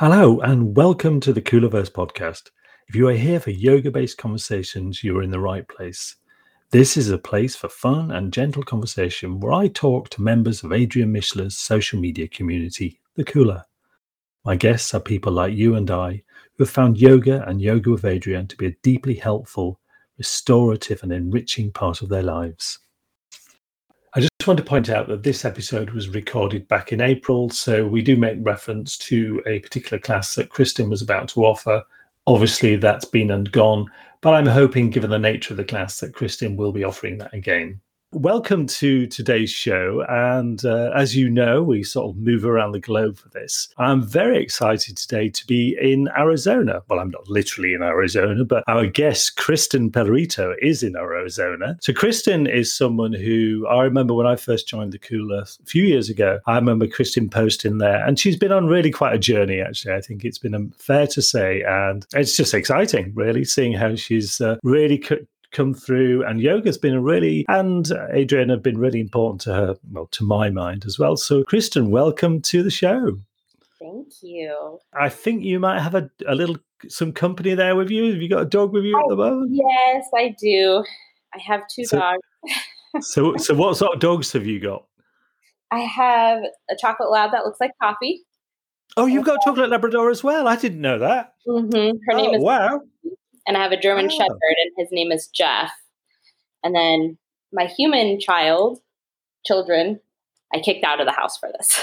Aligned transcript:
Hello, 0.00 0.38
and 0.42 0.76
welcome 0.76 1.18
to 1.18 1.32
the 1.32 1.42
Kulaverse 1.42 1.90
podcast. 1.90 2.50
If 2.86 2.94
you 2.94 3.08
are 3.08 3.14
here 3.14 3.40
for 3.40 3.50
yoga 3.50 3.90
based 3.90 4.16
conversations, 4.16 5.02
you 5.02 5.18
are 5.18 5.24
in 5.24 5.32
the 5.32 5.40
right 5.40 5.66
place. 5.66 6.14
This 6.70 6.96
is 6.96 7.10
a 7.10 7.18
place 7.18 7.56
for 7.56 7.68
fun 7.68 8.12
and 8.12 8.32
gentle 8.32 8.62
conversation 8.62 9.40
where 9.40 9.52
I 9.52 9.66
talk 9.66 10.08
to 10.10 10.22
members 10.22 10.62
of 10.62 10.70
Adriene 10.70 11.10
Mishler's 11.10 11.58
social 11.58 11.98
media 11.98 12.28
community, 12.28 13.00
The 13.16 13.24
Kula. 13.24 13.64
My 14.44 14.54
guests 14.54 14.94
are 14.94 15.00
people 15.00 15.32
like 15.32 15.54
you 15.54 15.74
and 15.74 15.90
I 15.90 16.22
who 16.54 16.62
have 16.62 16.70
found 16.70 16.96
yoga 16.96 17.42
and 17.48 17.60
yoga 17.60 17.90
with 17.90 18.02
Adriene 18.02 18.48
to 18.50 18.56
be 18.56 18.66
a 18.66 18.76
deeply 18.84 19.14
helpful, 19.14 19.80
restorative, 20.16 21.02
and 21.02 21.12
enriching 21.12 21.72
part 21.72 22.02
of 22.02 22.08
their 22.08 22.22
lives. 22.22 22.78
I 24.14 24.20
just 24.20 24.46
want 24.46 24.58
to 24.58 24.64
point 24.64 24.88
out 24.88 25.08
that 25.08 25.22
this 25.22 25.44
episode 25.44 25.90
was 25.90 26.08
recorded 26.08 26.66
back 26.68 26.92
in 26.92 27.00
April, 27.00 27.50
so 27.50 27.86
we 27.86 28.00
do 28.00 28.16
make 28.16 28.38
reference 28.40 28.96
to 28.98 29.42
a 29.46 29.58
particular 29.58 29.98
class 29.98 30.34
that 30.34 30.48
Kristen 30.48 30.88
was 30.88 31.02
about 31.02 31.28
to 31.30 31.44
offer. 31.44 31.82
Obviously, 32.26 32.76
that's 32.76 33.04
been 33.04 33.30
and 33.30 33.52
gone, 33.52 33.86
but 34.22 34.34
I'm 34.34 34.46
hoping, 34.46 34.90
given 34.90 35.10
the 35.10 35.18
nature 35.18 35.52
of 35.52 35.58
the 35.58 35.64
class, 35.64 36.00
that 36.00 36.14
Kristen 36.14 36.56
will 36.56 36.72
be 36.72 36.84
offering 36.84 37.18
that 37.18 37.34
again. 37.34 37.80
Welcome 38.14 38.66
to 38.68 39.06
today's 39.06 39.50
show. 39.50 40.02
And 40.08 40.64
uh, 40.64 40.92
as 40.94 41.14
you 41.14 41.28
know, 41.28 41.62
we 41.62 41.82
sort 41.82 42.08
of 42.08 42.16
move 42.16 42.42
around 42.42 42.72
the 42.72 42.80
globe 42.80 43.18
for 43.18 43.28
this. 43.28 43.68
I'm 43.76 44.02
very 44.02 44.42
excited 44.42 44.96
today 44.96 45.28
to 45.28 45.46
be 45.46 45.76
in 45.78 46.08
Arizona. 46.16 46.80
Well, 46.88 47.00
I'm 47.00 47.10
not 47.10 47.28
literally 47.28 47.74
in 47.74 47.82
Arizona, 47.82 48.46
but 48.46 48.64
our 48.66 48.86
guest, 48.86 49.36
Kristen 49.36 49.90
Pellerito, 49.90 50.54
is 50.62 50.82
in 50.82 50.96
Arizona. 50.96 51.76
So, 51.82 51.92
Kristen 51.92 52.46
is 52.46 52.72
someone 52.72 53.12
who 53.12 53.66
I 53.68 53.82
remember 53.82 54.14
when 54.14 54.26
I 54.26 54.36
first 54.36 54.66
joined 54.66 54.92
the 54.92 54.98
Kula 54.98 55.42
a 55.42 55.64
few 55.66 55.84
years 55.84 56.08
ago. 56.08 56.40
I 56.46 56.54
remember 56.54 56.86
Kristen 56.86 57.28
posting 57.28 57.76
there, 57.76 58.02
and 58.06 58.18
she's 58.18 58.36
been 58.36 58.52
on 58.52 58.68
really 58.68 58.90
quite 58.90 59.16
a 59.16 59.18
journey, 59.18 59.60
actually. 59.60 59.92
I 59.92 60.00
think 60.00 60.24
it's 60.24 60.38
been 60.38 60.54
um, 60.54 60.70
fair 60.78 61.06
to 61.08 61.20
say. 61.20 61.62
And 61.62 62.06
it's 62.14 62.38
just 62.38 62.54
exciting, 62.54 63.12
really, 63.14 63.44
seeing 63.44 63.74
how 63.74 63.96
she's 63.96 64.40
uh, 64.40 64.56
really 64.62 64.96
come 65.50 65.74
through 65.74 66.24
and 66.24 66.40
yoga's 66.40 66.78
been 66.78 66.94
a 66.94 67.00
really 67.00 67.44
and 67.48 67.86
adriene 67.86 68.50
have 68.50 68.62
been 68.62 68.78
really 68.78 69.00
important 69.00 69.40
to 69.40 69.52
her 69.54 69.76
well 69.90 70.06
to 70.06 70.24
my 70.24 70.50
mind 70.50 70.84
as 70.86 70.98
well. 70.98 71.16
So 71.16 71.44
kristen 71.44 71.90
welcome 71.90 72.42
to 72.42 72.62
the 72.62 72.70
show. 72.70 73.18
Thank 73.78 74.22
you. 74.22 74.78
I 74.92 75.08
think 75.08 75.44
you 75.44 75.60
might 75.60 75.80
have 75.80 75.94
a, 75.94 76.10
a 76.26 76.34
little 76.34 76.56
some 76.88 77.12
company 77.12 77.54
there 77.54 77.76
with 77.76 77.90
you. 77.90 78.12
Have 78.12 78.22
you 78.22 78.28
got 78.28 78.42
a 78.42 78.46
dog 78.46 78.72
with 78.72 78.84
you 78.84 78.96
I, 78.96 79.00
at 79.00 79.08
the 79.08 79.16
moment? 79.16 79.50
Yes 79.52 80.04
i 80.14 80.34
do. 80.38 80.84
I 81.34 81.38
have 81.40 81.62
two 81.68 81.84
so, 81.84 81.98
dogs. 81.98 82.22
so 83.00 83.36
so 83.36 83.54
what 83.54 83.76
sort 83.76 83.94
of 83.94 84.00
dogs 84.00 84.32
have 84.32 84.46
you 84.46 84.60
got? 84.60 84.84
I 85.70 85.80
have 85.80 86.42
a 86.70 86.76
chocolate 86.78 87.10
lab 87.10 87.32
that 87.32 87.44
looks 87.44 87.60
like 87.60 87.72
coffee. 87.82 88.22
Oh 88.96 89.06
you've 89.06 89.24
got 89.24 89.36
a 89.36 89.40
chocolate 89.44 89.70
labrador 89.70 90.10
as 90.10 90.24
well? 90.24 90.48
I 90.48 90.56
didn't 90.56 90.80
know 90.80 90.98
that. 90.98 91.34
Mm-hmm. 91.46 91.96
her 92.06 92.14
oh, 92.14 92.16
name 92.16 92.34
is 92.34 92.42
wow 92.42 92.80
and 93.48 93.56
I 93.56 93.62
have 93.62 93.72
a 93.72 93.80
German 93.80 94.06
oh. 94.06 94.16
Shepherd, 94.16 94.56
and 94.62 94.70
his 94.76 94.88
name 94.92 95.10
is 95.10 95.26
Jeff. 95.26 95.72
And 96.62 96.74
then 96.74 97.16
my 97.52 97.64
human 97.64 98.20
child, 98.20 98.78
children, 99.44 100.00
I 100.52 100.60
kicked 100.60 100.84
out 100.84 101.00
of 101.00 101.06
the 101.06 101.12
house 101.12 101.36
for 101.36 101.50
this. 101.58 101.78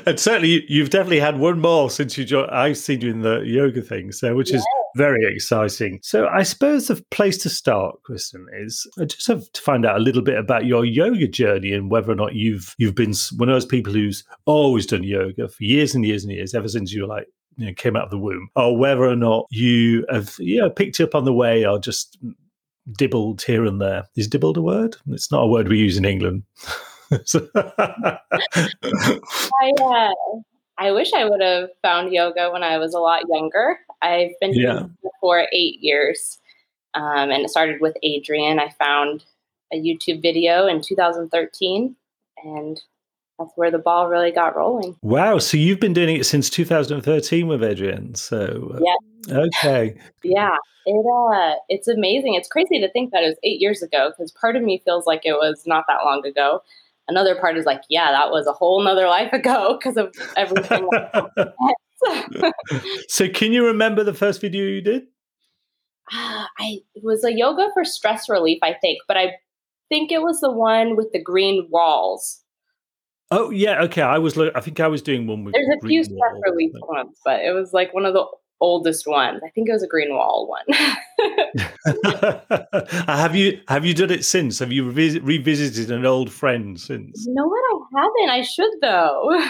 and 0.06 0.18
certainly, 0.18 0.64
you've 0.68 0.90
definitely 0.90 1.20
had 1.20 1.38
one 1.38 1.60
more 1.60 1.88
since 1.88 2.18
you 2.18 2.24
joined. 2.24 2.50
I've 2.50 2.78
seen 2.78 3.00
you 3.00 3.10
in 3.10 3.20
the 3.20 3.42
yoga 3.42 3.82
thing, 3.82 4.10
so 4.10 4.34
which 4.34 4.50
yes. 4.50 4.60
is 4.60 4.66
very 4.96 5.24
exciting. 5.32 6.00
So, 6.02 6.26
I 6.26 6.42
suppose 6.42 6.88
the 6.88 7.00
place 7.12 7.38
to 7.38 7.48
start, 7.48 8.02
Kristen, 8.02 8.46
is 8.58 8.90
I 8.98 9.04
just 9.04 9.28
have 9.28 9.50
to 9.52 9.60
find 9.60 9.86
out 9.86 9.96
a 9.96 10.02
little 10.02 10.22
bit 10.22 10.38
about 10.38 10.66
your 10.66 10.84
yoga 10.84 11.28
journey 11.28 11.72
and 11.72 11.88
whether 11.88 12.10
or 12.10 12.16
not 12.16 12.34
you've 12.34 12.74
you've 12.78 12.96
been 12.96 13.14
one 13.36 13.48
of 13.48 13.54
those 13.54 13.66
people 13.66 13.92
who's 13.92 14.24
always 14.46 14.86
done 14.86 15.04
yoga 15.04 15.48
for 15.48 15.62
years 15.62 15.94
and 15.94 16.04
years 16.04 16.24
and 16.24 16.32
years, 16.32 16.54
ever 16.54 16.68
since 16.68 16.92
you 16.92 17.02
were 17.02 17.08
like 17.08 17.28
you 17.56 17.66
know, 17.66 17.74
came 17.74 17.96
out 17.96 18.04
of 18.04 18.10
the 18.10 18.18
womb, 18.18 18.48
or 18.56 18.76
whether 18.76 19.04
or 19.04 19.16
not 19.16 19.46
you 19.50 20.04
have 20.10 20.34
you 20.38 20.60
know 20.60 20.70
picked 20.70 21.00
up 21.00 21.14
on 21.14 21.24
the 21.24 21.32
way 21.32 21.64
or 21.64 21.78
just 21.78 22.18
dibbled 22.92 23.42
here 23.42 23.64
and 23.64 23.80
there. 23.80 24.06
Is 24.16 24.28
dibbled 24.28 24.56
a 24.56 24.62
word? 24.62 24.96
It's 25.08 25.30
not 25.32 25.44
a 25.44 25.46
word 25.46 25.68
we 25.68 25.78
use 25.78 25.96
in 25.96 26.04
England. 26.04 26.42
I, 27.12 28.18
uh, 29.80 30.12
I 30.78 30.90
wish 30.90 31.12
I 31.12 31.24
would 31.24 31.40
have 31.40 31.70
found 31.82 32.12
yoga 32.12 32.50
when 32.50 32.62
I 32.62 32.78
was 32.78 32.94
a 32.94 32.98
lot 32.98 33.22
younger. 33.28 33.78
I've 34.02 34.32
been 34.40 34.54
yeah. 34.54 34.72
doing 34.72 34.96
it 35.02 35.12
for 35.20 35.46
eight 35.52 35.80
years. 35.80 36.38
Um, 36.94 37.30
and 37.30 37.44
it 37.44 37.50
started 37.50 37.80
with 37.80 37.96
Adriene. 38.04 38.58
I 38.58 38.70
found 38.70 39.24
a 39.72 39.76
YouTube 39.76 40.22
video 40.22 40.66
in 40.66 40.80
2013 40.80 41.96
and 42.44 42.82
that's 43.38 43.52
where 43.56 43.70
the 43.70 43.78
ball 43.78 44.08
really 44.08 44.30
got 44.30 44.56
rolling. 44.56 44.96
Wow. 45.02 45.38
So 45.38 45.56
you've 45.56 45.80
been 45.80 45.92
doing 45.92 46.16
it 46.16 46.24
since 46.24 46.48
2013 46.48 47.46
with 47.46 47.60
Adriene. 47.60 48.16
So 48.16 48.72
uh, 48.74 48.80
yeah. 48.82 49.38
Okay. 49.38 49.96
yeah. 50.22 50.56
It 50.86 51.04
uh 51.04 51.54
it's 51.68 51.88
amazing. 51.88 52.34
It's 52.34 52.48
crazy 52.48 52.80
to 52.80 52.90
think 52.90 53.12
that 53.12 53.22
it 53.22 53.26
was 53.26 53.36
eight 53.42 53.60
years 53.60 53.82
ago 53.82 54.10
because 54.10 54.32
part 54.32 54.56
of 54.56 54.62
me 54.62 54.80
feels 54.84 55.06
like 55.06 55.22
it 55.24 55.32
was 55.32 55.64
not 55.66 55.84
that 55.88 56.04
long 56.04 56.24
ago. 56.24 56.62
Another 57.08 57.36
part 57.36 57.56
is 57.56 57.66
like, 57.66 57.82
yeah, 57.88 58.10
that 58.10 58.30
was 58.30 58.46
a 58.46 58.52
whole 58.52 58.82
nother 58.82 59.06
life 59.06 59.32
ago 59.32 59.78
because 59.78 59.96
of 59.96 60.14
everything. 60.36 60.88
so 63.08 63.28
can 63.28 63.52
you 63.52 63.64
remember 63.66 64.02
the 64.02 64.14
first 64.14 64.40
video 64.40 64.64
you 64.64 64.80
did? 64.80 65.02
Uh, 66.12 66.46
I 66.58 66.78
it 66.94 67.04
was 67.04 67.24
a 67.24 67.32
yoga 67.32 67.68
for 67.74 67.84
stress 67.84 68.28
relief, 68.28 68.58
I 68.62 68.74
think, 68.74 68.98
but 69.06 69.16
I 69.16 69.34
think 69.88 70.10
it 70.10 70.22
was 70.22 70.40
the 70.40 70.50
one 70.50 70.96
with 70.96 71.12
the 71.12 71.22
green 71.22 71.68
walls. 71.70 72.42
Oh 73.30 73.50
yeah, 73.50 73.82
okay. 73.84 74.02
I 74.02 74.18
was. 74.18 74.38
I 74.38 74.60
think 74.60 74.78
I 74.78 74.88
was 74.88 75.02
doing 75.02 75.26
one 75.26 75.44
with. 75.44 75.54
There's 75.54 75.68
a 75.82 75.86
few 75.86 76.04
stress 76.04 76.34
relief 76.42 76.72
ones, 76.74 77.18
but 77.24 77.40
it 77.40 77.52
was 77.52 77.72
like 77.72 77.92
one 77.92 78.06
of 78.06 78.14
the 78.14 78.24
oldest 78.60 79.06
ones. 79.06 79.40
I 79.44 79.50
think 79.50 79.68
it 79.68 79.72
was 79.72 79.82
a 79.82 79.88
green 79.88 80.10
wall 80.10 80.48
one. 80.48 80.78
Uh, 81.86 83.16
have 83.16 83.36
you 83.36 83.60
have 83.68 83.84
you 83.84 83.94
done 83.94 84.10
it 84.10 84.24
since? 84.24 84.58
Have 84.58 84.72
you 84.72 84.84
revisit, 84.84 85.22
revisited 85.22 85.90
an 85.90 86.04
old 86.04 86.30
friend 86.32 86.78
since? 86.78 87.24
You 87.26 87.34
know 87.34 87.46
what? 87.46 87.62
I 87.96 88.00
haven't. 88.02 88.30
I 88.30 88.42
should 88.42 88.70
though. 88.82 89.40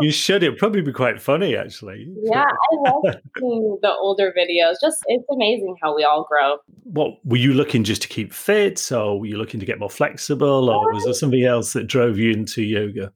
you 0.00 0.10
should. 0.10 0.42
It'd 0.42 0.58
probably 0.58 0.82
be 0.82 0.92
quite 0.92 1.20
funny, 1.20 1.56
actually. 1.56 2.06
Yeah, 2.22 2.44
I 2.44 2.76
love 2.90 3.16
seeing 3.38 3.78
the 3.82 3.92
older 3.92 4.32
videos. 4.36 4.74
Just 4.80 4.98
it's 5.06 5.24
amazing 5.30 5.76
how 5.82 5.94
we 5.94 6.04
all 6.04 6.26
grow. 6.28 6.58
What 6.84 7.18
were 7.24 7.36
you 7.36 7.52
looking 7.52 7.84
just 7.84 8.02
to 8.02 8.08
keep 8.08 8.32
fit, 8.32 8.90
or 8.92 9.18
were 9.18 9.26
you 9.26 9.36
looking 9.36 9.60
to 9.60 9.66
get 9.66 9.78
more 9.78 9.90
flexible, 9.90 10.70
or 10.70 10.92
was 10.92 11.02
there 11.04 11.10
um, 11.10 11.14
something 11.14 11.44
else 11.44 11.72
that 11.72 11.86
drove 11.86 12.18
you 12.18 12.32
into 12.32 12.62
yoga? 12.62 13.12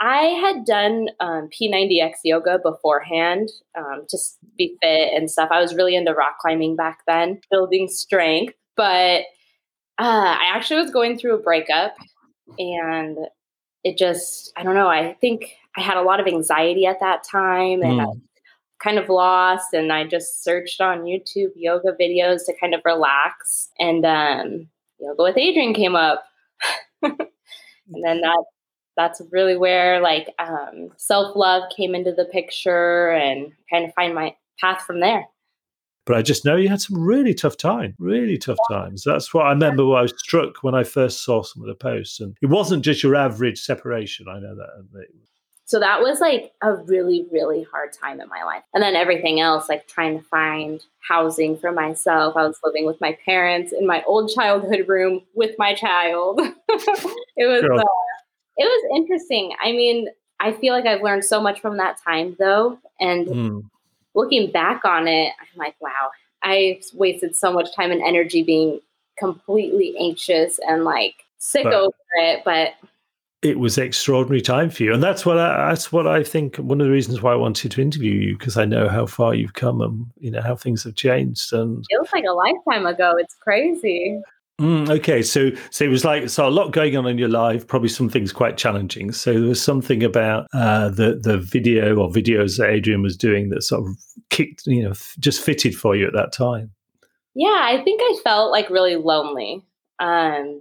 I 0.00 0.24
had 0.24 0.64
done 0.64 1.08
um, 1.20 1.48
P90X 1.48 2.12
yoga 2.24 2.58
beforehand 2.62 3.48
um, 3.76 4.04
to 4.08 4.18
be 4.56 4.76
fit 4.80 5.12
and 5.12 5.30
stuff. 5.30 5.50
I 5.50 5.60
was 5.60 5.74
really 5.74 5.96
into 5.96 6.12
rock 6.12 6.38
climbing 6.40 6.76
back 6.76 7.00
then, 7.06 7.40
building 7.50 7.88
strength. 7.88 8.54
But 8.76 9.22
uh, 9.98 10.36
I 10.38 10.52
actually 10.54 10.80
was 10.80 10.92
going 10.92 11.18
through 11.18 11.34
a 11.34 11.42
breakup 11.42 11.96
and 12.58 13.18
it 13.82 13.98
just, 13.98 14.52
I 14.56 14.62
don't 14.62 14.74
know, 14.74 14.88
I 14.88 15.14
think 15.20 15.52
I 15.76 15.80
had 15.80 15.96
a 15.96 16.02
lot 16.02 16.20
of 16.20 16.28
anxiety 16.28 16.86
at 16.86 17.00
that 17.00 17.24
time 17.24 17.82
and 17.82 18.00
mm. 18.00 18.02
I 18.02 18.04
hmm. 18.04 18.18
kind 18.80 18.98
of 18.98 19.08
lost. 19.08 19.74
And 19.74 19.92
I 19.92 20.04
just 20.04 20.44
searched 20.44 20.80
on 20.80 21.02
YouTube 21.02 21.52
yoga 21.56 21.92
videos 22.00 22.46
to 22.46 22.54
kind 22.60 22.74
of 22.74 22.82
relax. 22.84 23.68
And 23.80 24.06
um, 24.06 24.68
Yoga 25.00 25.22
with 25.24 25.36
Adriene 25.36 25.74
came 25.74 25.96
up. 25.96 26.24
and 27.02 27.18
then 28.04 28.20
that 28.20 28.44
that's 28.98 29.22
really 29.30 29.56
where 29.56 30.00
like 30.00 30.34
um, 30.40 30.90
self 30.96 31.34
love 31.36 31.62
came 31.74 31.94
into 31.94 32.12
the 32.12 32.24
picture 32.26 33.10
and 33.10 33.52
kind 33.70 33.84
of 33.86 33.94
find 33.94 34.14
my 34.14 34.34
path 34.60 34.82
from 34.82 35.00
there. 35.00 35.24
But 36.04 36.16
I 36.16 36.22
just 36.22 36.44
know 36.44 36.56
you 36.56 36.68
had 36.68 36.80
some 36.80 36.98
really 37.00 37.34
tough 37.34 37.56
time, 37.56 37.94
really 37.98 38.38
tough 38.38 38.56
yeah. 38.70 38.78
times. 38.78 39.04
That's 39.04 39.32
what 39.32 39.46
I 39.46 39.50
remember. 39.50 39.82
I 39.94 40.02
was 40.02 40.14
struck 40.16 40.62
when 40.62 40.74
I 40.74 40.82
first 40.82 41.22
saw 41.22 41.42
some 41.42 41.62
of 41.62 41.68
the 41.68 41.74
posts, 41.74 42.18
and 42.18 42.34
it 42.42 42.46
wasn't 42.46 42.84
just 42.84 43.02
your 43.02 43.14
average 43.14 43.60
separation. 43.60 44.26
I 44.28 44.40
know 44.40 44.56
that. 44.56 45.06
So 45.66 45.78
that 45.80 46.00
was 46.00 46.18
like 46.18 46.52
a 46.62 46.74
really, 46.74 47.26
really 47.30 47.66
hard 47.70 47.92
time 47.92 48.22
in 48.22 48.28
my 48.30 48.42
life. 48.42 48.62
And 48.72 48.82
then 48.82 48.96
everything 48.96 49.38
else, 49.38 49.68
like 49.68 49.86
trying 49.86 50.18
to 50.18 50.24
find 50.24 50.82
housing 51.06 51.58
for 51.58 51.70
myself. 51.72 52.38
I 52.38 52.46
was 52.46 52.58
living 52.64 52.86
with 52.86 52.98
my 53.02 53.18
parents 53.26 53.74
in 53.78 53.86
my 53.86 54.02
old 54.04 54.30
childhood 54.34 54.88
room 54.88 55.20
with 55.34 55.56
my 55.58 55.74
child. 55.74 56.40
it 56.68 57.46
was 57.46 57.64
uh, 57.64 57.84
it 58.58 58.64
was 58.64 58.98
interesting. 58.98 59.52
I 59.62 59.72
mean, 59.72 60.08
I 60.40 60.52
feel 60.52 60.74
like 60.74 60.86
I've 60.86 61.02
learned 61.02 61.24
so 61.24 61.40
much 61.40 61.60
from 61.60 61.76
that 61.78 61.96
time 62.04 62.36
though. 62.38 62.78
And 63.00 63.26
mm. 63.26 63.62
looking 64.14 64.50
back 64.50 64.84
on 64.84 65.08
it, 65.08 65.32
I'm 65.40 65.58
like, 65.58 65.76
wow, 65.80 66.10
I 66.42 66.80
wasted 66.92 67.36
so 67.36 67.52
much 67.52 67.74
time 67.74 67.90
and 67.90 68.02
energy 68.02 68.42
being 68.42 68.80
completely 69.18 69.94
anxious 69.98 70.58
and 70.68 70.84
like 70.84 71.14
sick 71.38 71.64
but 71.64 71.74
over 71.74 71.94
it. 72.16 72.42
But 72.44 72.74
it 73.40 73.60
was 73.60 73.78
extraordinary 73.78 74.40
time 74.40 74.68
for 74.68 74.82
you, 74.82 74.92
and 74.92 75.00
that's 75.00 75.24
what 75.24 75.38
I, 75.38 75.68
that's 75.68 75.92
what 75.92 76.08
I 76.08 76.24
think. 76.24 76.56
One 76.56 76.80
of 76.80 76.88
the 76.88 76.92
reasons 76.92 77.22
why 77.22 77.32
I 77.32 77.36
wanted 77.36 77.70
to 77.70 77.82
interview 77.82 78.12
you 78.12 78.36
because 78.36 78.56
I 78.56 78.64
know 78.64 78.88
how 78.88 79.06
far 79.06 79.34
you've 79.34 79.54
come 79.54 79.80
and 79.80 80.06
you 80.18 80.30
know 80.32 80.42
how 80.42 80.56
things 80.56 80.82
have 80.82 80.96
changed. 80.96 81.52
And 81.52 81.78
it 81.78 81.86
feels 81.88 82.12
like 82.12 82.24
a 82.28 82.32
lifetime 82.32 82.86
ago. 82.86 83.14
It's 83.16 83.34
crazy. 83.34 84.20
Mm, 84.60 84.90
okay, 84.90 85.22
so 85.22 85.50
so 85.70 85.84
it 85.84 85.88
was 85.88 86.04
like 86.04 86.28
so 86.28 86.48
a 86.48 86.50
lot 86.50 86.72
going 86.72 86.96
on 86.96 87.06
in 87.06 87.16
your 87.16 87.28
life, 87.28 87.64
probably 87.68 87.88
some 87.88 88.08
things 88.08 88.32
quite 88.32 88.56
challenging. 88.56 89.12
So 89.12 89.32
there 89.32 89.48
was 89.48 89.62
something 89.62 90.02
about 90.02 90.48
uh, 90.52 90.88
the 90.88 91.20
the 91.22 91.38
video 91.38 91.96
or 91.96 92.10
videos 92.10 92.58
that 92.58 92.68
Adriene 92.68 93.02
was 93.02 93.16
doing 93.16 93.50
that 93.50 93.62
sort 93.62 93.86
of 93.86 93.96
kicked, 94.30 94.66
you 94.66 94.82
know, 94.82 94.90
f- 94.90 95.14
just 95.20 95.40
fitted 95.40 95.76
for 95.76 95.94
you 95.94 96.08
at 96.08 96.12
that 96.14 96.32
time. 96.32 96.72
Yeah, 97.34 97.60
I 97.62 97.80
think 97.84 98.00
I 98.02 98.18
felt 98.24 98.50
like 98.50 98.68
really 98.68 98.96
lonely 98.96 99.64
um, 100.00 100.60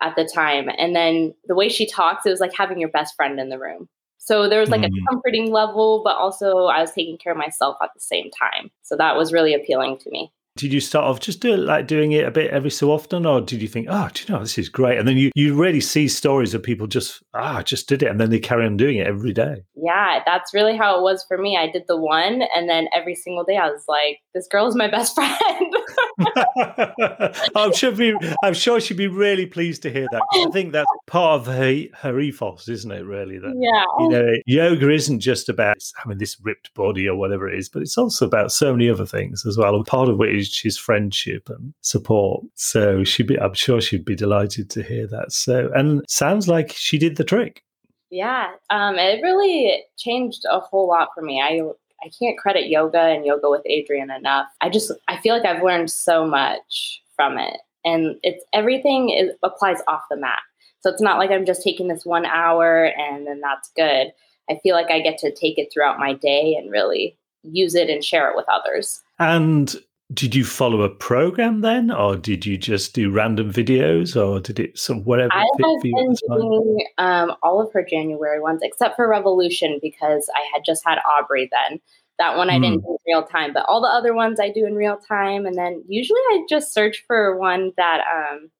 at 0.00 0.14
the 0.14 0.30
time, 0.32 0.68
and 0.78 0.94
then 0.94 1.34
the 1.46 1.56
way 1.56 1.68
she 1.68 1.88
talks, 1.88 2.24
it 2.24 2.30
was 2.30 2.40
like 2.40 2.54
having 2.56 2.78
your 2.78 2.90
best 2.90 3.16
friend 3.16 3.40
in 3.40 3.48
the 3.48 3.58
room. 3.58 3.88
So 4.18 4.48
there 4.48 4.60
was 4.60 4.70
like 4.70 4.82
mm. 4.82 4.86
a 4.86 5.10
comforting 5.10 5.50
level, 5.50 6.02
but 6.04 6.16
also 6.16 6.66
I 6.66 6.80
was 6.80 6.92
taking 6.92 7.18
care 7.18 7.32
of 7.32 7.38
myself 7.38 7.76
at 7.82 7.90
the 7.94 8.00
same 8.00 8.30
time. 8.30 8.70
So 8.82 8.96
that 8.96 9.16
was 9.16 9.32
really 9.32 9.54
appealing 9.54 9.98
to 9.98 10.10
me. 10.10 10.32
Did 10.56 10.72
you 10.72 10.78
start 10.78 11.06
off 11.06 11.18
just 11.18 11.40
do 11.40 11.54
it, 11.54 11.58
like 11.58 11.88
doing 11.88 12.12
it 12.12 12.24
a 12.24 12.30
bit 12.30 12.52
every 12.52 12.70
so 12.70 12.92
often, 12.92 13.26
or 13.26 13.40
did 13.40 13.60
you 13.60 13.66
think, 13.66 13.88
oh, 13.90 14.08
do 14.14 14.22
you 14.22 14.32
know 14.32 14.40
this 14.40 14.56
is 14.56 14.68
great? 14.68 14.98
And 14.98 15.08
then 15.08 15.16
you 15.16 15.32
you 15.34 15.54
really 15.60 15.80
see 15.80 16.06
stories 16.06 16.54
of 16.54 16.62
people 16.62 16.86
just 16.86 17.24
ah 17.34 17.60
just 17.62 17.88
did 17.88 18.04
it, 18.04 18.08
and 18.08 18.20
then 18.20 18.30
they 18.30 18.38
carry 18.38 18.64
on 18.64 18.76
doing 18.76 18.98
it 18.98 19.06
every 19.08 19.32
day. 19.32 19.64
Yeah, 19.74 20.20
that's 20.24 20.54
really 20.54 20.76
how 20.76 20.96
it 20.96 21.02
was 21.02 21.24
for 21.26 21.38
me. 21.38 21.56
I 21.56 21.68
did 21.68 21.84
the 21.88 21.96
one, 21.96 22.42
and 22.54 22.68
then 22.68 22.86
every 22.94 23.16
single 23.16 23.42
day 23.42 23.56
I 23.56 23.68
was 23.68 23.84
like, 23.88 24.20
this 24.32 24.46
girl 24.46 24.68
is 24.68 24.76
my 24.76 24.88
best 24.88 25.14
friend. 25.16 25.74
I'm 27.56 27.72
sure 27.72 27.90
be, 27.90 28.14
I'm 28.44 28.54
sure 28.54 28.78
she'd 28.78 28.96
be 28.96 29.08
really 29.08 29.46
pleased 29.46 29.82
to 29.82 29.90
hear 29.90 30.06
that. 30.12 30.22
I 30.34 30.50
think 30.52 30.72
that's 30.72 30.86
part 31.08 31.40
of 31.40 31.46
her 31.46 31.82
her 31.94 32.20
ethos, 32.20 32.68
isn't 32.68 32.92
it? 32.92 33.04
Really, 33.04 33.38
that 33.38 33.54
yeah, 33.58 33.84
you 33.98 34.08
know, 34.08 34.32
yoga 34.46 34.90
isn't 34.90 35.18
just 35.18 35.48
about 35.48 35.78
having 35.96 36.18
this 36.18 36.36
ripped 36.40 36.72
body 36.74 37.08
or 37.08 37.16
whatever 37.16 37.48
it 37.48 37.58
is, 37.58 37.68
but 37.68 37.82
it's 37.82 37.98
also 37.98 38.24
about 38.24 38.52
so 38.52 38.72
many 38.72 38.88
other 38.88 39.06
things 39.06 39.44
as 39.44 39.58
well. 39.58 39.74
And 39.74 39.84
part 39.84 40.08
of 40.08 40.16
which 40.16 40.43
is 40.43 40.43
his 40.52 40.78
friendship 40.78 41.48
and 41.48 41.74
support. 41.80 42.44
So 42.54 43.04
she'd 43.04 43.26
be, 43.26 43.38
I'm 43.38 43.54
sure 43.54 43.80
she'd 43.80 44.04
be 44.04 44.14
delighted 44.14 44.70
to 44.70 44.82
hear 44.82 45.06
that. 45.08 45.32
So, 45.32 45.70
and 45.74 46.04
sounds 46.08 46.48
like 46.48 46.72
she 46.72 46.98
did 46.98 47.16
the 47.16 47.24
trick. 47.24 47.62
Yeah, 48.10 48.50
um, 48.70 48.96
it 48.96 49.22
really 49.22 49.82
changed 49.96 50.44
a 50.50 50.60
whole 50.60 50.88
lot 50.88 51.08
for 51.14 51.22
me. 51.22 51.40
I 51.42 51.60
I 52.04 52.10
can't 52.18 52.38
credit 52.38 52.68
yoga 52.68 53.00
and 53.00 53.24
yoga 53.24 53.48
with 53.48 53.62
Adriene 53.66 54.10
enough. 54.10 54.46
I 54.60 54.68
just 54.68 54.92
I 55.08 55.16
feel 55.18 55.34
like 55.34 55.46
I've 55.46 55.62
learned 55.62 55.90
so 55.90 56.26
much 56.26 57.02
from 57.16 57.38
it, 57.38 57.56
and 57.84 58.16
it's 58.22 58.44
everything 58.52 59.10
is 59.10 59.30
applies 59.42 59.78
off 59.88 60.02
the 60.10 60.16
mat. 60.16 60.42
So 60.84 60.90
it's 60.90 61.00
not 61.00 61.18
like 61.18 61.30
I'm 61.30 61.46
just 61.46 61.62
taking 61.62 61.88
this 61.88 62.04
one 62.04 62.26
hour 62.26 62.84
and 62.84 63.26
then 63.26 63.40
that's 63.40 63.70
good. 63.74 64.12
I 64.50 64.60
feel 64.62 64.74
like 64.74 64.90
I 64.90 65.00
get 65.00 65.16
to 65.18 65.34
take 65.34 65.58
it 65.58 65.70
throughout 65.72 65.98
my 65.98 66.12
day 66.12 66.54
and 66.56 66.70
really 66.70 67.16
use 67.42 67.74
it 67.74 67.88
and 67.88 68.04
share 68.04 68.28
it 68.28 68.36
with 68.36 68.44
others. 68.52 69.02
And 69.18 69.74
did 70.12 70.34
you 70.34 70.44
follow 70.44 70.82
a 70.82 70.90
program 70.90 71.62
then, 71.62 71.90
or 71.90 72.16
did 72.16 72.44
you 72.44 72.58
just 72.58 72.94
do 72.94 73.10
random 73.10 73.50
videos, 73.50 74.20
or 74.20 74.38
did 74.38 74.60
it 74.60 74.78
some 74.78 75.02
whatever? 75.04 75.32
I 75.32 75.40
have 75.40 75.82
been 75.82 76.14
doing 76.28 76.86
um, 76.98 77.32
all 77.42 77.60
of 77.60 77.72
her 77.72 77.84
January 77.84 78.40
ones 78.40 78.60
except 78.62 78.96
for 78.96 79.08
Revolution 79.08 79.78
because 79.80 80.28
I 80.34 80.46
had 80.52 80.62
just 80.64 80.82
had 80.84 80.98
Aubrey 81.18 81.48
then. 81.50 81.80
That 82.18 82.36
one 82.36 82.50
I 82.50 82.58
mm. 82.58 82.62
didn't 82.62 82.80
hmm. 82.80 82.86
do 82.86 82.98
in 83.06 83.14
real 83.14 83.22
time, 83.24 83.52
but 83.52 83.64
all 83.66 83.80
the 83.80 83.88
other 83.88 84.14
ones 84.14 84.38
I 84.38 84.50
do 84.50 84.66
in 84.66 84.74
real 84.74 84.96
time. 84.96 85.46
And 85.46 85.56
then 85.56 85.82
usually 85.88 86.20
I 86.30 86.44
just 86.48 86.72
search 86.72 87.02
for 87.08 87.36
one 87.36 87.72
that 87.76 88.02
um, 88.06 88.50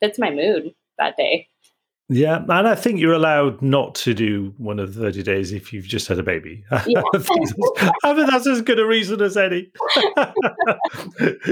fits 0.00 0.18
my 0.18 0.30
mood 0.30 0.74
that 0.98 1.16
day. 1.16 1.48
Yeah, 2.10 2.42
and 2.48 2.66
I 2.66 2.74
think 2.74 3.00
you're 3.00 3.12
allowed 3.12 3.60
not 3.60 3.94
to 3.96 4.14
do 4.14 4.54
one 4.56 4.78
of 4.78 4.94
the 4.94 5.00
30 5.00 5.22
days 5.22 5.52
if 5.52 5.74
you've 5.74 5.84
just 5.84 6.08
had 6.08 6.18
a 6.18 6.22
baby. 6.22 6.64
Yeah. 6.86 7.02
I, 7.12 7.18
think 7.18 7.50
I 8.04 8.14
think 8.14 8.30
that's 8.30 8.46
as 8.46 8.62
good 8.62 8.78
a 8.78 8.86
reason 8.86 9.20
as 9.20 9.36
any. 9.36 9.70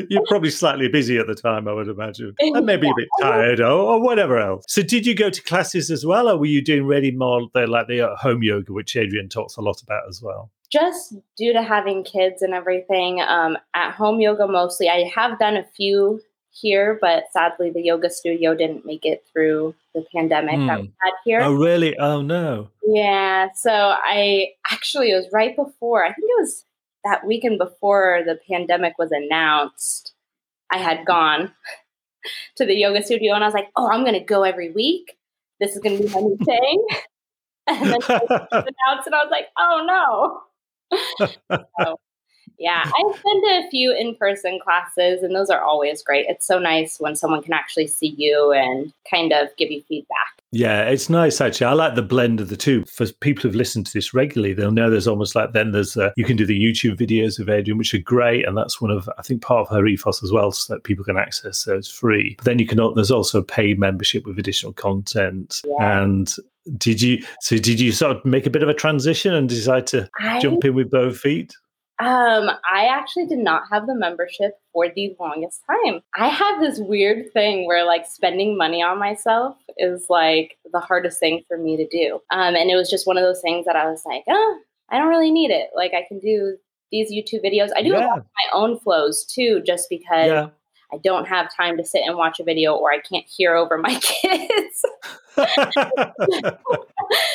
you're 0.08 0.24
probably 0.28 0.50
slightly 0.50 0.88
busy 0.88 1.18
at 1.18 1.26
the 1.26 1.34
time, 1.34 1.68
I 1.68 1.72
would 1.72 1.88
imagine, 1.88 2.34
and 2.38 2.64
maybe 2.64 2.86
yeah. 2.86 2.92
a 2.92 2.96
bit 2.96 3.08
tired 3.20 3.60
or, 3.60 3.72
or, 3.72 4.00
whatever 4.00 4.38
else. 4.38 4.64
So, 4.68 4.82
did 4.82 5.04
you 5.04 5.14
go 5.14 5.28
to 5.28 5.42
classes 5.42 5.90
as 5.90 6.06
well, 6.06 6.28
or 6.28 6.38
were 6.38 6.46
you 6.46 6.62
doing 6.62 6.86
really 6.86 7.10
more 7.10 7.48
like 7.54 7.88
the 7.88 8.16
home 8.18 8.42
yoga, 8.42 8.72
which 8.72 8.94
Adriene 8.94 9.28
talks 9.28 9.56
a 9.56 9.60
lot 9.60 9.82
about 9.82 10.08
as 10.08 10.22
well? 10.22 10.50
Just 10.72 11.14
due 11.36 11.52
to 11.52 11.62
having 11.62 12.02
kids 12.02 12.40
and 12.40 12.54
everything, 12.54 13.20
um, 13.20 13.58
at 13.74 13.92
home 13.92 14.20
yoga 14.20 14.46
mostly. 14.46 14.88
I 14.88 15.10
have 15.14 15.38
done 15.38 15.56
a 15.56 15.64
few 15.76 16.20
here, 16.60 16.98
but 17.00 17.24
sadly 17.32 17.70
the 17.70 17.82
yoga 17.82 18.10
studio 18.10 18.54
didn't 18.54 18.86
make 18.86 19.04
it 19.04 19.24
through 19.32 19.74
the 19.94 20.04
pandemic 20.14 20.56
mm. 20.56 20.66
that 20.66 20.80
we 20.80 20.92
had 21.00 21.12
here. 21.24 21.40
Oh, 21.40 21.54
really? 21.54 21.96
Oh, 21.98 22.22
no. 22.22 22.70
Yeah. 22.82 23.48
So 23.54 23.70
I 23.72 24.48
actually, 24.70 25.10
it 25.10 25.16
was 25.16 25.28
right 25.32 25.54
before, 25.54 26.04
I 26.04 26.08
think 26.08 26.28
it 26.28 26.40
was 26.40 26.64
that 27.04 27.26
weekend 27.26 27.58
before 27.58 28.22
the 28.24 28.38
pandemic 28.48 28.94
was 28.98 29.10
announced. 29.12 30.14
I 30.70 30.78
had 30.78 31.06
gone 31.06 31.52
to 32.56 32.66
the 32.66 32.74
yoga 32.74 33.02
studio 33.02 33.34
and 33.34 33.44
I 33.44 33.46
was 33.46 33.54
like, 33.54 33.70
oh, 33.76 33.90
I'm 33.90 34.02
going 34.02 34.18
to 34.18 34.24
go 34.24 34.42
every 34.42 34.70
week. 34.70 35.16
This 35.60 35.74
is 35.74 35.80
going 35.80 35.98
to 35.98 36.04
be 36.04 36.10
my 36.10 36.20
new 36.20 36.38
thing. 36.44 36.86
and 37.68 37.90
then 37.90 38.00
announced 38.08 39.06
and 39.06 39.14
I 39.14 39.24
was 39.24 39.30
like, 39.30 39.46
oh 39.58 39.84
no. 39.86 40.42
so, 41.80 41.98
yeah, 42.58 42.82
I've 42.84 43.22
been 43.22 43.42
to 43.42 43.66
a 43.66 43.70
few 43.70 43.92
in 43.92 44.14
person 44.14 44.58
classes, 44.62 45.22
and 45.22 45.34
those 45.34 45.50
are 45.50 45.60
always 45.60 46.02
great. 46.02 46.26
It's 46.28 46.46
so 46.46 46.58
nice 46.58 46.98
when 46.98 47.16
someone 47.16 47.42
can 47.42 47.52
actually 47.52 47.86
see 47.86 48.14
you 48.16 48.52
and 48.52 48.92
kind 49.10 49.32
of 49.32 49.48
give 49.56 49.70
you 49.70 49.82
feedback. 49.88 50.36
Yeah, 50.52 50.84
it's 50.84 51.10
nice 51.10 51.40
actually. 51.40 51.66
I 51.66 51.72
like 51.72 51.96
the 51.96 52.02
blend 52.02 52.40
of 52.40 52.48
the 52.48 52.56
two. 52.56 52.84
For 52.86 53.06
people 53.20 53.42
who've 53.42 53.54
listened 53.54 53.86
to 53.86 53.92
this 53.92 54.14
regularly, 54.14 54.54
they'll 54.54 54.70
know 54.70 54.88
there's 54.88 55.08
almost 55.08 55.34
like 55.34 55.52
then 55.52 55.72
there's 55.72 55.96
uh, 55.96 56.12
you 56.16 56.24
can 56.24 56.36
do 56.36 56.46
the 56.46 56.58
YouTube 56.58 56.96
videos 56.96 57.38
of 57.38 57.48
Adriene, 57.48 57.78
which 57.78 57.94
are 57.94 57.98
great, 57.98 58.46
and 58.46 58.56
that's 58.56 58.80
one 58.80 58.90
of 58.90 59.08
I 59.18 59.22
think 59.22 59.42
part 59.42 59.68
of 59.68 59.76
her 59.76 59.86
ethos 59.86 60.22
as 60.22 60.32
well, 60.32 60.52
so 60.52 60.72
that 60.72 60.84
people 60.84 61.04
can 61.04 61.16
access. 61.16 61.58
So 61.58 61.76
it's 61.76 61.90
free. 61.90 62.34
But 62.38 62.46
then 62.46 62.58
you 62.58 62.66
can 62.66 62.78
there's 62.94 63.10
also 63.10 63.40
a 63.40 63.44
paid 63.44 63.78
membership 63.78 64.26
with 64.26 64.38
additional 64.38 64.72
content. 64.72 65.60
Yeah. 65.64 66.02
And 66.02 66.32
did 66.78 67.02
you 67.02 67.22
so 67.40 67.58
did 67.58 67.80
you 67.80 67.92
sort 67.92 68.16
of 68.16 68.24
make 68.24 68.46
a 68.46 68.50
bit 68.50 68.62
of 68.62 68.68
a 68.68 68.74
transition 68.74 69.34
and 69.34 69.48
decide 69.48 69.86
to 69.88 70.08
I, 70.18 70.40
jump 70.40 70.64
in 70.64 70.74
with 70.74 70.90
both 70.90 71.18
feet? 71.18 71.54
Um, 71.98 72.50
I 72.70 72.86
actually 72.86 73.26
did 73.26 73.38
not 73.38 73.62
have 73.70 73.86
the 73.86 73.94
membership 73.94 74.58
for 74.72 74.86
the 74.94 75.16
longest 75.18 75.62
time. 75.66 76.02
I 76.14 76.28
have 76.28 76.60
this 76.60 76.78
weird 76.78 77.32
thing 77.32 77.66
where 77.66 77.86
like 77.86 78.06
spending 78.06 78.58
money 78.58 78.82
on 78.82 78.98
myself 78.98 79.56
is 79.78 80.06
like 80.10 80.58
the 80.72 80.80
hardest 80.80 81.18
thing 81.18 81.42
for 81.48 81.56
me 81.56 81.76
to 81.78 81.86
do. 81.86 82.20
Um, 82.30 82.54
and 82.54 82.70
it 82.70 82.76
was 82.76 82.90
just 82.90 83.06
one 83.06 83.16
of 83.16 83.24
those 83.24 83.40
things 83.40 83.64
that 83.64 83.76
I 83.76 83.90
was 83.90 84.02
like, 84.04 84.24
oh, 84.28 84.58
I 84.90 84.98
don't 84.98 85.08
really 85.08 85.30
need 85.30 85.50
it. 85.50 85.70
Like 85.74 85.92
I 85.94 86.04
can 86.06 86.18
do 86.18 86.58
these 86.92 87.10
YouTube 87.10 87.44
videos. 87.44 87.70
I 87.74 87.82
do 87.82 87.90
yeah. 87.90 88.04
a 88.04 88.06
lot 88.06 88.18
of 88.18 88.24
my 88.24 88.58
own 88.58 88.78
flows 88.78 89.24
too, 89.24 89.62
just 89.66 89.88
because 89.88 90.28
yeah. 90.28 90.48
I 90.92 90.98
don't 90.98 91.26
have 91.26 91.54
time 91.54 91.76
to 91.76 91.84
sit 91.84 92.02
and 92.04 92.16
watch 92.16 92.40
a 92.40 92.44
video 92.44 92.74
or 92.74 92.92
I 92.92 93.00
can't 93.00 93.26
hear 93.26 93.54
over 93.54 93.78
my 93.78 93.94
kids. 94.00 94.84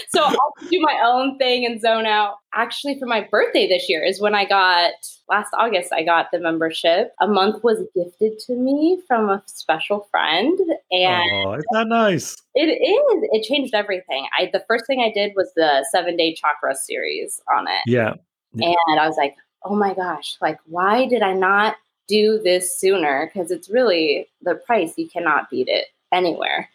so 0.10 0.24
I'll 0.24 0.54
do 0.70 0.82
my 0.82 1.02
own 1.06 1.38
thing 1.38 1.66
and 1.66 1.80
zone 1.80 2.06
out. 2.06 2.36
Actually, 2.54 2.98
for 3.00 3.06
my 3.06 3.28
birthday 3.30 3.68
this 3.68 3.88
year 3.90 4.04
is 4.04 4.20
when 4.20 4.34
I 4.34 4.46
got 4.46 4.94
last 5.30 5.50
August, 5.58 5.94
I 5.94 6.04
got 6.04 6.28
the 6.32 6.40
membership. 6.40 7.14
A 7.22 7.28
month 7.28 7.64
was 7.64 7.80
gifted 7.96 8.40
to 8.48 8.56
me 8.56 9.02
from 9.08 9.30
a 9.30 9.44
special 9.46 10.08
friend. 10.12 10.58
And 10.92 11.32
oh, 11.46 11.54
isn't 11.54 11.66
that 11.72 11.88
nice? 11.88 12.36
It 12.56 12.68
is. 12.68 13.30
It 13.32 13.44
changed 13.44 13.74
everything. 13.74 14.28
I 14.38 14.50
the 14.52 14.64
first 14.68 14.88
thing 14.88 15.02
I 15.02 15.12
did 15.12 15.34
was 15.36 15.52
the 15.56 15.86
seven 15.92 16.18
day 16.18 16.34
chakra 16.34 16.76
series 16.76 17.42
on 17.56 17.68
it. 17.68 17.82
Yeah. 17.86 18.16
yeah. 18.54 18.74
And 18.88 19.00
I 19.00 19.08
was 19.08 19.18
like, 19.18 19.36
oh 19.64 19.76
my 19.76 19.94
gosh, 19.94 20.38
like 20.42 20.58
why 20.66 21.08
did 21.08 21.22
I 21.22 21.34
not 21.34 21.76
do 22.12 22.40
this 22.44 22.78
sooner? 22.78 23.32
Because 23.34 23.52
it's 23.52 23.70
really 23.70 24.28
the 24.42 24.56
price, 24.56 24.94
you 24.98 25.08
cannot 25.08 25.50
beat 25.50 25.68
it 25.70 25.86
anywhere 26.12 26.70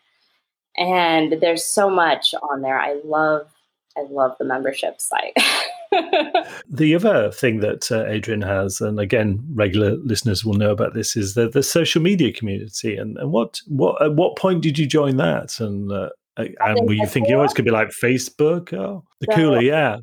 and 0.76 1.40
there's 1.40 1.64
so 1.64 1.88
much 1.88 2.34
on 2.50 2.62
there. 2.62 2.78
I 2.78 3.00
love 3.04 3.52
I 3.96 4.02
love 4.10 4.36
the 4.38 4.44
membership 4.44 5.00
site. 5.00 5.34
the 6.68 6.94
other 6.94 7.32
thing 7.32 7.60
that 7.60 7.90
uh, 7.90 8.04
Adriene 8.04 8.46
has, 8.46 8.82
and 8.82 9.00
again, 9.00 9.42
regular 9.54 9.96
listeners 9.96 10.44
will 10.44 10.52
know 10.52 10.70
about 10.70 10.92
this, 10.92 11.16
is 11.16 11.32
the, 11.32 11.48
the 11.48 11.62
social 11.62 12.02
media 12.02 12.30
community. 12.30 12.96
And, 12.96 13.16
and 13.16 13.32
what 13.32 13.60
what 13.66 14.02
at 14.02 14.14
what 14.14 14.36
point 14.36 14.62
did 14.62 14.78
you 14.78 14.86
join 14.86 15.16
that? 15.16 15.58
And 15.60 15.90
uh, 15.90 16.10
and 16.36 16.86
were 16.86 16.92
you 16.92 17.06
thinking, 17.06 17.34
oh, 17.34 17.42
it's 17.42 17.54
could 17.54 17.64
be 17.64 17.70
like 17.70 17.88
Facebook? 17.88 18.72
Oh, 18.74 19.04
the 19.20 19.26
so, 19.30 19.38
Kula, 19.38 19.62
yeah. 19.62 19.98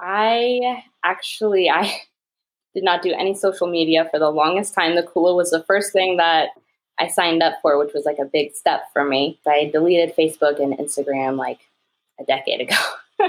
I 0.00 0.82
actually 1.02 1.70
I 1.70 2.00
did 2.74 2.84
not 2.84 3.02
do 3.02 3.12
any 3.12 3.34
social 3.34 3.66
media 3.66 4.08
for 4.10 4.18
the 4.18 4.30
longest 4.30 4.74
time. 4.74 4.94
The 4.94 5.02
Kula 5.02 5.34
was 5.34 5.50
the 5.50 5.64
first 5.64 5.92
thing 5.92 6.16
that 6.16 6.50
I 6.98 7.08
signed 7.08 7.42
up 7.42 7.54
for, 7.62 7.78
which 7.78 7.94
was 7.94 8.04
like 8.04 8.18
a 8.18 8.24
big 8.24 8.54
step 8.54 8.84
for 8.92 9.04
me. 9.04 9.40
I 9.46 9.70
deleted 9.72 10.16
Facebook 10.16 10.62
and 10.62 10.76
Instagram 10.78 11.36
like 11.36 11.60
a 12.20 12.24
decade 12.24 12.60
ago. 12.60 12.76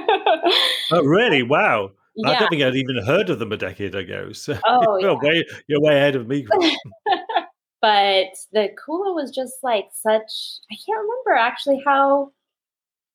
oh, 0.92 1.04
really? 1.04 1.44
Wow. 1.44 1.92
Yeah. 2.16 2.32
I 2.32 2.40
don't 2.40 2.50
think 2.50 2.64
I'd 2.64 2.76
even 2.76 2.98
heard 3.04 3.30
of 3.30 3.40
them 3.40 3.52
a 3.52 3.58
decade 3.58 3.96
ago. 3.96 4.34
So 4.34 4.58
oh, 4.68 4.98
you're, 4.98 5.12
yeah. 5.12 5.30
way, 5.30 5.46
you're 5.68 5.82
way 5.82 5.96
ahead 5.96 6.16
of 6.16 6.28
me. 6.28 6.46
but 7.82 8.28
the 8.52 8.70
Kula 8.88 9.16
was 9.16 9.32
just 9.34 9.56
like 9.64 9.86
such, 9.94 10.32
I 10.72 10.76
can't 10.86 11.00
remember 11.00 11.34
actually 11.34 11.82
how, 11.86 12.32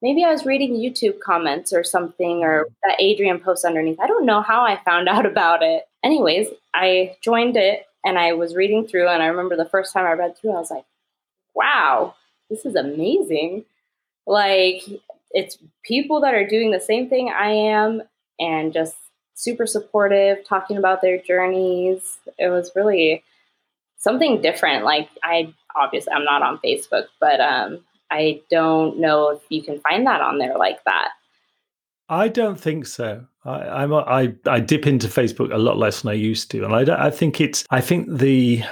maybe 0.04 0.23
I 0.23 0.30
was 0.30 0.44
reading 0.44 0.75
YouTube 0.75 1.18
comments 1.20 1.73
or 1.73 1.82
something 1.82 2.44
or 2.44 2.68
that 2.82 2.99
Adriene 3.00 3.42
post 3.42 3.64
underneath. 3.64 3.99
I 3.99 4.06
don't 4.06 4.26
know 4.26 4.42
how 4.42 4.61
I 4.61 4.78
found 4.84 5.08
out 5.14 5.25
about 5.25 5.62
it. 5.62 5.84
Anyways, 6.04 6.49
I 6.75 7.16
joined 7.23 7.56
it 7.56 7.87
and 8.04 8.18
I 8.18 8.34
was 8.34 8.54
reading 8.54 8.87
through, 8.87 9.08
and 9.08 9.23
I 9.23 9.26
remember 9.28 9.56
the 9.56 9.64
first 9.64 9.94
time 9.94 10.04
I 10.04 10.12
read 10.12 10.37
through, 10.37 10.50
I 10.50 10.61
was 10.61 10.70
like, 10.70 10.84
wow, 11.54 12.14
this 12.50 12.66
is 12.66 12.75
amazing. 12.75 13.64
Like 14.26 14.82
it's 15.30 15.56
people 15.82 16.20
that 16.20 16.34
are 16.34 16.46
doing 16.46 16.70
the 16.70 16.80
same 16.80 17.08
thing 17.08 17.30
I 17.30 17.49
am 17.49 18.02
and 18.38 18.75
just 18.75 18.94
super 19.32 19.66
supportive, 19.66 20.46
talking 20.46 20.76
about 20.76 21.00
their 21.00 21.16
journeys. 21.16 22.18
It 22.38 22.50
was 22.50 22.70
really 22.76 23.25
something 23.96 24.42
different. 24.42 24.84
Like 24.84 25.08
I 25.23 25.54
obviously 25.75 26.12
I'm 26.12 26.25
not 26.25 26.42
on 26.42 26.58
Facebook, 26.58 27.06
but 27.20 27.40
um 27.40 27.84
I 28.14 28.40
don't 28.49 29.00
know 29.00 29.30
if 29.30 29.42
you 29.49 29.62
can 29.62 29.80
find 29.80 30.06
that 30.06 30.21
on 30.21 30.38
there 30.38 30.56
like 30.56 30.83
that. 30.85 31.09
I 32.09 32.28
don't 32.28 32.61
think 32.61 32.87
so. 32.87 33.26
I, 33.44 33.83
I'm 33.83 33.92
a, 33.92 33.99
I, 33.99 34.35
I 34.47 34.61
dip 34.61 34.87
into 34.87 35.09
Facebook 35.09 35.52
a 35.52 35.59
lot 35.59 35.78
less 35.78 36.02
than 36.02 36.11
I 36.11 36.14
used 36.14 36.50
to, 36.52 36.64
and 36.64 36.75
I, 36.75 37.06
I 37.06 37.11
think 37.11 37.40
it's 37.40 37.64
I 37.71 37.80
think 37.80 38.09
the 38.09 38.62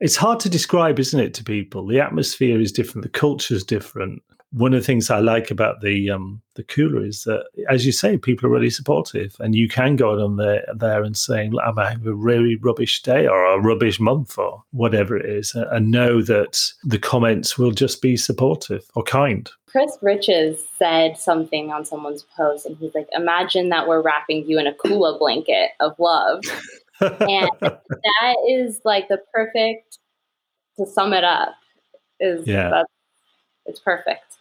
it's 0.00 0.16
hard 0.16 0.38
to 0.40 0.48
describe, 0.48 0.98
isn't 0.98 1.18
it, 1.18 1.34
to 1.34 1.44
people? 1.44 1.86
The 1.86 2.00
atmosphere 2.00 2.60
is 2.60 2.70
different, 2.70 3.02
the 3.02 3.18
culture 3.18 3.54
is 3.54 3.64
different 3.64 4.22
one 4.54 4.72
of 4.72 4.80
the 4.80 4.86
things 4.86 5.10
I 5.10 5.18
like 5.18 5.50
about 5.50 5.80
the 5.80 6.10
um, 6.10 6.40
the 6.54 6.62
Kula 6.62 7.04
is 7.04 7.24
that, 7.24 7.44
as 7.68 7.84
you 7.84 7.90
say, 7.90 8.16
people 8.16 8.46
are 8.46 8.52
really 8.52 8.70
supportive, 8.70 9.36
and 9.40 9.56
you 9.56 9.68
can 9.68 9.96
go 9.96 10.22
on 10.22 10.36
there 10.36 10.64
there 10.76 11.02
and 11.02 11.16
saying, 11.16 11.54
"I'm 11.58 11.76
having 11.76 12.06
a 12.06 12.14
really 12.14 12.54
rubbish 12.54 13.02
day 13.02 13.26
or 13.26 13.44
a 13.44 13.60
rubbish 13.60 13.98
month 13.98 14.38
or 14.38 14.62
whatever 14.70 15.16
it 15.16 15.26
is," 15.26 15.56
and 15.56 15.90
know 15.90 16.22
that 16.22 16.60
the 16.84 17.00
comments 17.00 17.58
will 17.58 17.72
just 17.72 18.00
be 18.00 18.16
supportive 18.16 18.84
or 18.94 19.02
kind. 19.02 19.50
Chris 19.66 19.98
Riches 20.00 20.64
said 20.78 21.18
something 21.18 21.72
on 21.72 21.84
someone's 21.84 22.24
post, 22.36 22.64
and 22.64 22.76
he's 22.76 22.94
like, 22.94 23.08
"Imagine 23.10 23.70
that 23.70 23.88
we're 23.88 24.02
wrapping 24.02 24.48
you 24.48 24.60
in 24.60 24.68
a 24.68 24.72
Kula 24.72 25.18
blanket 25.18 25.70
of 25.80 25.98
love," 25.98 26.42
and 27.00 27.50
that 27.60 28.36
is 28.48 28.80
like 28.84 29.08
the 29.08 29.18
perfect 29.32 29.98
to 30.78 30.86
sum 30.86 31.12
it 31.12 31.24
up. 31.24 31.56
Is 32.20 32.46
yeah. 32.46 32.84
it's 33.66 33.80
perfect. 33.80 34.34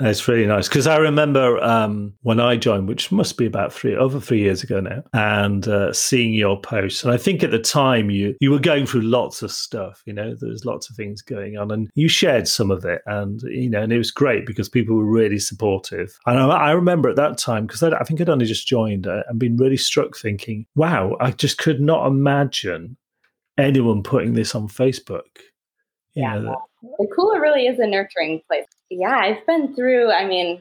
It's 0.00 0.26
really 0.26 0.46
nice 0.46 0.68
because 0.68 0.86
I 0.86 0.96
remember 0.96 1.62
um, 1.62 2.14
when 2.22 2.40
I 2.40 2.56
joined, 2.56 2.88
which 2.88 3.12
must 3.12 3.36
be 3.36 3.46
about 3.46 3.72
three 3.72 3.94
over 3.94 4.18
three 4.18 4.40
years 4.40 4.62
ago 4.62 4.80
now, 4.80 5.02
and 5.12 5.68
uh, 5.68 5.92
seeing 5.92 6.34
your 6.34 6.60
posts. 6.60 7.04
And 7.04 7.12
I 7.12 7.16
think 7.16 7.42
at 7.42 7.52
the 7.52 7.58
time 7.58 8.10
you 8.10 8.34
you 8.40 8.50
were 8.50 8.58
going 8.58 8.86
through 8.86 9.02
lots 9.02 9.42
of 9.42 9.52
stuff. 9.52 10.02
You 10.04 10.12
know, 10.12 10.34
there 10.34 10.50
was 10.50 10.64
lots 10.64 10.90
of 10.90 10.96
things 10.96 11.22
going 11.22 11.56
on, 11.56 11.70
and 11.70 11.88
you 11.94 12.08
shared 12.08 12.48
some 12.48 12.70
of 12.70 12.84
it, 12.84 13.02
and 13.06 13.42
you 13.42 13.70
know, 13.70 13.82
and 13.82 13.92
it 13.92 13.98
was 13.98 14.10
great 14.10 14.44
because 14.44 14.68
people 14.68 14.96
were 14.96 15.04
really 15.04 15.38
supportive. 15.38 16.18
And 16.26 16.38
I, 16.38 16.48
I 16.48 16.70
remember 16.72 17.08
at 17.08 17.16
that 17.16 17.38
time 17.38 17.66
because 17.66 17.82
I, 17.82 17.90
I, 17.90 18.04
think 18.04 18.20
I'd 18.20 18.28
only 18.28 18.46
just 18.46 18.66
joined 18.66 19.06
uh, 19.06 19.22
and 19.28 19.38
been 19.38 19.56
really 19.56 19.76
struck, 19.76 20.16
thinking, 20.16 20.66
"Wow, 20.74 21.16
I 21.20 21.30
just 21.30 21.58
could 21.58 21.80
not 21.80 22.06
imagine 22.06 22.96
anyone 23.56 24.02
putting 24.02 24.34
this 24.34 24.54
on 24.54 24.68
Facebook." 24.68 25.51
Yeah, 26.14 26.38
know, 26.38 26.62
the 26.98 27.06
Kula 27.06 27.40
really 27.40 27.66
is 27.66 27.78
a 27.78 27.86
nurturing 27.86 28.42
place 28.46 28.66
yeah, 28.92 29.16
I've 29.16 29.44
been 29.46 29.74
through, 29.74 30.10
I 30.10 30.26
mean, 30.26 30.60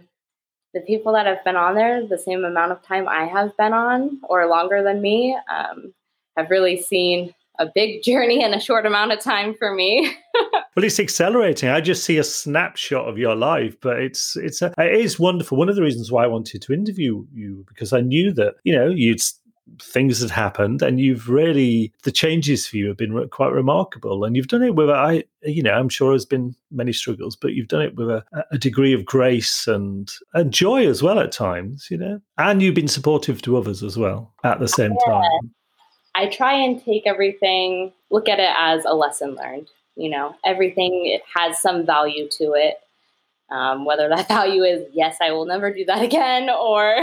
the 0.74 0.82
people 0.82 1.14
that 1.14 1.26
have 1.26 1.44
been 1.44 1.58
on 1.58 1.76
there 1.76 2.06
the 2.08 2.18
same 2.18 2.46
amount 2.46 2.72
of 2.72 2.82
time 2.82 3.08
I 3.08 3.26
have 3.26 3.56
been 3.58 3.74
on 3.74 4.22
or 4.24 4.48
longer 4.48 4.82
than 4.82 5.02
me 5.02 5.38
um, 5.54 5.94
have 6.38 6.50
really 6.50 6.82
seen 6.82 7.34
a 7.60 7.68
big 7.76 8.02
journey 8.04 8.42
in 8.42 8.54
a 8.54 8.60
short 8.60 8.86
amount 8.86 9.12
of 9.12 9.20
time 9.20 9.54
for 9.60 9.74
me. 9.74 10.10
well, 10.54 10.86
it's 10.86 11.00
accelerating. 11.00 11.68
I 11.68 11.82
just 11.82 12.06
see 12.06 12.18
a 12.18 12.24
snapshot 12.24 13.10
of 13.10 13.18
your 13.18 13.36
life, 13.36 13.76
but 13.82 14.00
it's 14.00 14.38
it's 14.38 14.62
a, 14.62 14.74
it 14.78 14.96
is 14.96 15.20
wonderful. 15.20 15.58
One 15.58 15.68
of 15.68 15.76
the 15.76 15.82
reasons 15.82 16.10
why 16.10 16.24
I 16.24 16.28
wanted 16.28 16.62
to 16.62 16.74
interview 16.74 17.26
you 17.34 17.66
because 17.68 17.92
I 17.92 18.00
knew 18.00 18.32
that 18.34 18.56
you 18.64 18.74
know 18.74 18.88
you'd 18.88 19.20
things 19.82 20.22
had 20.22 20.32
happened 20.32 20.82
and 20.82 21.00
you've 21.00 21.30
really 21.30 21.94
the 22.04 22.12
changes 22.12 22.68
for 22.68 22.78
you 22.78 22.88
have 22.88 22.98
been 22.98 23.28
quite 23.30 23.52
remarkable 23.52 24.24
and 24.24 24.36
you've 24.36 24.48
done 24.48 24.64
it 24.64 24.76
with 24.76 24.90
i 24.90 25.24
you 25.44 25.64
know 25.64 25.72
i'm 25.72 25.88
sure 25.88 26.12
there's 26.12 26.26
been 26.26 26.56
many 26.72 26.92
struggles 26.92 27.36
but 27.36 27.54
you've 27.54 27.68
done 27.68 27.82
it 27.82 27.96
with 27.96 28.10
a, 28.10 28.24
a 28.52 28.58
degree 28.58 28.94
of 28.94 29.06
grace 29.06 29.68
and 29.68 30.14
and 30.34 30.52
joy 30.52 30.88
as 30.88 31.02
well 31.02 31.20
at 31.20 31.32
times 31.32 31.90
you 31.90 31.98
know? 31.98 32.22
And 32.38 32.62
you've 32.62 32.76
been 32.76 32.88
supportive 32.88 33.42
to 33.44 33.58
others 33.58 33.84
as 33.84 33.98
well 33.98 34.34
at 34.44 34.60
the 34.60 34.68
same 34.68 34.96
yeah. 35.06 35.14
time. 35.14 35.52
I 36.16 36.28
try 36.28 36.54
and 36.54 36.84
take 36.84 37.04
everything 37.06 37.94
look 38.10 38.28
at 38.28 38.40
it 38.40 38.54
as 38.58 38.84
a 38.86 38.94
lesson 38.94 39.36
learned 39.36 39.70
you 39.96 40.10
know? 40.10 40.36
Everything 40.46 41.06
it 41.06 41.22
has 41.36 41.60
some 41.60 41.86
value 41.86 42.28
to 42.38 42.54
it 42.54 42.78
um, 43.52 43.86
whether 43.86 44.08
that 44.10 44.28
value 44.30 44.64
is 44.64 44.84
yes, 44.94 45.18
I 45.22 45.32
will 45.32 45.46
never 45.46 45.74
do 45.74 45.86
that 45.86 46.02
again, 46.02 46.50
or 46.50 46.96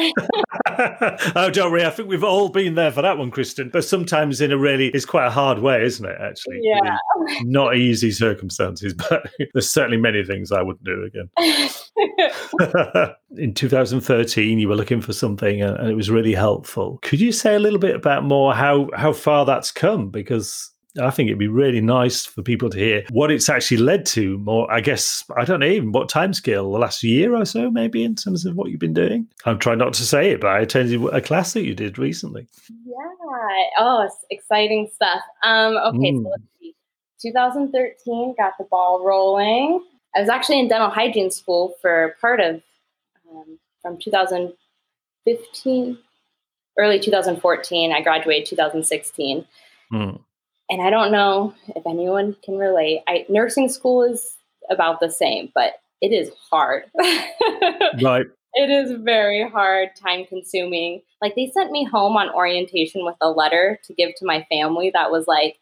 oh, 1.36 1.50
don't 1.50 1.70
worry. 1.70 1.84
I 1.84 1.90
think 1.90 2.08
we've 2.08 2.24
all 2.24 2.48
been 2.48 2.74
there 2.74 2.90
for 2.90 3.02
that 3.02 3.18
one, 3.18 3.30
Kristen. 3.30 3.68
But 3.70 3.84
sometimes 3.84 4.40
in 4.40 4.50
a 4.50 4.58
really, 4.58 4.88
it's 4.88 5.04
quite 5.04 5.26
a 5.26 5.30
hard 5.30 5.58
way, 5.60 5.84
isn't 5.84 6.04
it? 6.04 6.16
Actually, 6.20 6.60
yeah, 6.62 6.96
really 7.16 7.44
not 7.44 7.76
easy 7.76 8.10
circumstances. 8.10 8.94
But 9.08 9.30
there's 9.54 9.70
certainly 9.70 9.96
many 9.96 10.24
things 10.24 10.52
I 10.52 10.60
wouldn't 10.60 10.84
do 10.84 11.04
again. 11.04 11.30
in 13.36 13.54
2013, 13.54 14.58
you 14.58 14.68
were 14.68 14.76
looking 14.76 15.00
for 15.00 15.12
something, 15.12 15.62
and 15.62 15.88
it 15.88 15.94
was 15.94 16.10
really 16.10 16.34
helpful. 16.34 16.98
Could 17.02 17.20
you 17.20 17.32
say 17.32 17.54
a 17.54 17.58
little 17.58 17.78
bit 17.78 17.94
about 17.94 18.24
more 18.24 18.54
how 18.54 18.90
how 18.94 19.12
far 19.12 19.46
that's 19.46 19.70
come? 19.70 20.10
Because 20.10 20.70
I 21.00 21.10
think 21.10 21.28
it'd 21.28 21.38
be 21.38 21.48
really 21.48 21.80
nice 21.80 22.26
for 22.26 22.42
people 22.42 22.70
to 22.70 22.78
hear 22.78 23.04
what 23.10 23.30
it's 23.30 23.48
actually 23.48 23.78
led 23.78 24.04
to. 24.06 24.38
More, 24.38 24.70
I 24.70 24.80
guess, 24.80 25.24
I 25.36 25.44
don't 25.44 25.60
know 25.60 25.66
even 25.66 25.92
what 25.92 26.10
timescale, 26.10 26.72
the 26.72 26.78
last 26.78 27.02
year 27.02 27.34
or 27.34 27.44
so, 27.44 27.70
maybe 27.70 28.04
in 28.04 28.14
terms 28.14 28.44
of 28.44 28.56
what 28.56 28.70
you've 28.70 28.80
been 28.80 28.94
doing. 28.94 29.26
I'm 29.44 29.58
trying 29.58 29.78
not 29.78 29.94
to 29.94 30.04
say 30.04 30.32
it, 30.32 30.40
but 30.40 30.48
I 30.48 30.60
attended 30.60 31.02
a 31.04 31.20
class 31.20 31.52
that 31.52 31.64
you 31.64 31.74
did 31.74 31.98
recently. 31.98 32.46
Yeah. 32.84 32.94
Oh, 33.78 34.02
it's 34.02 34.16
exciting 34.30 34.90
stuff. 34.92 35.20
Um, 35.42 35.76
okay, 35.76 36.12
mm. 36.12 36.22
so 36.22 36.30
let's 36.30 36.42
see. 36.60 36.74
2013 37.22 38.34
got 38.38 38.52
the 38.58 38.64
ball 38.64 39.04
rolling. 39.04 39.84
I 40.16 40.20
was 40.20 40.28
actually 40.28 40.60
in 40.60 40.68
dental 40.68 40.90
hygiene 40.90 41.30
school 41.30 41.74
for 41.80 42.16
part 42.20 42.40
of 42.40 42.62
um, 43.30 43.58
from 43.82 43.98
2015, 43.98 45.98
early 46.78 47.00
2014. 47.00 47.92
I 47.92 48.00
graduated 48.00 48.46
2016. 48.46 49.44
Mm 49.92 50.20
and 50.70 50.82
I 50.82 50.90
don't 50.90 51.12
know 51.12 51.54
if 51.74 51.86
anyone 51.86 52.36
can 52.44 52.58
relate. 52.58 53.00
I 53.08 53.24
nursing 53.28 53.68
school 53.68 54.02
is 54.02 54.36
about 54.70 55.00
the 55.00 55.10
same, 55.10 55.50
but 55.54 55.74
it 56.00 56.12
is 56.12 56.30
hard. 56.50 56.84
right. 58.02 58.26
It 58.54 58.70
is 58.70 58.92
very 59.02 59.48
hard, 59.48 59.90
time 59.96 60.24
consuming. 60.26 61.02
Like 61.20 61.34
they 61.34 61.50
sent 61.52 61.70
me 61.70 61.84
home 61.84 62.16
on 62.16 62.30
orientation 62.30 63.04
with 63.04 63.16
a 63.20 63.30
letter 63.30 63.78
to 63.84 63.94
give 63.94 64.10
to 64.16 64.26
my 64.26 64.46
family 64.50 64.90
that 64.94 65.10
was 65.10 65.26
like, 65.26 65.58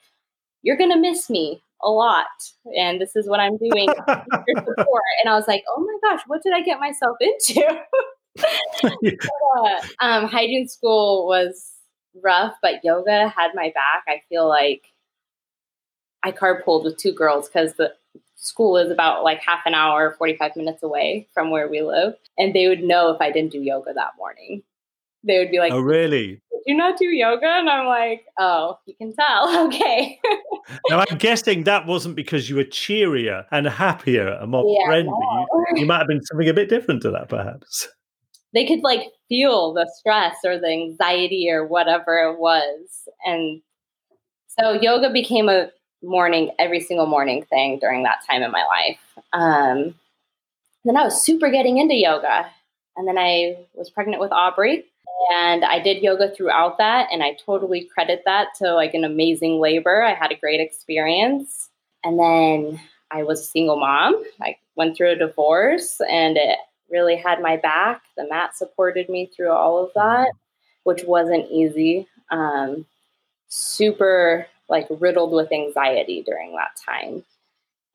"You're 0.62 0.76
gonna 0.76 0.98
miss 0.98 1.28
me 1.28 1.62
a 1.82 1.90
lot, 1.90 2.26
and 2.76 3.00
this 3.00 3.16
is 3.16 3.28
what 3.28 3.40
I'm 3.40 3.56
doing 3.58 3.88
And 4.08 5.28
I 5.28 5.34
was 5.34 5.48
like, 5.48 5.64
"Oh 5.68 5.80
my 5.80 6.10
gosh, 6.10 6.22
what 6.26 6.42
did 6.42 6.52
I 6.52 6.62
get 6.62 6.80
myself 6.80 7.16
into?" 7.20 7.66
uh, 8.84 9.80
um, 10.00 10.26
hygiene 10.26 10.68
school 10.68 11.26
was 11.26 11.72
rough, 12.22 12.54
but 12.62 12.84
yoga 12.84 13.28
had 13.28 13.52
my 13.54 13.72
back. 13.74 14.04
I 14.08 14.22
feel 14.28 14.48
like 14.48 14.84
I 16.26 16.32
carpooled 16.32 16.82
with 16.82 16.96
two 16.96 17.12
girls 17.12 17.48
because 17.48 17.74
the 17.74 17.92
school 18.34 18.76
is 18.76 18.90
about 18.90 19.22
like 19.22 19.38
half 19.38 19.60
an 19.64 19.74
hour, 19.74 20.16
45 20.18 20.56
minutes 20.56 20.82
away 20.82 21.28
from 21.32 21.50
where 21.50 21.68
we 21.68 21.82
live. 21.82 22.14
And 22.36 22.52
they 22.52 22.66
would 22.66 22.82
know 22.82 23.10
if 23.12 23.20
I 23.20 23.30
didn't 23.30 23.52
do 23.52 23.62
yoga 23.62 23.94
that 23.94 24.10
morning. 24.18 24.64
They 25.22 25.38
would 25.38 25.52
be 25.52 25.60
like, 25.60 25.72
Oh, 25.72 25.78
really? 25.78 26.42
Did 26.50 26.62
you 26.66 26.76
not 26.76 26.98
do 26.98 27.04
yoga? 27.04 27.46
And 27.46 27.70
I'm 27.70 27.86
like, 27.86 28.24
Oh, 28.40 28.76
you 28.86 28.94
can 28.96 29.14
tell. 29.14 29.66
Okay. 29.68 30.18
now, 30.90 31.04
I'm 31.08 31.16
guessing 31.18 31.62
that 31.62 31.86
wasn't 31.86 32.16
because 32.16 32.50
you 32.50 32.56
were 32.56 32.64
cheerier 32.64 33.46
and 33.52 33.68
happier 33.68 34.26
and 34.26 34.50
more 34.50 34.64
yeah, 34.66 34.86
friendly. 34.86 35.12
No. 35.12 35.46
You, 35.52 35.82
you 35.82 35.86
might 35.86 35.98
have 35.98 36.08
been 36.08 36.24
something 36.24 36.48
a 36.48 36.54
bit 36.54 36.68
different 36.68 37.02
to 37.02 37.10
that, 37.12 37.28
perhaps. 37.28 37.86
They 38.52 38.66
could 38.66 38.80
like 38.80 39.02
feel 39.28 39.74
the 39.74 39.88
stress 39.96 40.38
or 40.44 40.58
the 40.58 40.70
anxiety 40.70 41.48
or 41.48 41.64
whatever 41.64 42.18
it 42.18 42.40
was. 42.40 43.08
And 43.24 43.62
so 44.58 44.72
yoga 44.72 45.12
became 45.12 45.48
a 45.48 45.70
morning, 46.06 46.50
every 46.58 46.80
single 46.80 47.06
morning 47.06 47.44
thing 47.44 47.78
during 47.78 48.02
that 48.04 48.24
time 48.28 48.42
in 48.42 48.50
my 48.50 48.64
life. 48.64 48.98
Um, 49.32 49.94
then 50.84 50.96
I 50.96 51.04
was 51.04 51.22
super 51.22 51.50
getting 51.50 51.78
into 51.78 51.94
yoga. 51.94 52.46
And 52.96 53.06
then 53.06 53.18
I 53.18 53.66
was 53.74 53.90
pregnant 53.90 54.20
with 54.20 54.32
Aubrey 54.32 54.84
and 55.30 55.64
I 55.64 55.80
did 55.80 56.02
yoga 56.02 56.30
throughout 56.30 56.78
that. 56.78 57.08
And 57.12 57.22
I 57.22 57.36
totally 57.44 57.84
credit 57.84 58.22
that 58.24 58.48
to 58.56 58.72
like 58.72 58.94
an 58.94 59.04
amazing 59.04 59.60
labor. 59.60 60.02
I 60.02 60.14
had 60.14 60.32
a 60.32 60.36
great 60.36 60.60
experience. 60.60 61.68
And 62.04 62.18
then 62.18 62.80
I 63.10 63.22
was 63.22 63.40
a 63.40 63.44
single 63.44 63.78
mom. 63.78 64.22
I 64.40 64.56
went 64.76 64.96
through 64.96 65.10
a 65.10 65.16
divorce 65.16 66.00
and 66.10 66.36
it 66.36 66.58
really 66.90 67.16
had 67.16 67.42
my 67.42 67.56
back. 67.56 68.02
The 68.16 68.28
mat 68.28 68.56
supported 68.56 69.08
me 69.08 69.30
through 69.34 69.50
all 69.50 69.84
of 69.84 69.90
that, 69.94 70.30
which 70.84 71.04
wasn't 71.04 71.50
easy. 71.50 72.06
Um, 72.30 72.86
super 73.48 74.46
like 74.68 74.86
riddled 74.90 75.32
with 75.32 75.52
anxiety 75.52 76.22
during 76.24 76.54
that 76.56 76.70
time. 76.84 77.24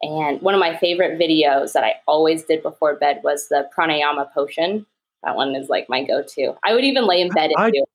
And 0.02 0.42
one 0.42 0.54
of 0.54 0.60
my 0.60 0.76
favorite 0.78 1.20
videos 1.20 1.74
that 1.74 1.84
I 1.84 1.96
always 2.08 2.44
did 2.44 2.64
before 2.64 2.96
bed 2.96 3.22
was 3.24 3.50
the 3.50 3.70
pranayama 3.78 4.32
potion. 4.34 4.86
That 5.24 5.36
one 5.36 5.54
is 5.56 5.70
like 5.70 5.88
my 5.90 6.04
go-to. 6.04 6.56
I 6.64 6.74
would 6.74 6.84
even 6.84 7.06
lay 7.06 7.22
in 7.22 7.30
bed 7.30 7.52
and 7.52 7.56
I, 7.58 7.70
do. 7.70 7.86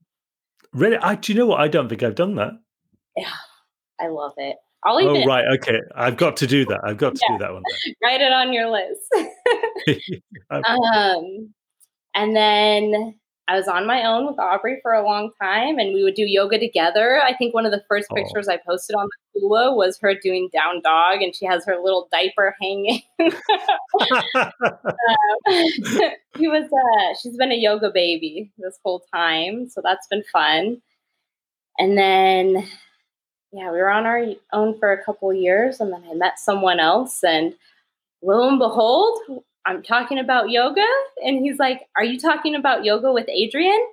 Really? 0.72 0.96
I 0.98 1.16
do 1.16 1.32
you 1.32 1.38
know 1.38 1.46
what? 1.46 1.60
I 1.60 1.66
don't 1.66 1.88
think 1.88 2.02
I've 2.04 2.14
done 2.14 2.36
that. 2.36 2.52
Yeah, 3.16 3.32
I 4.00 4.08
love 4.08 4.34
it. 4.36 4.56
I'll 4.84 4.98
Oh, 4.98 5.24
right. 5.24 5.44
Okay. 5.58 5.80
I've 5.96 6.16
got 6.16 6.36
to 6.38 6.46
do 6.46 6.64
that. 6.66 6.80
I've 6.84 6.96
got 6.98 7.16
to 7.16 7.20
Yeah. 7.28 7.36
do 7.36 7.44
that 7.44 7.52
one. 7.52 7.62
write 8.02 8.20
it 8.20 8.32
on 8.32 8.52
your 8.52 8.70
list. 8.70 9.02
um, 10.50 11.52
and 12.14 12.36
then 12.36 13.18
I 13.48 13.56
was 13.56 13.68
on 13.68 13.86
my 13.86 14.04
own 14.04 14.26
with 14.26 14.38
Aubrey 14.40 14.80
for 14.82 14.92
a 14.92 15.04
long 15.06 15.30
time, 15.40 15.78
and 15.78 15.94
we 15.94 16.02
would 16.02 16.14
do 16.14 16.24
yoga 16.26 16.58
together. 16.58 17.20
I 17.22 17.32
think 17.34 17.54
one 17.54 17.64
of 17.64 17.70
the 17.72 17.84
first 17.88 18.08
Oh. 18.10 18.14
pictures 18.16 18.48
I 18.48 18.56
posted 18.56 18.96
on 18.96 19.08
the 19.34 19.40
Kula 19.40 19.76
was 19.76 19.98
her 20.00 20.14
doing 20.14 20.48
down 20.52 20.80
dog, 20.82 21.22
and 21.22 21.34
she 21.34 21.46
has 21.46 21.64
her 21.66 21.76
little 21.82 22.08
diaper 22.12 22.56
hanging. 22.60 23.02
he 26.36 26.48
was 26.48 26.64
uh 26.64 27.14
she's 27.20 27.36
been 27.36 27.52
a 27.52 27.56
yoga 27.56 27.90
baby 27.90 28.50
this 28.58 28.78
whole 28.84 29.02
time 29.14 29.68
so 29.68 29.80
that's 29.82 30.06
been 30.08 30.22
fun 30.32 30.80
and 31.78 31.96
then 31.96 32.66
yeah 33.52 33.70
we 33.70 33.78
were 33.78 33.90
on 33.90 34.06
our 34.06 34.24
own 34.52 34.78
for 34.78 34.92
a 34.92 35.02
couple 35.04 35.32
years 35.32 35.80
and 35.80 35.92
then 35.92 36.02
i 36.10 36.14
met 36.14 36.38
someone 36.38 36.80
else 36.80 37.22
and 37.24 37.54
lo 38.22 38.48
and 38.48 38.58
behold 38.58 39.18
i'm 39.66 39.82
talking 39.82 40.18
about 40.18 40.50
yoga 40.50 40.84
and 41.24 41.38
he's 41.38 41.58
like 41.58 41.82
are 41.96 42.04
you 42.04 42.18
talking 42.18 42.54
about 42.54 42.84
yoga 42.84 43.12
with 43.12 43.26
adriene 43.26 43.84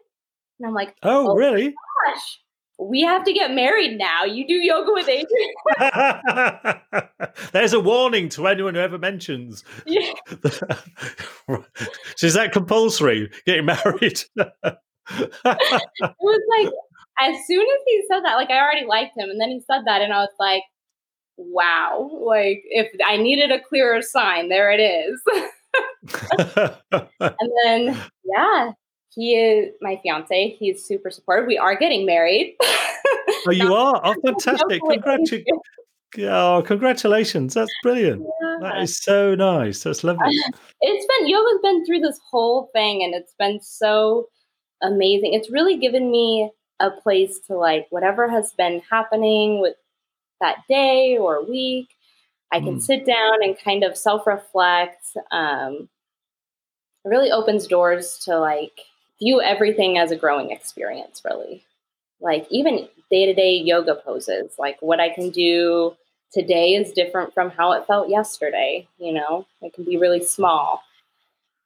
and 0.60 0.68
i'm 0.68 0.74
like 0.74 0.96
oh, 1.04 1.32
Oh. 1.32 1.36
really? 1.36 1.74
gosh 2.08 2.40
we 2.80 3.02
have 3.02 3.24
to 3.24 3.34
get 3.34 3.52
married 3.52 3.98
now 3.98 4.24
you 4.24 4.48
do 4.48 4.54
yoga 4.56 4.92
with 4.94 5.08
adriene 5.08 6.80
There's 7.52 7.74
a 7.74 7.80
warning 7.80 8.30
to 8.30 8.48
anyone 8.48 8.76
who 8.76 8.82
ever 8.82 8.98
mentions. 8.98 9.64
Yeah. 9.86 10.12
so 10.44 11.64
is 12.22 12.34
that 12.34 12.52
compulsory? 12.52 13.32
Getting 13.46 13.66
married? 13.66 14.22
it 14.36 14.78
was 16.20 16.42
like 16.58 16.70
as 17.20 17.36
soon 17.46 17.62
as 17.62 17.82
he 17.86 18.04
said 18.08 18.22
that, 18.24 18.36
like 18.36 18.50
I 18.50 18.60
already 18.60 18.86
liked 18.86 19.18
him, 19.18 19.30
and 19.30 19.40
then 19.40 19.50
he 19.50 19.62
said 19.62 19.82
that, 19.86 20.02
and 20.02 20.12
I 20.14 20.20
was 20.20 20.34
like, 20.40 20.64
"Wow!" 21.38 22.10
Like 22.26 22.64
if 22.66 22.88
I 23.06 23.18
needed 23.18 23.52
a 23.52 23.60
clearer 23.62 24.02
sign, 24.02 24.50
there 24.50 24.72
it 24.72 24.80
is. 24.80 25.22
and 27.20 27.52
then, 27.64 27.98
yeah, 28.24 28.72
he 29.16 29.36
is 29.36 29.74
my 29.82 30.00
fiance. 30.04 30.56
He's 30.60 30.86
super 30.86 31.10
supportive. 31.10 31.46
We 31.48 31.58
are 31.58 31.76
getting 31.78 32.06
married. 32.06 32.56
oh, 32.62 33.52
you 33.52 33.74
are? 33.74 34.02
Oh, 34.06 34.16
fantastic! 34.26 34.82
Yoga 34.84 34.88
with 34.88 35.04
Congratu- 35.04 35.44
oh, 36.30 36.64
congratulations! 36.66 37.54
That's 37.54 37.72
brilliant. 37.84 38.24
That 38.62 38.76
Yeah. 38.76 38.82
is 38.84 38.98
so 39.02 39.36
nice. 39.36 39.84
That's 39.84 40.04
lovely. 40.04 40.36
It's 40.82 41.06
been 41.18 41.28
yoga's 41.30 41.60
been 41.64 41.86
through 41.86 42.00
this 42.02 42.20
whole 42.30 42.70
thing, 42.74 43.04
and 43.04 43.14
it's 43.16 43.34
been 43.40 43.62
so 43.62 44.28
amazing. 44.82 45.34
It's 45.34 45.50
really 45.52 45.78
given 45.78 46.12
me 46.12 46.52
a 46.80 46.92
place 46.92 47.40
to 47.48 47.56
like 47.56 47.88
whatever 47.90 48.30
has 48.30 48.52
been 48.58 48.82
happening 48.90 49.62
with 49.62 49.76
that 50.42 50.58
day 50.68 51.18
or 51.18 51.46
week. 51.48 51.88
I 52.54 52.60
can 52.60 52.76
Mm. 52.78 52.82
sit 52.82 53.06
down 53.06 53.44
and 53.44 53.58
kind 53.58 53.84
of 53.84 53.98
self 53.98 54.26
reflect. 54.28 55.06
Um, 55.32 55.90
it 57.04 57.10
really 57.10 57.32
opens 57.32 57.68
doors 57.68 58.18
to 58.26 58.38
like 58.38 58.80
view 59.20 59.42
everything 59.42 59.98
as 59.98 60.12
a 60.12 60.16
growing 60.16 60.52
experience, 60.52 61.22
really. 61.26 61.64
Like 62.22 62.48
even 62.50 62.88
day 63.12 63.26
to 63.26 63.34
day 63.34 63.56
yoga 63.56 63.96
poses, 63.96 64.56
like 64.58 64.78
what 64.82 65.00
I 65.00 65.10
can 65.10 65.30
do 65.32 65.96
today 66.32 66.74
is 66.76 66.94
different 66.94 67.34
from 67.34 67.50
how 67.50 67.74
it 67.74 67.86
felt 67.86 68.08
yesterday. 68.10 68.88
You 68.98 69.14
know, 69.14 69.46
it 69.62 69.74
can 69.74 69.84
be 69.84 69.98
really 69.98 70.24
small. 70.24 70.84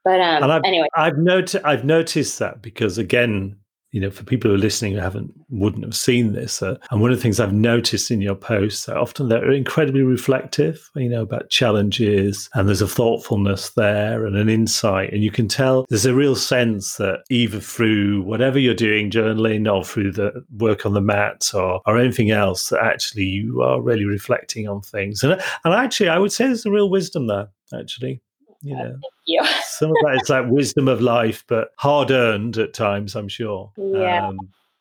But 0.03 0.21
um, 0.21 0.43
And 0.43 0.51
I've- 0.51 0.67
anyway, 0.67 0.87
I've 0.95 1.17
noticed 1.17 1.63
I've 1.65 1.83
noticed 1.85 2.39
that 2.39 2.61
because 2.61 2.97
again, 2.97 3.57
you 3.91 4.01
know, 4.01 4.11
for 4.11 4.23
people 4.23 4.49
who 4.51 4.55
are 4.55 4.59
listening 4.59 4.93
who 4.93 4.99
haven't 4.99 5.33
wouldn't 5.49 5.85
have 5.85 5.95
seen 5.95 6.33
this, 6.33 6.61
uh, 6.61 6.75
and 6.91 7.01
one 7.01 7.11
of 7.11 7.17
the 7.17 7.21
things 7.21 7.39
I've 7.39 7.53
noticed 7.53 8.11
in 8.11 8.21
your 8.21 8.35
posts 8.35 8.85
that 8.85 8.97
often 8.97 9.29
they're 9.29 9.51
incredibly 9.51 10.01
reflective, 10.01 10.89
you 10.95 11.09
know, 11.09 11.21
about 11.21 11.49
challenges, 11.49 12.49
and 12.53 12.67
there's 12.67 12.81
a 12.81 12.87
thoughtfulness 12.87 13.71
there 13.71 14.25
and 14.25 14.35
an 14.35 14.49
insight, 14.49 15.13
and 15.13 15.23
you 15.23 15.31
can 15.31 15.47
tell 15.47 15.85
there's 15.89 16.05
a 16.05 16.13
real 16.13 16.35
sense 16.35 16.97
that 16.97 17.23
either 17.29 17.59
through 17.59 18.23
whatever 18.23 18.59
you're 18.59 18.73
doing, 18.73 19.09
journaling, 19.09 19.71
or 19.73 19.83
through 19.83 20.11
the 20.11 20.43
work 20.57 20.85
on 20.85 20.93
the 20.93 21.01
mats, 21.01 21.53
or 21.53 21.81
or 21.85 21.97
anything 21.97 22.31
else, 22.31 22.69
that 22.69 22.83
actually 22.83 23.23
you 23.23 23.61
are 23.61 23.81
really 23.81 24.05
reflecting 24.05 24.67
on 24.67 24.81
things, 24.81 25.23
and 25.23 25.41
and 25.63 25.73
actually, 25.73 26.09
I 26.09 26.19
would 26.19 26.31
say 26.31 26.45
there's 26.47 26.65
a 26.65 26.71
real 26.71 26.89
wisdom 26.89 27.27
there, 27.27 27.47
actually, 27.73 28.21
you 28.61 28.75
know 28.75 28.97
you. 29.25 29.43
some 29.63 29.91
of 29.91 29.97
that 30.03 30.19
is 30.21 30.29
like 30.29 30.45
wisdom 30.47 30.87
of 30.87 31.01
life, 31.01 31.43
but 31.47 31.71
hard 31.77 32.11
earned 32.11 32.57
at 32.57 32.73
times, 32.73 33.15
I'm 33.15 33.27
sure. 33.27 33.71
Yeah. 33.77 34.27
Um, 34.27 34.39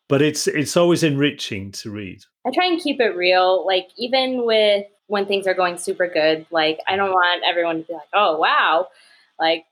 but 0.09 0.23
it's 0.23 0.47
it's 0.47 0.77
always 0.77 1.03
enriching 1.03 1.73
to 1.73 1.91
read. 1.91 2.25
I 2.47 2.51
try 2.53 2.67
and 2.67 2.81
keep 2.81 3.01
it 3.01 3.17
real. 3.17 3.67
Like 3.67 3.89
even 3.99 4.45
with 4.45 4.87
when 5.09 5.27
things 5.27 5.47
are 5.47 5.55
going 5.55 5.79
super 5.79 6.09
good, 6.09 6.47
like 6.51 6.79
I 6.89 6.97
don't 6.97 7.11
want 7.11 7.43
everyone 7.45 7.79
to 7.79 7.83
be 7.83 7.93
like, 7.93 8.09
"Oh 8.15 8.39
wow, 8.39 8.89
like 9.39 9.65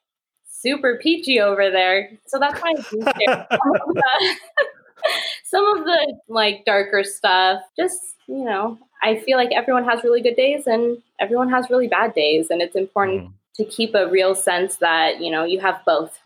super 0.50 0.98
peachy 1.00 1.40
over 1.40 1.70
there." 1.70 2.10
So 2.26 2.38
that's 2.38 2.60
why 2.60 2.70
I 2.70 2.74
do 2.74 3.02
share 3.26 3.46
some 3.50 3.74
of 3.74 3.94
the, 3.94 4.36
some 5.44 5.78
of 5.78 5.84
the 5.84 6.18
like 6.28 6.64
darker 6.64 7.04
stuff. 7.04 7.62
Just 7.78 8.00
you 8.26 8.44
know, 8.44 8.76
I 9.04 9.16
feel 9.18 9.38
like 9.38 9.52
everyone 9.52 9.84
has 9.84 10.02
really 10.02 10.20
good 10.20 10.36
days 10.36 10.66
and 10.66 11.00
everyone 11.20 11.50
has 11.50 11.70
really 11.70 11.86
bad 11.86 12.12
days, 12.14 12.50
and 12.50 12.60
it's 12.60 12.74
important 12.74 13.24
Mm. 13.24 13.32
To 13.56 13.64
keep 13.64 13.94
a 13.94 14.08
real 14.08 14.34
sense 14.34 14.76
that 14.76 15.20
you 15.20 15.30
know 15.30 15.44
you 15.44 15.60
have 15.60 15.80
both. 15.86 16.20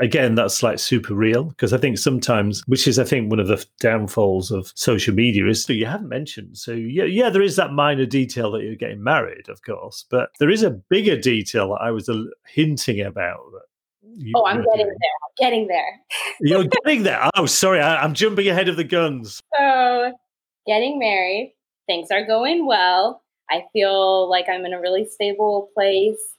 Again, 0.00 0.34
that's 0.34 0.62
like 0.62 0.78
super 0.78 1.14
real 1.14 1.44
because 1.44 1.74
I 1.74 1.78
think 1.78 1.98
sometimes, 1.98 2.62
which 2.66 2.88
is 2.88 2.98
I 2.98 3.04
think 3.04 3.30
one 3.30 3.40
of 3.40 3.48
the 3.48 3.64
downfalls 3.78 4.50
of 4.50 4.72
social 4.74 5.14
media, 5.14 5.46
is 5.46 5.66
that 5.66 5.74
you 5.74 5.84
haven't 5.84 6.08
mentioned. 6.08 6.56
So 6.56 6.72
yeah, 6.72 7.04
yeah, 7.04 7.28
there 7.28 7.42
is 7.42 7.56
that 7.56 7.72
minor 7.72 8.06
detail 8.06 8.50
that 8.52 8.62
you're 8.62 8.74
getting 8.74 9.04
married, 9.04 9.50
of 9.50 9.62
course, 9.62 10.06
but 10.10 10.30
there 10.40 10.50
is 10.50 10.62
a 10.62 10.70
bigger 10.70 11.18
detail 11.18 11.68
that 11.70 11.82
I 11.82 11.90
was 11.90 12.08
hinting 12.46 13.02
about. 13.02 13.40
You, 14.16 14.32
Oh, 14.34 14.46
I'm 14.46 14.62
getting 14.62 14.86
there. 14.86 14.86
I'm 14.86 15.34
getting 15.38 15.66
there. 15.66 16.00
You're 16.40 16.64
getting 16.84 17.02
there. 17.02 17.28
Oh, 17.34 17.44
sorry, 17.44 17.80
I, 17.80 18.02
I'm 18.02 18.14
jumping 18.14 18.48
ahead 18.48 18.70
of 18.70 18.76
the 18.76 18.84
guns. 18.84 19.42
So, 19.58 20.12
getting 20.66 20.98
married, 20.98 21.54
things 21.86 22.10
are 22.10 22.24
going 22.24 22.64
well. 22.66 23.22
I 23.52 23.66
feel 23.72 24.30
like 24.30 24.46
I'm 24.48 24.64
in 24.64 24.72
a 24.72 24.80
really 24.80 25.04
stable 25.04 25.70
place. 25.74 26.36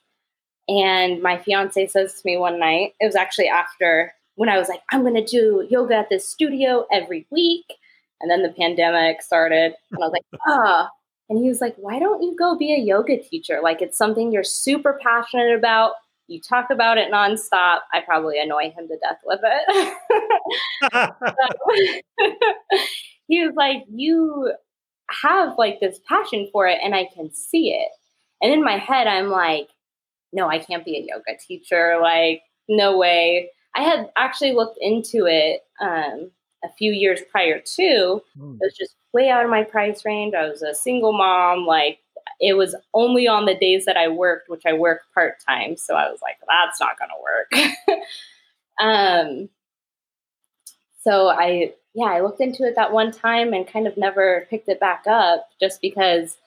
And 0.67 1.21
my 1.21 1.37
fiance 1.37 1.87
says 1.87 2.15
to 2.15 2.21
me 2.25 2.37
one 2.37 2.59
night, 2.59 2.93
it 2.99 3.05
was 3.05 3.15
actually 3.15 3.49
after 3.49 4.13
when 4.35 4.49
I 4.49 4.57
was 4.57 4.67
like, 4.67 4.81
I'm 4.91 5.01
going 5.01 5.13
to 5.13 5.23
do 5.23 5.67
yoga 5.69 5.95
at 5.95 6.09
this 6.09 6.27
studio 6.27 6.87
every 6.91 7.27
week. 7.29 7.65
And 8.19 8.31
then 8.31 8.41
the 8.41 8.49
pandemic 8.49 9.21
started. 9.21 9.75
And 9.91 10.03
I 10.03 10.07
was 10.07 10.11
like, 10.11 10.25
ah. 10.47 10.89
And 11.29 11.37
he 11.39 11.47
was 11.47 11.61
like, 11.61 11.75
why 11.77 11.99
don't 11.99 12.23
you 12.23 12.35
go 12.37 12.57
be 12.57 12.73
a 12.73 12.79
yoga 12.79 13.21
teacher? 13.21 13.59
Like, 13.61 13.81
it's 13.81 13.97
something 13.97 14.31
you're 14.31 14.43
super 14.43 14.99
passionate 15.01 15.55
about. 15.55 15.93
You 16.27 16.41
talk 16.41 16.69
about 16.71 16.97
it 16.97 17.11
nonstop. 17.11 17.79
I 17.93 18.01
probably 18.05 18.39
annoy 18.41 18.71
him 18.71 18.87
to 18.87 18.97
death 18.97 19.19
with 19.25 19.41
it. 19.43 19.93
he 23.27 23.45
was 23.45 23.53
like, 23.55 23.83
You 23.93 24.53
have 25.21 25.57
like 25.57 25.79
this 25.79 25.99
passion 26.07 26.49
for 26.51 26.67
it, 26.67 26.79
and 26.83 26.95
I 26.95 27.07
can 27.13 27.33
see 27.33 27.71
it. 27.73 27.89
And 28.41 28.51
in 28.51 28.63
my 28.63 28.77
head, 28.77 29.07
I'm 29.07 29.29
like, 29.29 29.69
No, 30.31 30.49
I 30.49 30.59
can't 30.59 30.85
be 30.85 30.97
a 30.97 31.05
yoga 31.07 31.37
teacher. 31.39 31.99
Like, 32.01 32.41
no 32.67 32.97
way. 32.97 33.51
I 33.75 33.83
had 33.83 34.11
actually 34.15 34.53
looked 34.53 34.77
into 34.79 35.25
it 35.25 35.61
um, 35.81 36.31
a 36.63 36.69
few 36.77 36.91
years 36.91 37.21
prior 37.31 37.59
to. 37.59 38.21
Hmm. 38.37 38.53
It 38.53 38.65
was 38.65 38.75
just 38.77 38.95
way 39.13 39.29
out 39.29 39.43
of 39.43 39.49
my 39.49 39.63
price 39.63 40.05
range. 40.05 40.33
I 40.33 40.47
was 40.47 40.61
a 40.61 40.73
single 40.73 41.13
mom. 41.13 41.65
Like, 41.65 41.99
it 42.39 42.53
was 42.53 42.75
only 42.93 43.27
on 43.27 43.45
the 43.45 43.55
days 43.55 43.85
that 43.85 43.97
I 43.97 44.07
worked, 44.07 44.49
which 44.49 44.65
I 44.65 44.73
work 44.73 45.01
part 45.13 45.35
time. 45.47 45.77
So 45.77 45.95
I 45.95 46.09
was 46.09 46.19
like, 46.21 46.37
that's 46.47 46.79
not 46.79 46.97
going 46.99 47.09
to 47.09 47.87
work. 47.89 47.99
um, 48.81 49.49
so 51.03 51.29
I, 51.29 51.73
yeah, 51.93 52.05
I 52.05 52.21
looked 52.21 52.41
into 52.41 52.63
it 52.63 52.75
that 52.75 52.91
one 52.91 53.11
time 53.11 53.53
and 53.53 53.67
kind 53.67 53.87
of 53.87 53.97
never 53.97 54.47
picked 54.49 54.69
it 54.69 54.79
back 54.79 55.03
up 55.07 55.49
just 55.59 55.81
because 55.81 56.37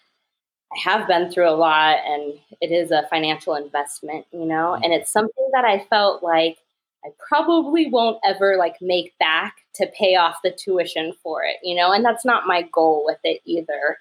I 0.72 0.90
have 0.90 1.06
been 1.06 1.30
through 1.30 1.48
a 1.48 1.54
lot 1.54 1.98
and 2.04 2.34
it 2.60 2.72
is 2.72 2.90
a 2.90 3.06
financial 3.08 3.54
investment, 3.54 4.26
you 4.32 4.44
know, 4.44 4.74
mm-hmm. 4.74 4.82
and 4.82 4.92
it's 4.92 5.10
something 5.10 5.48
that 5.52 5.64
I 5.64 5.84
felt 5.88 6.22
like 6.22 6.58
I 7.04 7.10
probably 7.28 7.88
won't 7.88 8.18
ever 8.24 8.56
like 8.56 8.76
make 8.80 9.16
back 9.18 9.58
to 9.74 9.86
pay 9.96 10.16
off 10.16 10.42
the 10.42 10.50
tuition 10.50 11.12
for 11.22 11.44
it, 11.44 11.56
you 11.62 11.76
know, 11.76 11.92
and 11.92 12.04
that's 12.04 12.24
not 12.24 12.48
my 12.48 12.62
goal 12.72 13.04
with 13.06 13.18
it 13.22 13.40
either. 13.44 13.98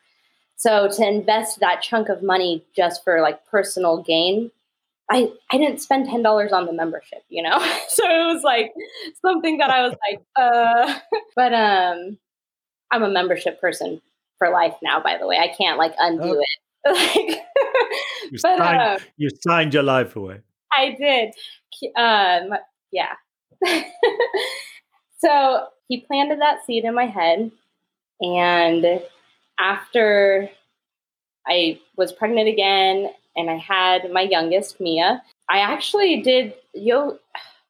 So 0.56 0.90
to 0.90 1.08
invest 1.08 1.60
that 1.60 1.84
chunk 1.84 2.10
of 2.10 2.24
money 2.24 2.64
just 2.76 3.04
for 3.04 3.22
like 3.22 3.46
personal 3.46 4.02
gain, 4.02 4.50
I 5.10 5.32
I 5.52 5.58
didn't 5.58 5.82
spend 5.82 6.08
ten 6.10 6.24
dollars 6.24 6.52
on 6.52 6.66
the 6.66 6.74
membership, 6.74 7.24
you 7.30 7.44
know. 7.44 7.58
so 7.90 8.04
it 8.10 8.34
was 8.34 8.44
like 8.44 8.74
something 9.22 9.58
that 9.60 9.70
I 9.70 9.82
was 9.88 9.96
like, 10.10 10.22
uh. 10.36 11.00
But 11.36 11.54
um, 11.54 12.18
I'm 12.92 13.04
a 13.04 13.10
membership 13.10 13.60
person 13.60 14.02
for 14.38 14.50
life 14.50 14.76
now. 14.82 15.02
By 15.02 15.18
the 15.18 15.28
way, 15.28 15.38
I 15.38 15.54
can't 15.56 15.78
like 15.78 15.94
undo 16.00 16.24
Oh. 16.38 16.42
it. 16.42 16.48
Like, 16.88 17.42
You 18.32 18.40
but 18.44 18.58
signed, 18.58 18.82
uh, 18.82 19.00
you 19.18 19.30
signed 19.48 19.74
your 19.74 19.82
life 19.84 20.16
away. 20.16 20.42
I 20.72 20.96
did. 21.00 21.34
Um, 21.98 22.58
yeah. 22.92 23.14
so 25.20 25.68
he 25.88 26.02
planted 26.02 26.40
that 26.42 26.66
seed 26.66 26.84
in 26.86 26.94
my 26.94 27.06
head, 27.06 27.52
and 28.22 29.02
after 29.60 30.50
I 31.48 31.80
was 31.98 32.12
pregnant 32.14 32.48
again 32.50 33.10
and 33.36 33.50
I 33.50 33.58
had 33.58 34.12
my 34.12 34.22
youngest, 34.22 34.80
Mia, 34.80 35.22
I 35.50 35.60
actually 35.60 36.22
did 36.22 36.54
yo 36.74 37.18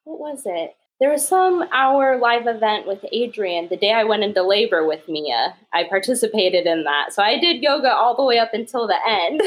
what 0.04 0.20
was 0.20 0.42
it? 0.46 0.76
There 0.98 1.10
was 1.10 1.26
some 1.26 1.68
hour 1.72 2.18
live 2.18 2.46
event 2.46 2.86
with 2.86 3.04
Adriene 3.12 3.68
the 3.68 3.76
day 3.76 3.92
I 3.92 4.04
went 4.04 4.22
into 4.22 4.42
labor 4.42 4.86
with 4.86 5.06
Mia. 5.08 5.54
I 5.74 5.84
participated 5.84 6.66
in 6.66 6.84
that. 6.84 7.12
So 7.12 7.22
I 7.22 7.38
did 7.38 7.62
yoga 7.62 7.92
all 7.92 8.16
the 8.16 8.24
way 8.24 8.38
up 8.38 8.54
until 8.54 8.86
the 8.86 8.96
end. 9.06 9.42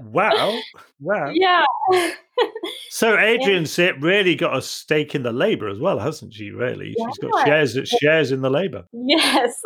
wow. 0.12 0.58
Wow. 1.00 1.30
Yeah. 1.34 1.64
so 2.88 3.16
Adriene 3.16 4.02
really 4.02 4.34
got 4.34 4.56
a 4.56 4.62
stake 4.62 5.14
in 5.14 5.24
the 5.24 5.32
labor 5.32 5.68
as 5.68 5.78
well, 5.78 5.98
hasn't 5.98 6.32
she? 6.32 6.50
Really? 6.50 6.94
Yeah. 6.96 7.06
She's 7.08 7.18
got 7.18 7.44
shares 7.46 7.76
shares 8.00 8.32
in 8.32 8.40
the 8.40 8.50
labor. 8.50 8.84
Yes. 8.92 9.60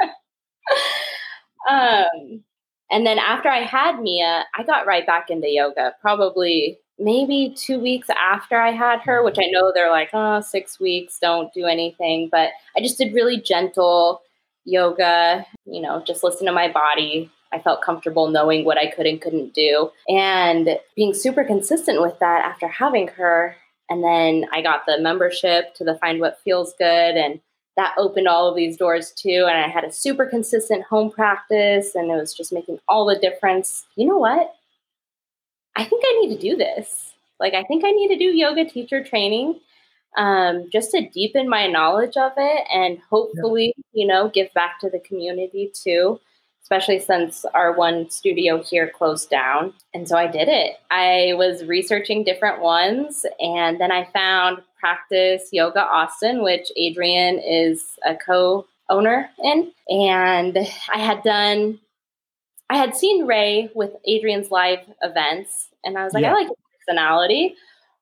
um 1.68 2.44
and 2.90 3.06
then 3.06 3.18
after 3.18 3.48
I 3.48 3.62
had 3.62 4.00
Mia, 4.00 4.44
I 4.56 4.62
got 4.62 4.86
right 4.86 5.06
back 5.06 5.30
into 5.30 5.48
yoga, 5.48 5.94
probably 6.00 6.78
maybe 6.98 7.54
two 7.56 7.78
weeks 7.78 8.08
after 8.10 8.60
I 8.60 8.72
had 8.72 9.00
her, 9.00 9.22
which 9.22 9.38
I 9.38 9.46
know 9.50 9.72
they're 9.72 9.90
like, 9.90 10.10
oh, 10.12 10.40
six 10.40 10.80
weeks, 10.80 11.18
don't 11.20 11.52
do 11.52 11.66
anything. 11.66 12.28
But 12.30 12.50
I 12.76 12.80
just 12.80 12.98
did 12.98 13.14
really 13.14 13.40
gentle 13.40 14.22
yoga, 14.64 15.46
you 15.64 15.80
know, 15.80 16.02
just 16.06 16.24
listen 16.24 16.46
to 16.46 16.52
my 16.52 16.70
body. 16.70 17.30
I 17.52 17.58
felt 17.58 17.82
comfortable 17.82 18.28
knowing 18.28 18.64
what 18.64 18.78
I 18.78 18.86
could 18.90 19.06
and 19.06 19.20
couldn't 19.22 19.54
do 19.54 19.90
and 20.06 20.78
being 20.96 21.14
super 21.14 21.44
consistent 21.44 22.02
with 22.02 22.18
that 22.18 22.44
after 22.44 22.68
having 22.68 23.08
her. 23.08 23.56
And 23.88 24.04
then 24.04 24.44
I 24.52 24.60
got 24.60 24.84
the 24.86 25.00
membership 25.00 25.74
to 25.76 25.84
the 25.84 25.96
Find 25.96 26.20
What 26.20 26.38
Feels 26.44 26.74
Good 26.78 26.84
and 27.16 27.40
that 27.78 27.94
opened 27.96 28.26
all 28.26 28.48
of 28.48 28.56
these 28.56 28.76
doors 28.76 29.12
too. 29.12 29.46
And 29.48 29.56
I 29.56 29.68
had 29.68 29.84
a 29.84 29.92
super 29.92 30.26
consistent 30.26 30.82
home 30.82 31.12
practice 31.12 31.94
and 31.94 32.10
it 32.10 32.16
was 32.16 32.34
just 32.34 32.52
making 32.52 32.80
all 32.88 33.06
the 33.06 33.16
difference. 33.16 33.86
You 33.94 34.08
know 34.08 34.18
what? 34.18 34.52
I 35.76 35.84
think 35.84 36.02
I 36.04 36.20
need 36.20 36.34
to 36.34 36.42
do 36.42 36.56
this. 36.56 37.12
Like, 37.38 37.54
I 37.54 37.62
think 37.62 37.84
I 37.84 37.92
need 37.92 38.08
to 38.08 38.18
do 38.18 38.24
yoga 38.24 38.64
teacher 38.64 39.04
training 39.04 39.60
um, 40.16 40.68
just 40.72 40.90
to 40.90 41.08
deepen 41.08 41.48
my 41.48 41.68
knowledge 41.68 42.16
of 42.16 42.32
it 42.36 42.66
and 42.74 42.98
hopefully, 43.08 43.72
yeah. 43.76 43.82
you 43.92 44.08
know, 44.08 44.28
give 44.28 44.52
back 44.54 44.80
to 44.80 44.90
the 44.90 44.98
community 44.98 45.70
too, 45.72 46.18
especially 46.68 46.98
since 46.98 47.46
our 47.54 47.72
one 47.72 48.10
studio 48.10 48.62
here 48.62 48.90
closed 48.90 49.30
down. 49.30 49.72
And 49.94 50.06
so 50.06 50.18
I 50.18 50.26
did 50.26 50.48
it. 50.48 50.76
I 50.90 51.32
was 51.34 51.64
researching 51.64 52.24
different 52.24 52.60
ones 52.60 53.24
and 53.40 53.80
then 53.80 53.90
I 53.90 54.04
found 54.12 54.58
Practice 54.78 55.48
Yoga 55.50 55.80
Austin, 55.80 56.42
which 56.42 56.70
Adriene 56.78 57.40
is 57.42 57.98
a 58.04 58.14
co 58.14 58.66
owner 58.90 59.30
in. 59.42 59.72
And 59.88 60.58
I 60.92 60.98
had 60.98 61.22
done, 61.22 61.80
I 62.68 62.76
had 62.76 62.94
seen 62.94 63.26
Ray 63.26 63.70
with 63.74 63.92
Adriene's 64.06 64.50
live 64.50 64.80
events, 65.00 65.68
and 65.84 65.96
I 65.96 66.04
was 66.04 66.12
like, 66.12 66.22
yeah. 66.22 66.32
I 66.32 66.34
like 66.34 66.48
his 66.48 66.56
personality. 66.86 67.54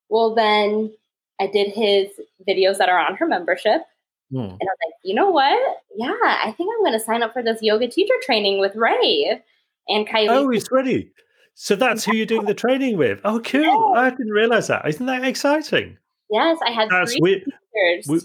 Well, 0.08 0.34
then 0.34 0.92
I 1.40 1.46
did 1.46 1.72
his 1.72 2.08
videos 2.48 2.78
that 2.78 2.88
are 2.88 2.98
on 2.98 3.14
her 3.14 3.28
membership. 3.28 3.82
Hmm. 4.30 4.38
And 4.38 4.48
I 4.48 4.52
was 4.52 4.78
like, 4.86 4.94
you 5.04 5.14
know 5.14 5.30
what? 5.30 5.76
Yeah, 5.96 6.14
I 6.22 6.52
think 6.56 6.70
I'm 6.72 6.84
going 6.84 6.98
to 6.98 7.04
sign 7.04 7.22
up 7.22 7.32
for 7.32 7.42
this 7.42 7.58
yoga 7.62 7.88
teacher 7.88 8.14
training 8.22 8.60
with 8.60 8.74
Ray 8.74 9.40
and 9.88 10.06
Kylie. 10.06 10.28
Oh, 10.30 10.48
he's 10.50 10.66
ready. 10.70 11.12
So 11.54 11.74
that's 11.74 12.04
who 12.04 12.14
you're 12.14 12.26
doing 12.26 12.46
the 12.46 12.54
training 12.66 12.98
with. 12.98 13.20
Oh, 13.24 13.40
cool. 13.40 13.62
Yeah. 13.94 14.00
I 14.00 14.10
didn't 14.10 14.32
realize 14.32 14.68
that. 14.68 14.86
Isn't 14.86 15.06
that 15.06 15.24
exciting? 15.24 15.96
Yes, 16.30 16.58
I 16.66 16.70
had 16.70 16.90
that's 16.90 17.12
three 17.12 17.20
we, 17.22 17.34
teachers. 17.34 18.08
We, 18.08 18.20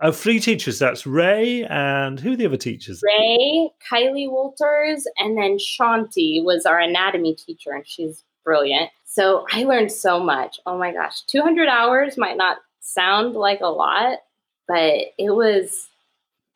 oh, 0.00 0.10
three 0.10 0.40
teachers. 0.40 0.78
That's 0.78 1.06
Ray 1.06 1.64
and 1.64 2.18
who 2.18 2.32
are 2.32 2.36
the 2.36 2.46
other 2.46 2.56
teachers? 2.56 3.02
Ray, 3.04 3.70
Kylie 3.90 4.30
Walters, 4.30 5.06
and 5.18 5.36
then 5.36 5.58
Shanti 5.58 6.42
was 6.42 6.66
our 6.66 6.80
anatomy 6.80 7.34
teacher, 7.34 7.72
and 7.72 7.86
she's 7.86 8.24
brilliant. 8.44 8.90
So 9.04 9.44
I 9.52 9.64
learned 9.64 9.92
so 9.92 10.18
much. 10.18 10.58
Oh 10.66 10.78
my 10.78 10.92
gosh, 10.92 11.22
200 11.26 11.68
hours 11.68 12.16
might 12.16 12.36
not 12.36 12.58
sound 12.80 13.34
like 13.34 13.60
a 13.60 13.66
lot, 13.66 14.18
but 14.68 14.94
it 15.18 15.30
was 15.34 15.88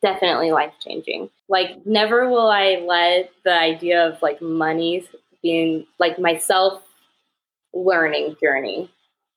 definitely 0.01 0.51
life 0.51 0.73
changing. 0.83 1.29
Like, 1.49 1.85
never 1.85 2.29
will 2.29 2.49
I 2.49 2.83
let 2.85 3.31
the 3.43 3.57
idea 3.57 4.07
of 4.07 4.21
like 4.21 4.41
money 4.41 5.07
being 5.41 5.85
like 5.99 6.19
myself 6.19 6.81
learning 7.73 8.35
journey 8.41 8.89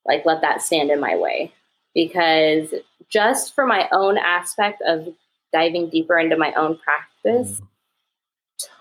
like 0.06 0.24
let 0.24 0.40
that 0.40 0.62
stand 0.62 0.90
in 0.90 1.00
my 1.00 1.16
way 1.16 1.52
because 1.94 2.74
just 3.08 3.54
for 3.54 3.66
my 3.66 3.88
own 3.92 4.16
aspect 4.18 4.82
of 4.86 5.08
diving 5.52 5.88
deeper 5.90 6.18
into 6.18 6.36
my 6.36 6.52
own 6.54 6.78
practice 6.78 7.60
mm. 7.60 7.66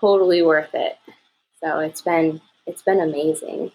totally 0.00 0.42
worth 0.42 0.74
it 0.74 0.96
so 1.62 1.78
it's 1.78 2.00
been 2.00 2.40
it's 2.66 2.82
been 2.82 3.00
amazing 3.00 3.70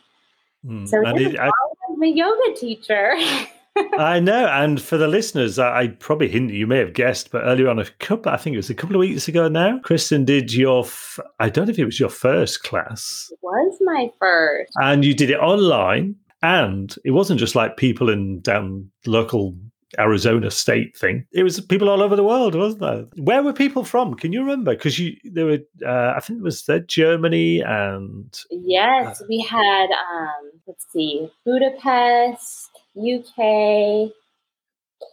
mm. 0.66 0.88
so 0.88 1.02
it, 1.06 1.40
I, 1.40 1.52
I'm 1.90 2.04
a 2.04 2.08
yoga 2.08 2.56
teacher 2.56 3.16
I 3.98 4.20
know, 4.20 4.48
and 4.48 4.82
for 4.82 4.98
the 4.98 5.08
listeners, 5.08 5.60
I, 5.60 5.82
I 5.82 5.88
probably 5.88 6.28
hint 6.28 6.52
you 6.52 6.68
may 6.68 6.78
have 6.80 6.94
guessed, 6.94 7.32
but 7.32 7.44
earlier 7.44 7.70
on 7.70 7.80
a 7.80 7.86
couple, 8.00 8.32
I 8.32 8.38
think 8.38 8.54
it 8.54 8.58
was 8.58 8.70
a 8.70 8.76
couple 8.76 8.96
of 8.96 9.00
weeks 9.00 9.28
ago 9.28 9.48
now, 9.48 9.80
Kristen 9.84 10.26
did 10.26 10.54
your, 10.54 10.86
f- 10.86 11.20
I 11.40 11.50
don't 11.50 11.66
know 11.66 11.72
if 11.72 11.80
it 11.80 11.86
was 11.86 12.00
your 12.00 12.10
first 12.10 12.64
class. 12.64 13.28
It 13.32 13.40
was 13.42 13.78
my 13.82 14.10
first, 14.20 14.72
and 14.76 15.04
you 15.04 15.14
did 15.14 15.30
it 15.30 15.40
online. 15.40 16.16
And 16.44 16.94
it 17.04 17.12
wasn't 17.12 17.40
just 17.40 17.56
like 17.56 17.76
people 17.76 18.08
in 18.08 18.40
down 18.42 18.92
local 19.08 19.56
Arizona 19.98 20.52
state 20.52 20.96
thing. 20.96 21.26
It 21.32 21.42
was 21.42 21.60
people 21.60 21.90
all 21.90 22.04
over 22.04 22.16
the 22.16 22.24
world, 22.24 22.54
wasn't 22.54 22.82
there? 22.82 23.06
Where 23.16 23.42
were 23.42 23.54
people 23.54 23.84
from? 23.84 24.14
Can 24.14 24.32
you 24.32 24.42
remember? 24.42 24.76
Because 24.76 25.00
you 25.00 25.16
there 25.24 25.46
were, 25.48 25.60
uh, 25.84 26.14
I 26.16 26.20
think 26.20 26.40
it 26.40 26.44
was 26.44 26.66
that 26.66 26.88
Germany 26.88 27.62
and 27.62 28.32
yes, 28.52 29.22
uh, 29.22 29.26
we 29.28 29.40
had. 29.40 29.88
um 29.90 30.52
Let's 30.68 30.86
see, 30.92 31.30
Budapest, 31.46 32.72
UK, 32.98 34.12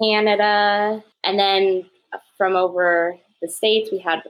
Canada, 0.00 1.02
and 1.24 1.38
then 1.38 1.84
from 2.36 2.56
over 2.56 3.18
the 3.40 3.48
states 3.48 3.90
we 3.90 3.98
had 3.98 4.22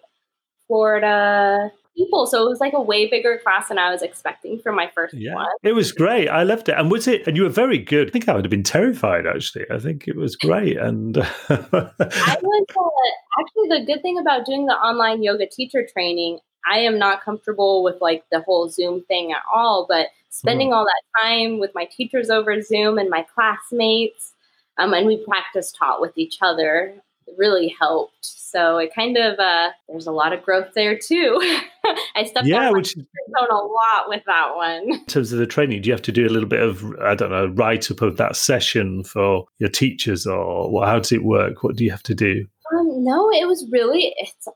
Florida, 0.66 1.70
people. 1.96 2.26
So 2.26 2.44
it 2.44 2.48
was 2.48 2.60
like 2.60 2.72
a 2.72 2.80
way 2.80 3.06
bigger 3.08 3.38
class 3.42 3.68
than 3.68 3.78
I 3.78 3.90
was 3.90 4.02
expecting 4.02 4.58
for 4.60 4.72
my 4.72 4.90
first 4.94 5.14
yeah. 5.14 5.34
one. 5.34 5.48
It 5.62 5.74
was 5.74 5.92
great. 5.92 6.28
I 6.28 6.42
loved 6.42 6.68
it. 6.68 6.76
And 6.78 6.90
was 6.90 7.06
it, 7.06 7.26
and 7.26 7.36
you 7.36 7.44
were 7.44 7.48
very 7.48 7.78
good. 7.78 8.08
I 8.08 8.10
think 8.10 8.28
I 8.28 8.34
would 8.34 8.44
have 8.44 8.50
been 8.50 8.62
terrified 8.62 9.26
actually. 9.26 9.66
I 9.70 9.78
think 9.78 10.08
it 10.08 10.16
was 10.16 10.36
great. 10.36 10.76
And 10.76 11.18
I 11.18 11.24
was 11.48 12.66
uh, 12.70 13.40
actually 13.40 13.68
the 13.68 13.84
good 13.86 14.02
thing 14.02 14.18
about 14.18 14.46
doing 14.46 14.66
the 14.66 14.74
online 14.74 15.22
yoga 15.22 15.46
teacher 15.46 15.86
training. 15.92 16.38
I 16.70 16.78
am 16.78 16.98
not 16.98 17.22
comfortable 17.22 17.82
with 17.82 18.00
like 18.00 18.24
the 18.30 18.40
whole 18.40 18.68
Zoom 18.68 19.02
thing 19.02 19.32
at 19.32 19.42
all, 19.52 19.86
but 19.88 20.08
spending 20.30 20.70
mm. 20.70 20.74
all 20.74 20.84
that 20.84 21.22
time 21.22 21.58
with 21.58 21.72
my 21.74 21.84
teachers 21.84 22.30
over 22.30 22.60
Zoom 22.62 22.98
and 22.98 23.10
my 23.10 23.26
classmates, 23.34 24.32
um, 24.78 24.94
and 24.94 25.06
we 25.06 25.24
practice 25.24 25.72
taught 25.72 26.00
with 26.00 26.16
each 26.16 26.38
other 26.40 26.94
really 27.36 27.74
helped. 27.78 28.24
So 28.24 28.78
it 28.78 28.94
kind 28.94 29.16
of 29.16 29.38
uh, 29.38 29.70
there's 29.88 30.06
a 30.06 30.12
lot 30.12 30.32
of 30.32 30.42
growth 30.42 30.74
there 30.74 30.98
too. 30.98 31.38
I 32.14 32.24
stepped 32.24 32.46
yeah, 32.46 32.70
which 32.70 32.94
zone 32.94 33.50
a 33.50 33.54
lot 33.54 34.08
with 34.08 34.22
that 34.26 34.54
one. 34.54 34.92
In 34.92 35.06
terms 35.06 35.32
of 35.32 35.38
the 35.38 35.46
training, 35.46 35.82
do 35.82 35.88
you 35.88 35.92
have 35.92 36.02
to 36.02 36.12
do 36.12 36.26
a 36.26 36.30
little 36.30 36.48
bit 36.48 36.60
of 36.62 36.84
I 37.00 37.14
don't 37.14 37.30
know 37.30 37.46
write 37.46 37.90
up 37.90 38.02
of 38.02 38.16
that 38.18 38.36
session 38.36 39.04
for 39.04 39.46
your 39.58 39.70
teachers, 39.70 40.26
or 40.26 40.70
well, 40.70 40.86
how 40.86 40.98
does 40.98 41.12
it 41.12 41.24
work? 41.24 41.62
What 41.62 41.76
do 41.76 41.84
you 41.84 41.90
have 41.90 42.02
to 42.04 42.14
do? 42.14 42.46
Um, 42.74 43.04
no, 43.04 43.30
it 43.30 43.46
was 43.46 43.66
really 43.70 44.14
it's 44.18 44.46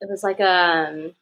it 0.00 0.10
was 0.10 0.22
like 0.22 0.40
um 0.40 1.14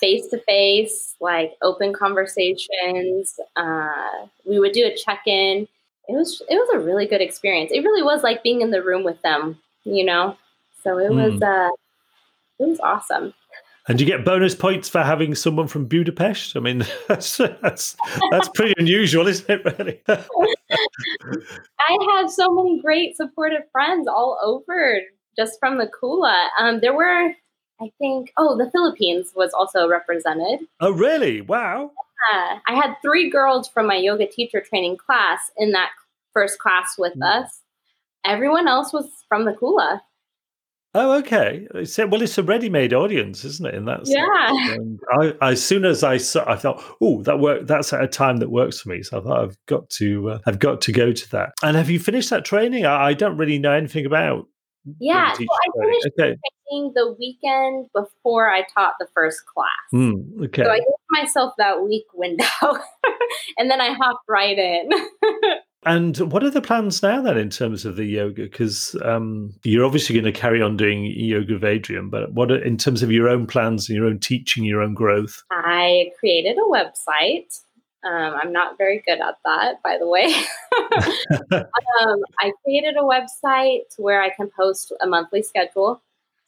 face 0.00 0.26
to 0.28 0.38
face, 0.42 1.14
like 1.20 1.56
open 1.62 1.92
conversations. 1.92 3.38
Uh, 3.56 4.26
we 4.44 4.58
would 4.58 4.72
do 4.72 4.86
a 4.86 4.96
check 4.96 5.22
in. 5.26 5.68
It 6.08 6.14
was 6.14 6.42
it 6.48 6.54
was 6.54 6.68
a 6.74 6.78
really 6.78 7.06
good 7.06 7.20
experience. 7.20 7.70
It 7.72 7.84
really 7.84 8.02
was 8.02 8.22
like 8.22 8.42
being 8.42 8.62
in 8.62 8.70
the 8.70 8.82
room 8.82 9.04
with 9.04 9.20
them 9.22 9.58
you 9.84 10.04
know. 10.04 10.36
So 10.82 10.98
it 10.98 11.10
mm. 11.10 11.24
was 11.24 11.34
hmm. 11.34 11.42
uh, 11.42 11.68
it 12.58 12.68
was 12.68 12.80
awesome. 12.80 13.34
And 13.88 14.00
you 14.00 14.06
get 14.06 14.24
bonus 14.24 14.54
points 14.54 14.88
for 14.88 15.02
having 15.02 15.34
someone 15.34 15.66
from 15.66 15.86
Budapest. 15.86 16.56
I 16.56 16.60
mean, 16.60 16.84
that's 17.08 17.38
that's, 17.38 17.96
that's 18.30 18.48
pretty 18.50 18.74
unusual, 18.78 19.26
isn't 19.26 19.48
it? 19.48 19.64
Really. 19.64 20.00
I 20.08 21.96
have 22.12 22.30
so 22.30 22.52
many 22.52 22.80
great 22.80 23.16
supportive 23.16 23.62
friends 23.72 24.06
all 24.06 24.38
over 24.42 25.00
just 25.36 25.58
from 25.58 25.78
the 25.78 25.90
Kula. 26.00 26.48
Um, 26.58 26.80
there 26.80 26.94
were, 26.94 27.34
I 27.80 27.90
think, 27.98 28.32
oh, 28.36 28.56
the 28.56 28.70
Philippines 28.70 29.32
was 29.34 29.52
also 29.52 29.88
represented. 29.88 30.66
Oh, 30.80 30.90
really? 30.90 31.40
Wow. 31.40 31.92
Yeah. 32.32 32.58
I 32.68 32.74
had 32.74 32.96
three 33.02 33.30
girls 33.30 33.68
from 33.68 33.86
my 33.86 33.96
yoga 33.96 34.26
teacher 34.26 34.60
training 34.60 34.98
class 34.98 35.50
in 35.56 35.72
that 35.72 35.90
first 36.32 36.58
class 36.58 36.96
with 36.98 37.14
mm. 37.14 37.24
us 37.24 37.60
everyone 38.24 38.68
else 38.68 38.92
was 38.92 39.06
from 39.28 39.44
the 39.44 39.52
Kula. 39.52 40.00
Oh, 40.92 41.18
okay. 41.18 41.68
Well, 41.72 42.22
it's 42.22 42.38
a 42.38 42.42
ready-made 42.42 42.92
audience, 42.92 43.44
isn't 43.44 43.64
it? 43.64 43.76
In 43.76 43.84
that 43.84 44.00
yeah. 44.06 45.36
I, 45.40 45.50
as 45.52 45.64
soon 45.64 45.84
as 45.84 46.02
I 46.02 46.16
saw, 46.16 46.44
I 46.50 46.56
thought, 46.56 46.82
oh, 47.00 47.22
that 47.22 47.38
work. 47.38 47.68
That's 47.68 47.92
at 47.92 48.02
a 48.02 48.08
time 48.08 48.38
that 48.38 48.50
works 48.50 48.80
for 48.80 48.88
me. 48.88 49.04
So 49.04 49.20
I 49.20 49.22
thought 49.22 49.44
I've 49.44 49.56
got 49.66 49.88
to, 49.90 50.30
uh, 50.30 50.38
I've 50.46 50.58
got 50.58 50.80
to 50.82 50.92
go 50.92 51.12
to 51.12 51.30
that. 51.30 51.52
And 51.62 51.76
have 51.76 51.90
you 51.90 52.00
finished 52.00 52.30
that 52.30 52.44
training? 52.44 52.86
I, 52.86 53.10
I 53.10 53.14
don't 53.14 53.36
really 53.36 53.60
know 53.60 53.70
anything 53.70 54.04
about. 54.04 54.48
Yeah, 54.98 55.32
so 55.34 55.42
I 55.42 55.80
finished 55.80 56.06
okay. 56.18 56.36
the 56.94 57.14
weekend 57.18 57.86
before 57.94 58.50
I 58.50 58.64
taught 58.74 58.94
the 58.98 59.08
first 59.14 59.44
class. 59.46 59.66
Mm, 59.92 60.46
okay. 60.46 60.64
So 60.64 60.70
I 60.70 60.78
gave 60.78 60.86
myself 61.10 61.54
that 61.58 61.82
week 61.82 62.06
window 62.14 62.44
and 63.58 63.70
then 63.70 63.80
I 63.80 63.92
hopped 63.92 64.24
right 64.28 64.58
in. 64.58 64.90
and 65.86 66.16
what 66.32 66.42
are 66.42 66.50
the 66.50 66.62
plans 66.62 67.02
now 67.02 67.20
then 67.20 67.36
in 67.36 67.50
terms 67.50 67.84
of 67.84 67.96
the 67.96 68.04
yoga? 68.04 68.42
Because 68.42 68.96
um, 69.04 69.52
you're 69.64 69.84
obviously 69.84 70.14
going 70.14 70.32
to 70.32 70.38
carry 70.38 70.62
on 70.62 70.76
doing 70.76 71.04
yoga 71.04 71.58
Adriene, 71.58 72.10
but 72.10 72.32
what 72.32 72.50
are, 72.50 72.62
in 72.62 72.78
terms 72.78 73.02
of 73.02 73.12
your 73.12 73.28
own 73.28 73.46
plans 73.46 73.88
and 73.88 73.96
your 73.96 74.06
own 74.06 74.18
teaching, 74.18 74.64
your 74.64 74.80
own 74.80 74.94
growth? 74.94 75.42
I 75.50 76.10
created 76.18 76.56
a 76.56 76.70
website 76.70 77.52
um, 78.02 78.34
I'm 78.42 78.52
not 78.52 78.78
very 78.78 79.02
good 79.06 79.20
at 79.20 79.36
that, 79.44 79.82
by 79.82 79.98
the 79.98 80.08
way. 80.08 80.24
um, 81.52 82.18
I 82.40 82.52
created 82.64 82.96
a 82.96 83.02
website 83.02 83.82
where 83.98 84.22
I 84.22 84.30
can 84.30 84.48
post 84.56 84.90
a 85.02 85.06
monthly 85.06 85.42
schedule. 85.42 86.00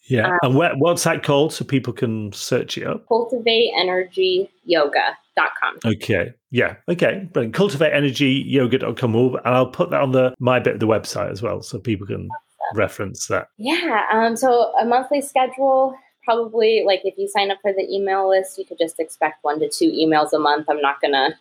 Yeah. 0.08 0.28
Um, 0.28 0.38
and 0.42 0.56
where, 0.56 0.74
what's 0.76 1.04
that 1.04 1.22
called 1.22 1.52
so 1.52 1.64
people 1.64 1.92
can 1.92 2.32
search 2.32 2.76
it 2.78 2.86
up? 2.86 3.06
CultivateEnergyYoga.com. 3.06 5.78
Okay. 5.84 6.32
Yeah. 6.50 6.76
Okay. 6.88 7.28
Brilliant. 7.32 7.54
CultivateEnergyYoga.com. 7.54 9.14
And 9.14 9.38
I'll 9.44 9.66
put 9.66 9.90
that 9.90 10.00
on 10.00 10.12
the 10.12 10.34
my 10.38 10.58
bit 10.58 10.72
of 10.74 10.80
the 10.80 10.86
website 10.86 11.30
as 11.30 11.42
well 11.42 11.60
so 11.62 11.78
people 11.78 12.06
can 12.06 12.30
reference 12.74 13.26
that. 13.26 13.48
Yeah. 13.58 14.06
Um, 14.12 14.36
so 14.36 14.72
a 14.80 14.86
monthly 14.86 15.20
schedule 15.20 15.94
probably 16.24 16.82
like 16.86 17.02
if 17.04 17.16
you 17.16 17.28
sign 17.28 17.50
up 17.50 17.58
for 17.62 17.72
the 17.72 17.86
email 17.90 18.28
list, 18.28 18.58
you 18.58 18.64
could 18.64 18.78
just 18.78 18.98
expect 18.98 19.42
one 19.42 19.60
to 19.60 19.68
two 19.68 19.90
emails 19.90 20.32
a 20.32 20.38
month. 20.38 20.68
I'm 20.68 20.80
not 20.80 21.00
gonna, 21.00 21.38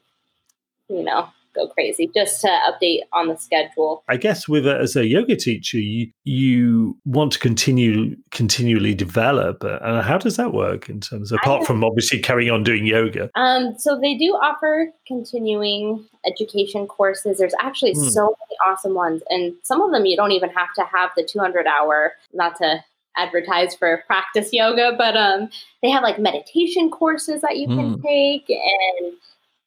you 0.90 1.04
know, 1.04 1.30
go 1.54 1.68
crazy 1.68 2.10
just 2.14 2.42
to 2.42 2.48
update 2.48 3.02
on 3.14 3.28
the 3.28 3.38
schedule. 3.38 4.04
I 4.08 4.18
guess 4.18 4.48
with 4.48 4.66
a, 4.66 4.80
as 4.80 4.96
a 4.96 5.06
yoga 5.06 5.36
teacher, 5.36 5.80
you 5.80 6.12
you 6.24 6.98
want 7.06 7.34
to 7.34 7.40
continue 7.40 8.16
continually 8.32 8.94
develop, 8.94 9.64
uh, 9.64 9.80
and 9.82 10.06
how 10.06 10.18
does 10.18 10.38
that 10.38 10.54
work 10.54 10.90
in 10.90 11.00
terms 11.00 11.32
of, 11.32 11.40
apart 11.42 11.66
from 11.66 11.84
obviously 11.84 12.20
carrying 12.20 12.52
on 12.52 12.64
doing 12.64 12.86
yoga? 12.86 13.30
Um, 13.36 13.78
so 13.78 14.00
they 14.00 14.16
do 14.16 14.34
offer 14.34 14.92
continuing 15.08 16.06
education 16.26 16.88
courses. 16.88 17.38
There's 17.38 17.56
actually 17.60 17.94
hmm. 17.94 18.10
so 18.10 18.24
many 18.24 18.58
awesome 18.68 18.94
ones, 18.94 19.22
and 19.30 19.54
some 19.64 19.82
of 19.82 19.92
them 19.92 20.06
you 20.06 20.16
don't 20.16 20.32
even 20.32 20.50
have 20.50 20.74
to 20.76 20.84
have 20.84 21.12
the 21.16 21.24
200 21.24 21.68
hour. 21.68 22.14
Not 22.34 22.58
to 22.58 22.84
advertise 23.18 23.76
for 23.76 24.04
practice 24.08 24.54
yoga, 24.54 24.94
but 24.98 25.18
um, 25.18 25.50
they 25.82 25.90
have 25.90 26.04
like 26.04 26.20
meditation 26.20 26.90
courses 26.90 27.42
that 27.42 27.58
you 27.58 27.68
can 27.68 27.98
mm. 27.98 28.04
take 28.04 28.50
and 28.50 29.14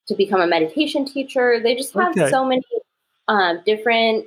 to 0.07 0.14
become 0.14 0.40
a 0.40 0.46
meditation 0.46 1.04
teacher. 1.04 1.61
They 1.62 1.74
just 1.74 1.94
have 1.94 2.11
okay. 2.11 2.30
so 2.30 2.44
many 2.44 2.62
um, 3.28 3.62
different 3.64 4.26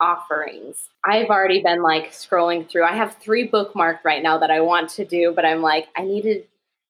offerings. 0.00 0.88
I've 1.04 1.28
already 1.28 1.62
been 1.62 1.82
like 1.82 2.10
scrolling 2.12 2.68
through. 2.68 2.84
I 2.84 2.94
have 2.94 3.16
three 3.16 3.48
bookmarked 3.48 4.04
right 4.04 4.22
now 4.22 4.38
that 4.38 4.50
I 4.50 4.60
want 4.60 4.90
to 4.90 5.04
do, 5.04 5.32
but 5.34 5.44
I'm 5.44 5.62
like, 5.62 5.88
I 5.96 6.02
needed 6.02 6.44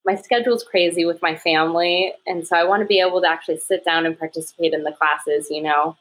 my 0.05 0.15
schedule's 0.15 0.63
crazy 0.63 1.05
with 1.05 1.21
my 1.21 1.37
family. 1.37 2.13
And 2.27 2.47
so 2.47 2.57
I 2.57 2.65
want 2.65 2.81
to 2.81 2.87
be 2.87 3.01
able 3.01 3.21
to 3.21 3.29
actually 3.29 3.59
sit 3.59 3.85
down 3.85 4.07
and 4.07 4.19
participate 4.19 4.73
in 4.73 4.85
the 4.85 4.93
classes, 4.93 5.49
you 5.51 5.63
know. 5.63 5.97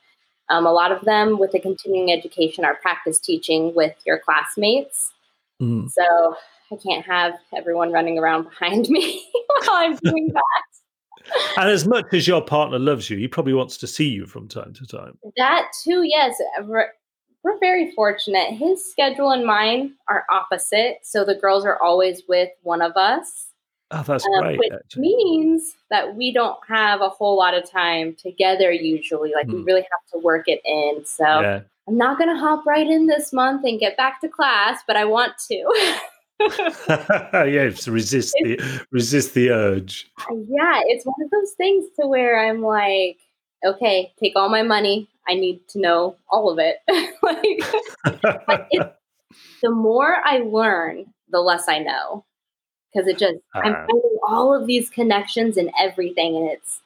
Um, 0.50 0.68
a 0.68 0.72
lot 0.72 0.92
of 0.92 1.04
them 1.06 1.40
with 1.40 1.52
the 1.52 1.60
continuing 1.60 2.12
education 2.12 2.66
are 2.66 2.76
practice 2.76 3.18
teaching 3.18 3.74
with 3.74 3.96
your 4.06 4.20
classmates. 4.20 5.12
Mm. 5.62 5.90
So 5.90 6.36
I 6.72 6.76
can't 6.76 7.06
have 7.06 7.34
everyone 7.56 7.92
running 7.92 8.18
around 8.18 8.50
behind 8.50 8.88
me 8.90 9.24
while 9.66 9.78
I'm 9.78 9.96
doing 9.98 10.32
that. 10.34 11.44
and 11.58 11.70
as 11.70 11.88
much 11.88 12.06
as 12.14 12.28
your 12.28 12.44
partner 12.44 12.80
loves 12.80 13.10
you, 13.10 13.18
he 13.18 13.28
probably 13.28 13.54
wants 13.54 13.78
to 13.78 13.88
see 13.88 14.10
you 14.10 14.26
from 14.26 14.48
time 14.48 14.74
to 14.74 14.86
time. 14.86 15.18
That 15.38 15.68
too, 15.84 16.04
yes. 16.04 16.36
We're, 16.64 16.90
we're 17.44 17.60
very 17.60 17.92
fortunate. 17.92 18.52
His 18.54 18.90
schedule 18.90 19.32
and 19.32 19.46
mine 19.46 19.94
are 20.08 20.26
opposite. 20.32 20.98
So 21.04 21.24
the 21.24 21.36
girls 21.36 21.66
are 21.66 21.82
always 21.82 22.24
with 22.28 22.50
one 22.64 22.82
of 22.82 22.94
us. 22.96 23.48
Oh, 23.96 24.04
that's 24.04 24.26
um, 24.26 24.44
great. 24.44 24.60
Which 24.60 24.74
actually. 24.74 25.02
means 25.04 25.76
that 25.90 26.16
we 26.16 26.34
don't 26.34 26.58
have 26.68 27.00
a 27.00 27.08
whole 27.08 27.38
lot 27.38 27.54
of 27.54 27.70
time 27.70 28.16
together 28.16 28.72
usually. 28.72 29.32
Like 29.34 29.48
mm. 29.48 29.54
we 29.54 29.64
really 29.64 29.82
have 29.82 30.12
to 30.14 30.20
work 30.20 30.48
it 30.48 30.62
in. 30.66 31.06
So 31.06 31.24
yeah. 31.24 31.62
I'm 31.88 31.98
not 31.98 32.18
going 32.18 32.30
to 32.30 32.38
hop 32.38 32.66
right 32.66 32.88
in 32.88 33.08
this 33.08 33.32
month 33.32 33.64
and 33.64 33.80
get 33.80 33.96
back 33.96 34.20
to 34.22 34.28
class, 34.28 34.82
but 34.86 34.98
I 34.98 35.06
want 35.06 35.34
to. 35.48 36.00
yes, 37.50 37.88
resist 37.88 38.34
the 38.42 38.86
resist 38.92 39.34
the 39.34 39.52
urge. 39.52 40.12
Yeah, 40.30 40.82
it's 40.86 41.06
one 41.06 41.16
of 41.24 41.32
those 41.32 41.52
things 41.54 41.86
to 42.00 42.08
where 42.08 42.46
I'm 42.46 42.62
like, 42.62 43.20
okay, 43.66 44.12
take 44.20 44.34
all 44.36 44.50
my 44.50 44.62
money. 44.62 45.10
I 45.28 45.36
need 45.36 45.68
to 45.70 45.80
know 45.80 46.18
all 46.30 46.50
of 46.50 46.60
it. 46.60 46.78
like, 47.24 48.68
it, 48.72 48.96
the 49.62 49.72
more 49.72 50.18
I 50.26 50.40
learn, 50.40 51.06
the 51.30 51.40
less 51.40 51.70
I 51.70 51.80
know, 51.80 52.26
because 52.96 53.08
it 53.08 53.18
just 53.18 53.36
uh, 53.56 53.60
I'm 53.60 53.74
finding 53.74 54.18
all 54.28 54.54
of 54.54 54.68
these 54.68 54.90
connections 54.90 55.58
and 55.58 55.70
everything, 55.80 56.36
and 56.36 56.50
it's 56.50 56.82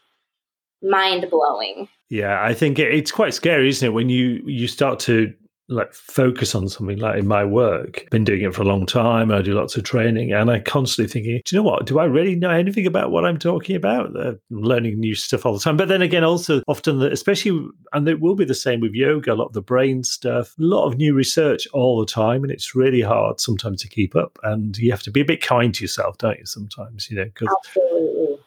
mind 0.81 1.29
blowing. 1.29 1.87
Yeah, 2.09 2.43
I 2.43 2.53
think 2.53 2.79
it's 2.79 3.11
quite 3.11 3.33
scary, 3.33 3.69
isn't 3.69 3.85
it, 3.85 3.91
when 3.91 4.09
you 4.09 4.41
you 4.45 4.67
start 4.67 4.99
to 5.01 5.33
like 5.69 5.93
focus 5.93 6.55
on 6.55 6.67
something 6.67 6.97
like 6.97 7.19
in 7.19 7.27
my 7.27 7.45
work. 7.45 8.07
Been 8.11 8.23
doing 8.23 8.41
it 8.41 8.53
for 8.53 8.63
a 8.63 8.65
long 8.65 8.85
time 8.85 9.31
i 9.31 9.41
do 9.41 9.53
lots 9.53 9.75
of 9.75 9.83
training 9.83 10.31
and 10.33 10.49
i 10.49 10.59
constantly 10.59 11.11
thinking 11.11 11.41
do 11.45 11.55
you 11.55 11.61
know 11.61 11.69
what? 11.69 11.85
Do 11.85 11.99
i 11.99 12.05
really 12.05 12.35
know 12.35 12.49
anything 12.49 12.85
about 12.85 13.11
what 13.11 13.25
i'm 13.25 13.37
talking 13.37 13.75
about? 13.75 14.15
Uh, 14.15 14.33
learning 14.49 14.99
new 14.99 15.15
stuff 15.15 15.45
all 15.45 15.53
the 15.53 15.59
time. 15.59 15.77
But 15.77 15.87
then 15.87 16.01
again 16.01 16.23
also 16.23 16.61
often 16.67 16.99
the, 16.99 17.11
especially 17.11 17.67
and 17.93 18.07
it 18.07 18.19
will 18.19 18.35
be 18.35 18.45
the 18.45 18.55
same 18.55 18.79
with 18.79 18.93
yoga 18.93 19.33
a 19.33 19.35
lot 19.35 19.47
of 19.47 19.53
the 19.53 19.61
brain 19.61 20.03
stuff 20.03 20.55
a 20.59 20.63
lot 20.63 20.85
of 20.85 20.97
new 20.97 21.13
research 21.13 21.67
all 21.73 21.99
the 21.99 22.05
time 22.05 22.43
and 22.43 22.51
it's 22.51 22.75
really 22.75 23.01
hard 23.01 23.39
sometimes 23.39 23.81
to 23.81 23.87
keep 23.87 24.15
up 24.15 24.37
and 24.43 24.77
you 24.77 24.91
have 24.91 25.03
to 25.03 25.11
be 25.11 25.21
a 25.21 25.25
bit 25.25 25.41
kind 25.41 25.73
to 25.73 25.83
yourself 25.83 26.17
don't 26.17 26.39
you 26.39 26.45
sometimes 26.45 27.09
you 27.09 27.17
know 27.17 27.25
because 27.25 27.49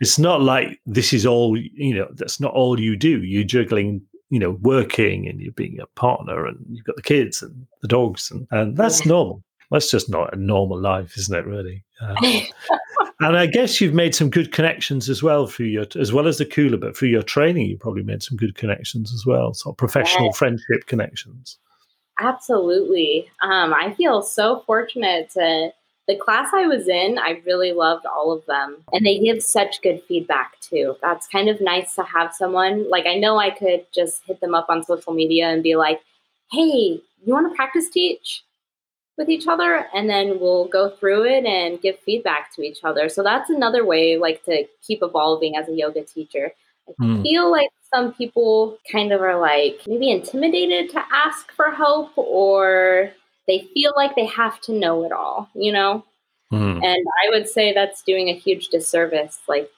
it's 0.03 0.19
not 0.19 0.43
like 0.43 0.81
this 0.85 1.13
is 1.13 1.25
all 1.25 1.57
you 1.57 1.95
know 1.95 2.09
that's 2.15 2.41
not 2.41 2.53
all 2.53 2.79
you 2.81 2.97
do. 2.97 3.23
You're 3.23 3.45
juggling 3.45 4.03
you 4.33 4.39
know, 4.39 4.53
working 4.63 5.29
and 5.29 5.43
you're 5.43 5.53
being 5.53 5.79
a 5.79 5.87
partner 5.89 6.47
and 6.47 6.57
you've 6.71 6.87
got 6.87 6.97
the 6.97 7.03
kids 7.03 7.43
and 7.43 7.67
the 7.83 7.87
dogs 7.87 8.31
and, 8.31 8.49
and 8.51 8.79
that's 8.79 9.05
normal. 9.05 9.45
That's 9.71 9.91
just 9.91 10.09
not 10.09 10.33
a 10.33 10.37
normal 10.37 10.81
life, 10.81 11.19
isn't 11.19 11.37
it? 11.37 11.45
Really. 11.45 11.85
Um, 12.01 12.17
and 13.21 13.37
I 13.37 13.45
guess 13.45 13.79
you've 13.79 13.93
made 13.93 14.15
some 14.15 14.31
good 14.31 14.51
connections 14.51 15.11
as 15.11 15.23
well 15.23 15.47
through 15.47 15.67
your, 15.67 15.85
as 16.01 16.15
well 16.15 16.27
as 16.27 16.39
the 16.39 16.47
Kula 16.47 16.81
but 16.81 16.97
through 16.97 17.11
your 17.11 17.23
training, 17.23 17.67
you 17.67 17.77
probably 17.77 18.05
made 18.05 18.23
some 18.23 18.39
good 18.39 18.55
connections 18.55 19.13
as 19.13 19.27
well. 19.27 19.53
So 19.53 19.73
professional 19.73 20.29
yes. 20.29 20.39
friendship 20.39 20.87
connections. 20.87 21.59
Absolutely. 22.19 23.31
Um, 23.43 23.75
I 23.75 23.93
feel 23.93 24.23
so 24.23 24.63
fortunate 24.67 25.29
to 25.31 25.73
the 26.09 26.17
class 26.17 26.49
I 26.53 26.67
was 26.67 26.89
in, 26.89 27.19
I 27.19 27.43
really 27.47 27.73
loved 27.73 28.07
all 28.07 28.33
of 28.33 28.45
them. 28.47 28.79
And 28.93 29.07
they 29.07 29.19
give 29.19 29.43
such 29.43 29.83
good 29.83 30.03
feedback 30.09 30.59
too. 30.61 30.97
That's 31.01 31.27
kind 31.29 31.49
of 31.49 31.61
nice 31.61 31.95
to 31.95 32.03
have 32.03 32.35
someone. 32.35 32.91
Like, 32.91 33.07
I 33.07 33.17
know 33.17 33.39
I 33.39 33.51
could 33.51 33.87
just 33.95 34.23
hit 34.27 34.41
them 34.41 34.55
up 34.55 34.67
on 34.69 34.83
social 34.83 35.13
media 35.13 35.49
and 35.49 35.63
be 35.63 35.77
like, 35.77 36.01
hey, 36.51 37.01
you 37.25 37.33
want 37.33 37.51
to 37.51 37.55
practice 37.55 37.89
teach 37.89 38.43
with 39.17 39.29
each 39.29 39.47
other? 39.47 39.87
And 39.95 40.11
then 40.11 40.41
we'll 40.41 40.67
go 40.67 40.91
through 40.91 41.25
it 41.25 41.45
and 41.45 41.81
give 41.81 41.99
feedback 42.01 42.53
to 42.57 42.63
each 42.63 42.81
other. 42.83 43.09
So 43.09 43.23
that's 43.23 43.49
another 43.49 43.85
way, 43.85 44.19
like, 44.19 44.45
to 44.47 44.65
keep 44.85 45.01
evolving 45.03 45.57
as 45.57 45.69
a 45.69 45.75
yoga 45.75 46.03
teacher. 46.03 46.53
I 46.89 46.93
mm. 47.01 47.23
feel 47.23 47.51
like 47.51 47.71
some 47.95 48.13
people 48.13 48.79
kind 48.91 49.13
of 49.13 49.21
are 49.21 49.39
like 49.39 49.83
maybe 49.87 50.11
intimidated 50.11 50.91
to 50.91 51.05
ask 51.13 51.53
for 51.53 51.71
help 51.71 52.11
or 52.17 53.13
they 53.47 53.69
feel 53.75 53.93
like 53.97 54.15
they 54.15 54.27
have 54.27 54.61
to 54.63 54.73
know 54.73 55.05
it 55.05 55.13
all, 55.13 55.49
you 55.55 55.73
know? 55.73 56.05
Mm. 56.53 56.85
And 56.85 57.07
I 57.25 57.31
would 57.31 57.49
say 57.49 57.73
that's 57.73 58.03
doing 58.03 58.29
a 58.29 58.35
huge 58.35 58.69
disservice. 58.69 59.41
Like, 59.49 59.71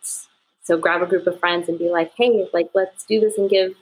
so 0.63 0.77
grab 0.77 1.03
a 1.03 1.07
group 1.07 1.27
of 1.27 1.39
friends 1.39 1.69
and 1.69 1.79
be 1.79 1.89
like, 1.89 2.13
hey, 2.17 2.49
like, 2.53 2.71
let's 2.75 3.05
do 3.05 3.21
this 3.21 3.39
and 3.39 3.49
give 3.49 3.75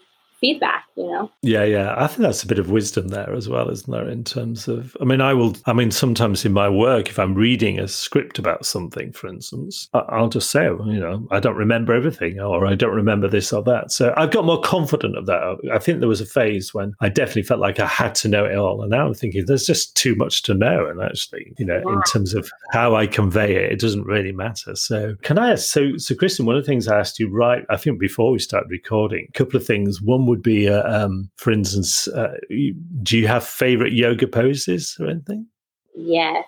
feedback, 0.43 0.85
you 0.97 1.07
know? 1.07 1.31
Yeah, 1.41 1.63
yeah. 1.63 1.95
I 1.97 2.09
think 2.09 2.21
that's 2.21 2.43
a 2.43 2.49
bit 2.49 2.59
of 2.59 2.69
wisdom 2.69 3.09
there 3.09 3.33
as 3.33 3.49
well, 3.49 3.71
isn't 3.71 3.91
there? 3.91 4.09
In 4.09 4.25
terms 4.25 4.67
of, 4.67 4.97
I 5.01 5.05
mean, 5.05 5.21
I 5.21 5.33
will, 5.33 5.55
I 5.67 5.73
mean, 5.73 5.93
sometimes 5.93 6.45
in 6.45 6.53
my 6.53 6.69
work, 6.69 7.09
if 7.09 7.19
I'm 7.19 7.35
reading 7.35 7.79
a 7.79 7.87
script 7.87 8.41
about 8.41 8.67
something, 8.67 9.13
for 9.13 9.29
instance, 9.29 9.89
I'll 9.95 10.29
just 10.29 10.51
say, 10.51 10.67
oh, 10.67 10.85
you 10.85 10.99
know, 10.99 11.27
I 11.31 11.39
don't 11.39 11.57
remember 11.57 11.95
everything 11.95 12.41
or 12.41 12.67
I 12.67 12.75
don't 12.75 12.95
remember 12.95 13.29
this 13.29 13.53
or 13.53 13.63
that. 13.63 13.93
So 13.93 14.13
I've 14.17 14.33
got 14.33 14.45
more 14.45 14.61
confident 14.61 15.17
of 15.17 15.27
that. 15.27 15.59
I 15.73 15.79
think 15.79 16.01
there 16.01 16.09
was 16.09 16.21
a 16.21 16.27
phase 16.27 16.75
when 16.75 16.95
I 17.01 17.09
definitely 17.09 17.45
felt 17.45 17.61
like 17.61 17.79
I 17.79 17.87
had 17.87 18.17
to 18.17 18.29
know 18.29 18.45
it 18.45 18.57
all. 18.57 18.83
And 18.83 18.91
now 18.91 19.07
I'm 19.07 19.15
thinking 19.15 19.47
there's 19.47 19.65
just 19.65 19.97
too 19.97 20.17
much 20.17 20.43
to 20.43 20.55
know. 20.55 20.87
And 20.89 21.01
actually, 21.01 21.53
you 21.57 21.65
know, 21.65 21.81
yeah. 21.87 21.93
in 21.93 22.03
terms 22.11 22.35
of 22.35 22.51
how 22.73 22.97
I 22.97 23.07
convey 23.07 23.55
it, 23.55 23.73
it 23.73 23.81
doesn't 23.81 24.07
really 24.07 24.33
matter. 24.33 24.75
So 24.75 25.15
can 25.23 25.39
I 25.39 25.53
ask, 25.53 25.71
so, 25.71 25.97
so 25.99 26.17
Kristen, 26.17 26.47
one 26.47 26.57
of 26.57 26.65
the 26.65 26.67
things 26.67 26.89
I 26.89 26.99
asked 26.99 27.21
you 27.21 27.31
right, 27.31 27.65
I 27.71 27.77
think 27.77 28.01
before 28.01 28.33
we 28.33 28.41
started 28.41 28.71
recording, 28.71 29.29
a 29.29 29.39
couple 29.39 29.57
of 29.57 29.65
things. 29.65 30.03
One 30.03 30.32
would 30.33 30.43
be, 30.43 30.67
uh, 30.67 30.83
um, 30.85 31.31
for 31.37 31.53
instance, 31.53 32.09
uh, 32.09 32.33
do 32.49 33.19
you 33.19 33.29
have 33.29 33.45
favorite 33.45 33.93
yoga 33.93 34.27
poses 34.27 34.97
or 34.99 35.09
anything? 35.09 35.47
Yes. 35.95 36.47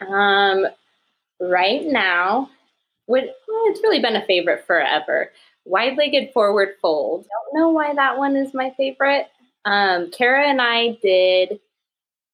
Um, 0.00 0.66
right 1.40 1.86
now, 1.86 2.50
would, 3.06 3.22
well, 3.22 3.62
it's 3.66 3.80
really 3.84 4.00
been 4.00 4.16
a 4.16 4.26
favorite 4.26 4.66
forever. 4.66 5.30
Wide 5.64 5.96
legged 5.96 6.32
forward 6.32 6.70
fold. 6.82 7.24
Don't 7.24 7.60
know 7.60 7.70
why 7.70 7.94
that 7.94 8.18
one 8.18 8.34
is 8.34 8.52
my 8.52 8.74
favorite. 8.76 9.28
Um, 9.64 10.10
Kara 10.10 10.48
and 10.48 10.60
I 10.60 10.98
did 11.00 11.60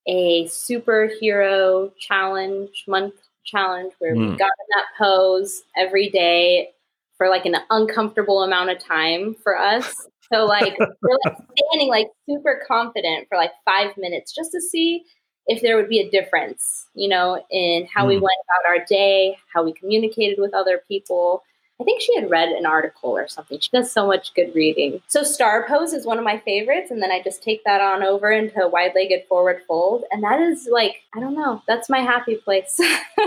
a 0.09 0.47
superhero 0.47 1.93
challenge 1.99 2.85
month 2.89 3.17
challenge 3.45 3.93
where 3.99 4.15
mm. 4.15 4.19
we 4.19 4.27
hmm. 4.29 4.37
got 4.37 4.47
in 4.47 4.67
that 4.77 4.87
pose 4.99 5.63
every 5.77 6.09
day 6.09 6.71
for 7.19 7.29
like 7.29 7.45
an 7.45 7.57
uncomfortable 7.71 8.43
amount 8.43 8.71
of 8.71 8.79
time 8.79 9.35
for 9.43 9.59
us. 9.59 10.09
So 10.33 10.45
like 10.45 10.77
we're 10.79 11.19
like 11.25 11.37
standing 11.37 11.89
like 11.89 12.09
super 12.29 12.63
confident 12.67 13.29
for 13.29 13.37
like 13.37 13.53
five 13.65 13.97
minutes 13.97 14.35
just 14.35 14.53
to 14.53 14.61
see 14.61 15.05
if 15.47 15.63
there 15.63 15.77
would 15.77 15.89
be 15.89 16.01
a 16.01 16.11
difference, 16.11 16.87
you 16.95 17.09
know, 17.09 17.45
in 17.51 17.87
how 17.93 18.05
mm. 18.05 18.09
we 18.09 18.17
hmm. 18.17 18.25
went 18.25 18.37
about 18.49 18.71
our 18.71 18.85
day, 18.85 19.37
how 19.53 19.65
we 19.65 19.73
communicated 19.73 20.41
with 20.41 20.53
other 20.55 20.83
people, 20.89 21.43
I 21.79 21.85
think 21.85 22.01
she 22.01 22.15
had 22.15 22.31
read 22.31 22.49
an 22.49 22.65
article 22.65 23.11
or 23.11 23.29
something. 23.29 23.61
She 23.61 23.69
does 23.71 23.93
so 23.93 24.07
much 24.07 24.33
good 24.35 24.55
reading. 24.55 25.03
So 25.09 25.23
star 25.23 25.67
pose 25.69 25.93
is 25.93 26.07
one 26.07 26.17
of 26.17 26.25
my 26.25 26.39
favorites, 26.39 26.91
and 26.91 27.03
then 27.03 27.11
I 27.11 27.23
just 27.23 27.43
take 27.43 27.63
that 27.65 27.83
on 27.83 28.03
over 28.03 28.31
into 28.31 28.67
wide-legged 28.67 29.25
forward 29.29 29.61
fold, 29.69 30.05
and 30.11 30.23
that 30.25 30.41
is 30.41 30.69
like 30.71 31.03
I 31.15 31.21
don't 31.21 31.35
know, 31.35 31.63
that's 31.69 31.91
my 31.91 31.99
happy 31.99 32.37
place. 32.37 32.75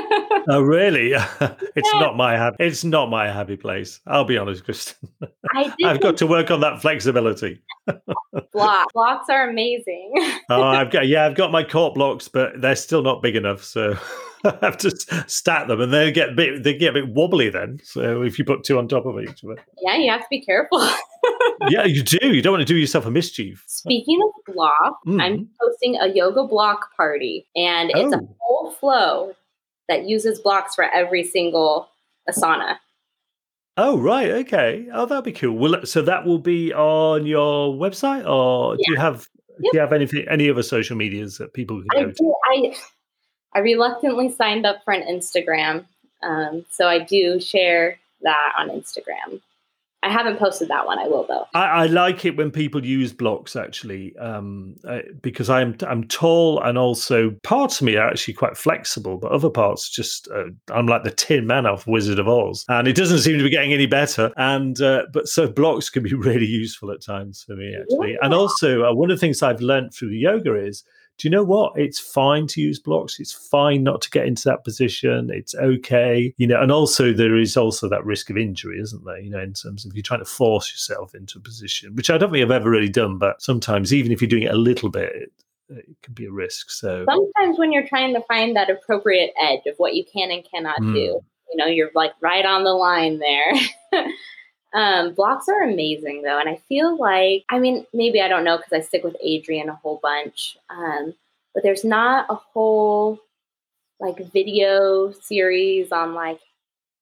oh 0.49 0.61
really? 0.61 1.11
it's 1.41 1.89
yeah. 1.93 1.99
not 1.99 2.17
my 2.17 2.37
happy. 2.37 2.55
It's 2.59 2.83
not 2.83 3.09
my 3.09 3.31
happy 3.31 3.55
place. 3.55 3.99
I'll 4.07 4.25
be 4.25 4.37
honest, 4.37 4.63
Kristen. 4.63 5.09
I 5.55 5.71
have 5.81 6.01
got 6.01 6.17
to 6.17 6.27
work 6.27 6.49
on 6.49 6.61
that 6.61 6.81
flexibility. 6.81 7.61
blocks, 8.51 8.93
blocks 8.93 9.29
are 9.29 9.47
amazing. 9.47 10.13
oh, 10.49 10.63
I've 10.63 10.89
got 10.89 11.07
yeah, 11.07 11.25
I've 11.25 11.35
got 11.35 11.51
my 11.51 11.63
court 11.63 11.93
blocks, 11.93 12.27
but 12.27 12.59
they're 12.59 12.75
still 12.75 13.03
not 13.03 13.21
big 13.21 13.35
enough. 13.35 13.63
So. 13.63 13.95
have 14.61 14.77
to 14.77 14.91
stack 15.27 15.67
them, 15.67 15.81
and 15.81 15.93
they 15.93 16.11
get 16.11 16.29
a 16.29 16.31
bit 16.33 16.63
they 16.63 16.77
get 16.77 16.95
a 16.95 17.01
bit 17.01 17.09
wobbly. 17.09 17.49
Then, 17.49 17.79
so 17.83 18.21
if 18.21 18.39
you 18.39 18.45
put 18.45 18.63
two 18.63 18.77
on 18.77 18.87
top 18.87 19.05
of 19.05 19.19
each 19.19 19.43
other, 19.43 19.57
yeah, 19.81 19.97
you 19.97 20.09
have 20.11 20.21
to 20.21 20.27
be 20.29 20.41
careful. 20.41 20.79
yeah, 21.69 21.85
you 21.85 22.03
do. 22.03 22.33
You 22.33 22.41
don't 22.41 22.53
want 22.53 22.61
to 22.61 22.73
do 22.73 22.77
yourself 22.77 23.05
a 23.05 23.11
mischief. 23.11 23.63
Speaking 23.67 24.19
of 24.23 24.55
block, 24.55 24.99
mm. 25.05 25.21
I'm 25.21 25.49
hosting 25.59 25.97
a 25.99 26.07
yoga 26.07 26.43
block 26.43 26.95
party, 26.95 27.47
and 27.55 27.91
it's 27.91 28.13
oh. 28.13 28.17
a 28.17 28.27
whole 28.39 28.71
flow 28.71 29.33
that 29.89 30.05
uses 30.05 30.39
blocks 30.39 30.75
for 30.75 30.85
every 30.85 31.23
single 31.23 31.89
asana. 32.29 32.77
Oh 33.75 33.97
right, 33.97 34.29
okay. 34.31 34.87
Oh, 34.93 35.05
that'd 35.05 35.23
be 35.23 35.31
cool. 35.31 35.57
Well, 35.57 35.85
so 35.85 36.01
that 36.01 36.25
will 36.25 36.39
be 36.39 36.73
on 36.73 37.25
your 37.25 37.73
website, 37.73 38.29
or 38.29 38.75
do 38.75 38.83
you 38.87 38.97
have 38.97 39.27
do 39.61 39.69
you 39.73 39.79
have 39.79 39.93
anything 39.93 40.25
any 40.29 40.49
other 40.49 40.63
social 40.63 40.95
medias 40.95 41.37
that 41.37 41.53
people 41.53 41.83
can 41.91 42.01
I 42.01 42.03
go 42.05 42.11
do, 42.11 42.13
to? 42.13 42.33
I 42.51 42.75
I 43.53 43.59
reluctantly 43.59 44.31
signed 44.31 44.65
up 44.65 44.83
for 44.83 44.93
an 44.93 45.03
Instagram. 45.03 45.85
Um, 46.21 46.65
so 46.69 46.87
I 46.87 46.99
do 46.99 47.39
share 47.39 47.97
that 48.21 48.53
on 48.57 48.69
Instagram. 48.69 49.41
I 50.01 50.09
haven't 50.09 50.37
posted 50.37 50.69
that 50.69 50.85
one. 50.85 50.97
I 50.97 51.07
will 51.07 51.25
though. 51.27 51.45
I, 51.53 51.65
I 51.65 51.85
like 51.87 52.23
it 52.23 52.37
when 52.37 52.51
people 52.51 52.85
use 52.85 53.11
blocks 53.11 53.57
actually, 53.57 54.15
um, 54.17 54.75
uh, 54.87 54.99
because 55.21 55.49
I'm 55.49 55.75
I'm 55.85 56.05
tall 56.05 56.61
and 56.61 56.77
also 56.77 57.31
parts 57.43 57.81
of 57.81 57.85
me 57.85 57.97
are 57.97 58.07
actually 58.07 58.35
quite 58.35 58.55
flexible, 58.55 59.17
but 59.17 59.31
other 59.31 59.49
parts 59.49 59.89
just 59.89 60.29
uh, 60.33 60.45
I'm 60.71 60.87
like 60.87 61.03
the 61.03 61.11
Tin 61.11 61.47
Man 61.47 61.65
off 61.65 61.85
Wizard 61.85 62.17
of 62.17 62.29
Oz, 62.29 62.63
and 62.69 62.87
it 62.87 62.95
doesn't 62.95 63.19
seem 63.19 63.37
to 63.37 63.43
be 63.43 63.49
getting 63.49 63.73
any 63.73 63.87
better. 63.87 64.31
And 64.37 64.81
uh, 64.81 65.03
but 65.11 65.27
so 65.27 65.49
blocks 65.49 65.89
can 65.89 66.03
be 66.03 66.13
really 66.15 66.47
useful 66.47 66.91
at 66.91 67.01
times 67.01 67.43
for 67.43 67.57
me 67.57 67.75
actually, 67.77 68.11
yeah. 68.11 68.19
and 68.21 68.33
also 68.33 68.85
uh, 68.85 68.93
one 68.93 69.11
of 69.11 69.17
the 69.17 69.21
things 69.21 69.43
I've 69.43 69.61
learned 69.61 69.93
through 69.93 70.11
yoga 70.11 70.55
is 70.55 70.85
do 71.19 71.27
you 71.27 71.29
know 71.29 71.43
what? 71.43 71.73
It's 71.75 71.99
fine 71.99 72.47
to 72.47 72.61
use 72.61 72.79
blocks. 72.79 73.19
It's 73.19 73.33
fine 73.33 73.83
not 73.83 74.01
to 74.03 74.09
get 74.09 74.25
into 74.25 74.45
that 74.45 74.63
position. 74.63 75.29
It's 75.31 75.53
okay. 75.53 76.33
You 76.37 76.47
know, 76.47 76.61
and 76.61 76.71
also 76.71 77.11
there 77.11 77.37
is 77.37 77.57
also 77.57 77.89
that 77.89 78.05
risk 78.05 78.29
of 78.29 78.37
injury, 78.37 78.79
isn't 78.79 79.03
there? 79.03 79.19
You 79.19 79.29
know, 79.29 79.41
in 79.41 79.53
terms 79.53 79.85
of 79.85 79.93
you're 79.93 80.01
trying 80.01 80.21
to 80.21 80.25
force 80.25 80.71
yourself 80.71 81.13
into 81.13 81.37
a 81.37 81.41
position, 81.41 81.93
which 81.93 82.09
I 82.09 82.17
don't 82.17 82.31
think 82.31 82.41
I've 82.41 82.51
ever 82.51 82.69
really 82.69 82.89
done, 82.89 83.17
but 83.17 83.41
sometimes 83.41 83.93
even 83.93 84.13
if 84.13 84.21
you're 84.21 84.29
doing 84.29 84.43
it 84.43 84.53
a 84.53 84.57
little 84.57 84.89
bit, 84.89 85.11
it, 85.13 85.31
it 85.69 85.85
can 86.03 86.13
be 86.13 86.25
a 86.25 86.31
risk. 86.31 86.71
So 86.71 87.03
sometimes 87.09 87.59
when 87.59 87.73
you're 87.73 87.87
trying 87.87 88.13
to 88.13 88.21
find 88.21 88.55
that 88.55 88.69
appropriate 88.69 89.31
edge 89.41 89.65
of 89.67 89.75
what 89.75 89.95
you 89.95 90.05
can 90.05 90.31
and 90.31 90.47
cannot 90.49 90.79
mm. 90.79 90.93
do, 90.93 90.99
you 90.99 91.55
know, 91.55 91.65
you're 91.65 91.91
like 91.93 92.13
right 92.21 92.45
on 92.45 92.63
the 92.63 92.73
line 92.73 93.19
there. 93.19 93.53
Um, 94.73 95.13
blocks 95.15 95.49
are 95.49 95.63
amazing 95.63 96.21
though, 96.21 96.39
and 96.39 96.49
I 96.49 96.57
feel 96.67 96.97
like 96.97 97.43
I 97.49 97.59
mean 97.59 97.85
maybe 97.93 98.21
I 98.21 98.27
don't 98.27 98.43
know 98.43 98.57
because 98.57 98.73
I 98.73 98.81
stick 98.81 99.03
with 99.03 99.15
Adriene 99.25 99.67
a 99.67 99.75
whole 99.75 99.99
bunch, 100.01 100.57
um, 100.69 101.13
but 101.53 101.63
there's 101.63 101.83
not 101.83 102.27
a 102.29 102.35
whole 102.35 103.19
like 103.99 104.31
video 104.31 105.11
series 105.11 105.91
on 105.91 106.13
like 106.13 106.39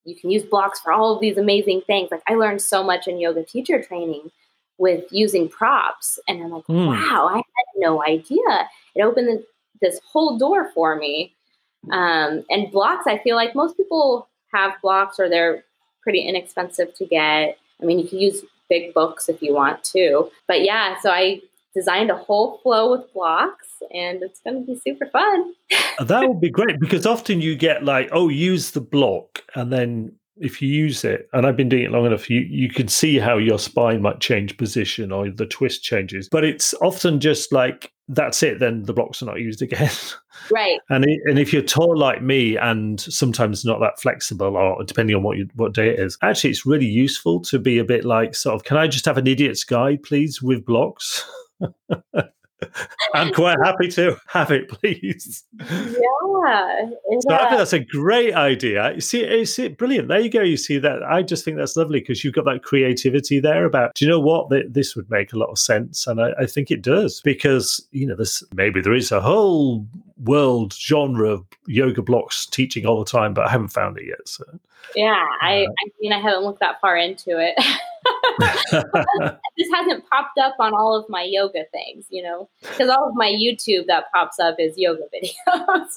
you 0.05 0.15
can 0.15 0.31
use 0.31 0.43
blocks 0.43 0.79
for 0.79 0.93
all 0.93 1.13
of 1.13 1.19
these 1.19 1.37
amazing 1.37 1.81
things. 1.81 2.09
Like 2.09 2.23
I 2.27 2.35
learned 2.35 2.61
so 2.61 2.83
much 2.83 3.07
in 3.07 3.19
yoga 3.19 3.43
teacher 3.43 3.83
training 3.83 4.31
with 4.77 5.03
using 5.11 5.49
props, 5.49 6.19
and 6.27 6.41
I'm 6.41 6.51
like, 6.51 6.65
mm. 6.67 6.87
wow, 6.87 7.27
I 7.27 7.37
had 7.37 7.43
no 7.75 8.03
idea. 8.03 8.69
It 8.95 9.01
opened 9.01 9.43
this 9.81 9.99
whole 10.09 10.37
door 10.37 10.71
for 10.73 10.95
me. 10.95 11.33
Um, 11.91 12.43
and 12.49 12.71
blocks, 12.71 13.05
I 13.07 13.17
feel 13.17 13.35
like 13.35 13.55
most 13.55 13.77
people 13.77 14.29
have 14.53 14.73
blocks 14.81 15.19
or 15.19 15.29
they're 15.29 15.63
pretty 16.07 16.21
inexpensive 16.21 16.93
to 16.93 17.05
get. 17.05 17.57
I 17.81 17.85
mean, 17.85 17.99
you 17.99 18.07
can 18.07 18.17
use 18.17 18.41
big 18.69 18.93
books 18.93 19.27
if 19.27 19.41
you 19.41 19.53
want 19.53 19.83
to. 19.83 20.31
But 20.47 20.63
yeah, 20.63 20.97
so 21.01 21.11
I 21.11 21.41
designed 21.75 22.09
a 22.09 22.15
whole 22.15 22.59
flow 22.59 22.93
with 22.93 23.13
blocks 23.13 23.67
and 23.93 24.23
it's 24.23 24.39
going 24.39 24.65
to 24.65 24.65
be 24.65 24.79
super 24.79 25.07
fun. 25.07 25.53
that 25.99 26.25
would 26.25 26.39
be 26.39 26.49
great 26.49 26.79
because 26.79 27.05
often 27.05 27.41
you 27.41 27.57
get 27.57 27.83
like, 27.83 28.07
oh, 28.13 28.29
use 28.29 28.71
the 28.71 28.79
block 28.79 29.43
and 29.53 29.73
then 29.73 30.13
if 30.39 30.61
you 30.61 30.69
use 30.69 31.03
it, 31.03 31.29
and 31.33 31.45
I've 31.45 31.57
been 31.57 31.69
doing 31.69 31.83
it 31.83 31.91
long 31.91 32.05
enough, 32.05 32.29
you, 32.29 32.41
you 32.41 32.69
can 32.69 32.87
see 32.87 33.17
how 33.17 33.37
your 33.37 33.59
spine 33.59 34.01
might 34.01 34.19
change 34.19 34.57
position 34.57 35.11
or 35.11 35.29
the 35.29 35.45
twist 35.45 35.83
changes. 35.83 36.29
But 36.29 36.43
it's 36.43 36.73
often 36.75 37.19
just 37.19 37.51
like, 37.51 37.91
that's 38.07 38.41
it, 38.43 38.59
then 38.59 38.83
the 38.83 38.93
blocks 38.93 39.21
are 39.21 39.25
not 39.25 39.39
used 39.39 39.61
again. 39.61 39.91
Right. 40.51 40.79
and 40.91 41.03
it, 41.03 41.19
and 41.25 41.39
if 41.39 41.51
you're 41.51 41.63
tall 41.63 41.97
like 41.97 42.21
me 42.21 42.57
and 42.57 43.01
sometimes 43.01 43.65
not 43.65 43.79
that 43.79 43.99
flexible, 43.99 44.55
or 44.55 44.83
depending 44.83 45.15
on 45.15 45.23
what 45.23 45.35
you, 45.35 45.49
what 45.55 45.73
day 45.73 45.89
it 45.89 45.99
is, 45.99 46.15
actually, 46.21 46.51
it's 46.51 46.65
really 46.65 46.85
useful 46.85 47.41
to 47.41 47.57
be 47.57 47.79
a 47.79 47.83
bit 47.83 48.05
like, 48.05 48.35
sort 48.35 48.53
of, 48.55 48.63
can 48.63 48.77
I 48.77 48.87
just 48.87 49.05
have 49.05 49.17
an 49.17 49.25
idiot's 49.25 49.63
guide, 49.63 50.03
please, 50.03 50.41
with 50.41 50.63
blocks? 50.63 51.27
I'm 53.13 53.33
quite 53.33 53.57
happy 53.63 53.87
to 53.89 54.17
have 54.27 54.51
it, 54.51 54.69
please. 54.69 55.43
Yeah, 55.59 56.89
so 57.21 57.33
I 57.33 57.49
think 57.49 57.57
that's 57.57 57.73
a 57.73 57.79
great 57.79 58.33
idea. 58.33 58.93
You 58.93 59.01
see, 59.01 59.21
it's 59.21 59.57
brilliant. 59.77 60.07
There 60.07 60.19
you 60.19 60.29
go. 60.29 60.41
You 60.41 60.57
see 60.57 60.77
that? 60.79 61.03
I 61.03 61.21
just 61.21 61.45
think 61.45 61.57
that's 61.57 61.75
lovely 61.75 61.99
because 61.99 62.23
you've 62.23 62.33
got 62.33 62.45
that 62.45 62.63
creativity 62.63 63.39
there. 63.39 63.65
About 63.65 63.95
do 63.95 64.05
you 64.05 64.11
know 64.11 64.19
what? 64.19 64.49
This 64.69 64.95
would 64.95 65.09
make 65.09 65.33
a 65.33 65.37
lot 65.37 65.49
of 65.49 65.59
sense, 65.59 66.07
and 66.07 66.21
I, 66.21 66.31
I 66.39 66.45
think 66.45 66.71
it 66.71 66.81
does 66.81 67.21
because 67.21 67.85
you 67.91 68.07
know 68.07 68.15
this. 68.15 68.43
Maybe 68.53 68.81
there 68.81 68.93
is 68.93 69.11
a 69.11 69.21
whole 69.21 69.85
world 70.23 70.73
genre 70.73 71.29
of 71.29 71.45
yoga 71.67 72.01
blocks 72.01 72.45
teaching 72.45 72.85
all 72.85 72.99
the 73.03 73.09
time, 73.09 73.33
but 73.33 73.47
I 73.47 73.51
haven't 73.51 73.69
found 73.69 73.97
it 73.97 74.05
yet. 74.07 74.27
So 74.27 74.43
yeah, 74.95 75.25
I, 75.41 75.63
uh, 75.63 75.67
I 75.67 75.89
mean, 75.99 76.13
I 76.13 76.19
haven't 76.19 76.43
looked 76.43 76.59
that 76.61 76.79
far 76.81 76.97
into 76.97 77.39
it. 77.39 77.55
this 79.57 79.67
hasn't 79.73 80.07
popped 80.09 80.37
up 80.39 80.55
on 80.59 80.73
all 80.73 80.95
of 80.95 81.05
my 81.09 81.23
yoga 81.23 81.63
things, 81.71 82.05
you 82.09 82.23
know, 82.23 82.49
because 82.61 82.89
all 82.89 83.09
of 83.09 83.15
my 83.15 83.29
YouTube 83.29 83.85
that 83.87 84.05
pops 84.13 84.39
up 84.39 84.55
is 84.59 84.73
yoga 84.77 85.03
videos. 85.13 85.91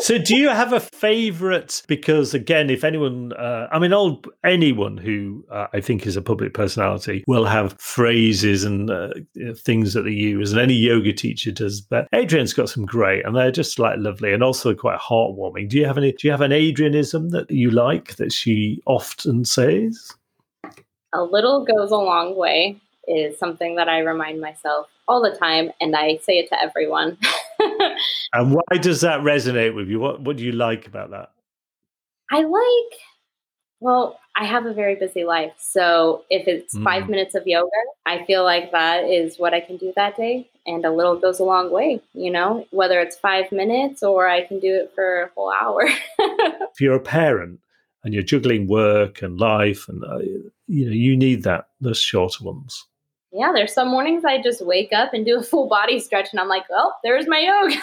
so, 0.00 0.18
do 0.18 0.36
you 0.36 0.48
have 0.48 0.72
a 0.72 0.80
favorite? 0.80 1.82
Because 1.86 2.34
again, 2.34 2.70
if 2.70 2.84
anyone, 2.84 3.32
uh, 3.34 3.68
I 3.70 3.78
mean, 3.78 3.92
all 3.92 4.22
anyone 4.44 4.96
who 4.96 5.44
uh, 5.50 5.68
I 5.72 5.80
think 5.80 6.06
is 6.06 6.16
a 6.16 6.22
public 6.22 6.54
personality 6.54 7.24
will 7.26 7.44
have 7.44 7.78
phrases 7.80 8.64
and 8.64 8.90
uh, 8.90 9.10
things 9.56 9.94
that 9.94 10.02
they 10.02 10.10
use, 10.10 10.52
and 10.52 10.60
any 10.60 10.74
yoga 10.74 11.12
teacher 11.12 11.52
does. 11.52 11.80
But 11.80 12.08
Adriene's 12.12 12.52
got 12.52 12.68
some 12.68 12.86
great, 12.86 13.24
and 13.24 13.36
they're 13.36 13.50
just 13.50 13.78
like 13.78 13.98
lovely 13.98 14.32
and 14.32 14.42
also 14.42 14.74
quite 14.74 14.98
heartwarming. 14.98 15.68
Do 15.68 15.78
you 15.78 15.86
have 15.86 15.98
any? 15.98 16.12
Do 16.12 16.26
you 16.26 16.32
have 16.32 16.40
an 16.40 16.52
Adrienism 16.52 17.30
that 17.30 17.50
you 17.50 17.70
like 17.70 18.16
that 18.16 18.32
she 18.32 18.82
often 18.86 19.44
says? 19.44 20.14
A 21.12 21.22
little 21.22 21.64
goes 21.64 21.90
a 21.90 21.96
long 21.96 22.36
way 22.36 22.80
is 23.06 23.38
something 23.38 23.76
that 23.76 23.88
I 23.88 24.00
remind 24.00 24.40
myself 24.40 24.86
all 25.08 25.22
the 25.22 25.36
time, 25.36 25.72
and 25.80 25.96
I 25.96 26.18
say 26.18 26.38
it 26.38 26.48
to 26.50 26.60
everyone. 26.60 27.18
and 28.32 28.54
why 28.54 28.78
does 28.80 29.00
that 29.00 29.20
resonate 29.20 29.74
with 29.74 29.88
you? 29.88 29.98
What 29.98 30.20
What 30.20 30.36
do 30.36 30.44
you 30.44 30.52
like 30.52 30.86
about 30.86 31.10
that? 31.10 31.30
I 32.30 32.42
like 32.42 33.00
well, 33.80 34.20
I 34.36 34.44
have 34.44 34.66
a 34.66 34.74
very 34.74 34.94
busy 34.94 35.24
life. 35.24 35.54
So 35.58 36.24
if 36.30 36.46
it's 36.46 36.76
mm. 36.76 36.84
five 36.84 37.08
minutes 37.08 37.34
of 37.34 37.46
yoga, 37.46 37.70
I 38.06 38.24
feel 38.26 38.44
like 38.44 38.72
that 38.72 39.04
is 39.04 39.38
what 39.38 39.54
I 39.54 39.60
can 39.60 39.78
do 39.78 39.92
that 39.96 40.16
day. 40.16 40.48
And 40.66 40.84
a 40.84 40.92
little 40.92 41.16
goes 41.16 41.40
a 41.40 41.44
long 41.44 41.72
way, 41.72 42.00
you 42.12 42.30
know, 42.30 42.66
whether 42.70 43.00
it's 43.00 43.16
five 43.16 43.50
minutes 43.50 44.02
or 44.02 44.28
I 44.28 44.44
can 44.44 44.60
do 44.60 44.74
it 44.74 44.92
for 44.94 45.22
a 45.22 45.30
whole 45.34 45.50
hour. 45.50 45.82
if 46.18 46.80
you're 46.80 46.94
a 46.94 47.00
parent 47.00 47.60
and 48.04 48.14
you're 48.14 48.22
juggling 48.22 48.66
work 48.66 49.22
and 49.22 49.38
life, 49.38 49.88
and 49.88 50.04
uh, 50.04 50.18
you 50.66 50.86
know, 50.86 50.92
you 50.92 51.16
need 51.16 51.42
that, 51.44 51.68
those 51.80 52.00
shorter 52.00 52.44
ones 52.44 52.86
yeah, 53.32 53.52
there's 53.54 53.72
some 53.72 53.88
mornings 53.88 54.24
I 54.24 54.42
just 54.42 54.64
wake 54.64 54.92
up 54.92 55.14
and 55.14 55.24
do 55.24 55.38
a 55.38 55.42
full 55.42 55.68
body 55.68 56.00
stretch, 56.00 56.28
and 56.32 56.40
I'm 56.40 56.48
like, 56.48 56.68
well, 56.68 56.96
there's 57.04 57.28
my 57.28 57.38
yoga. 57.38 57.76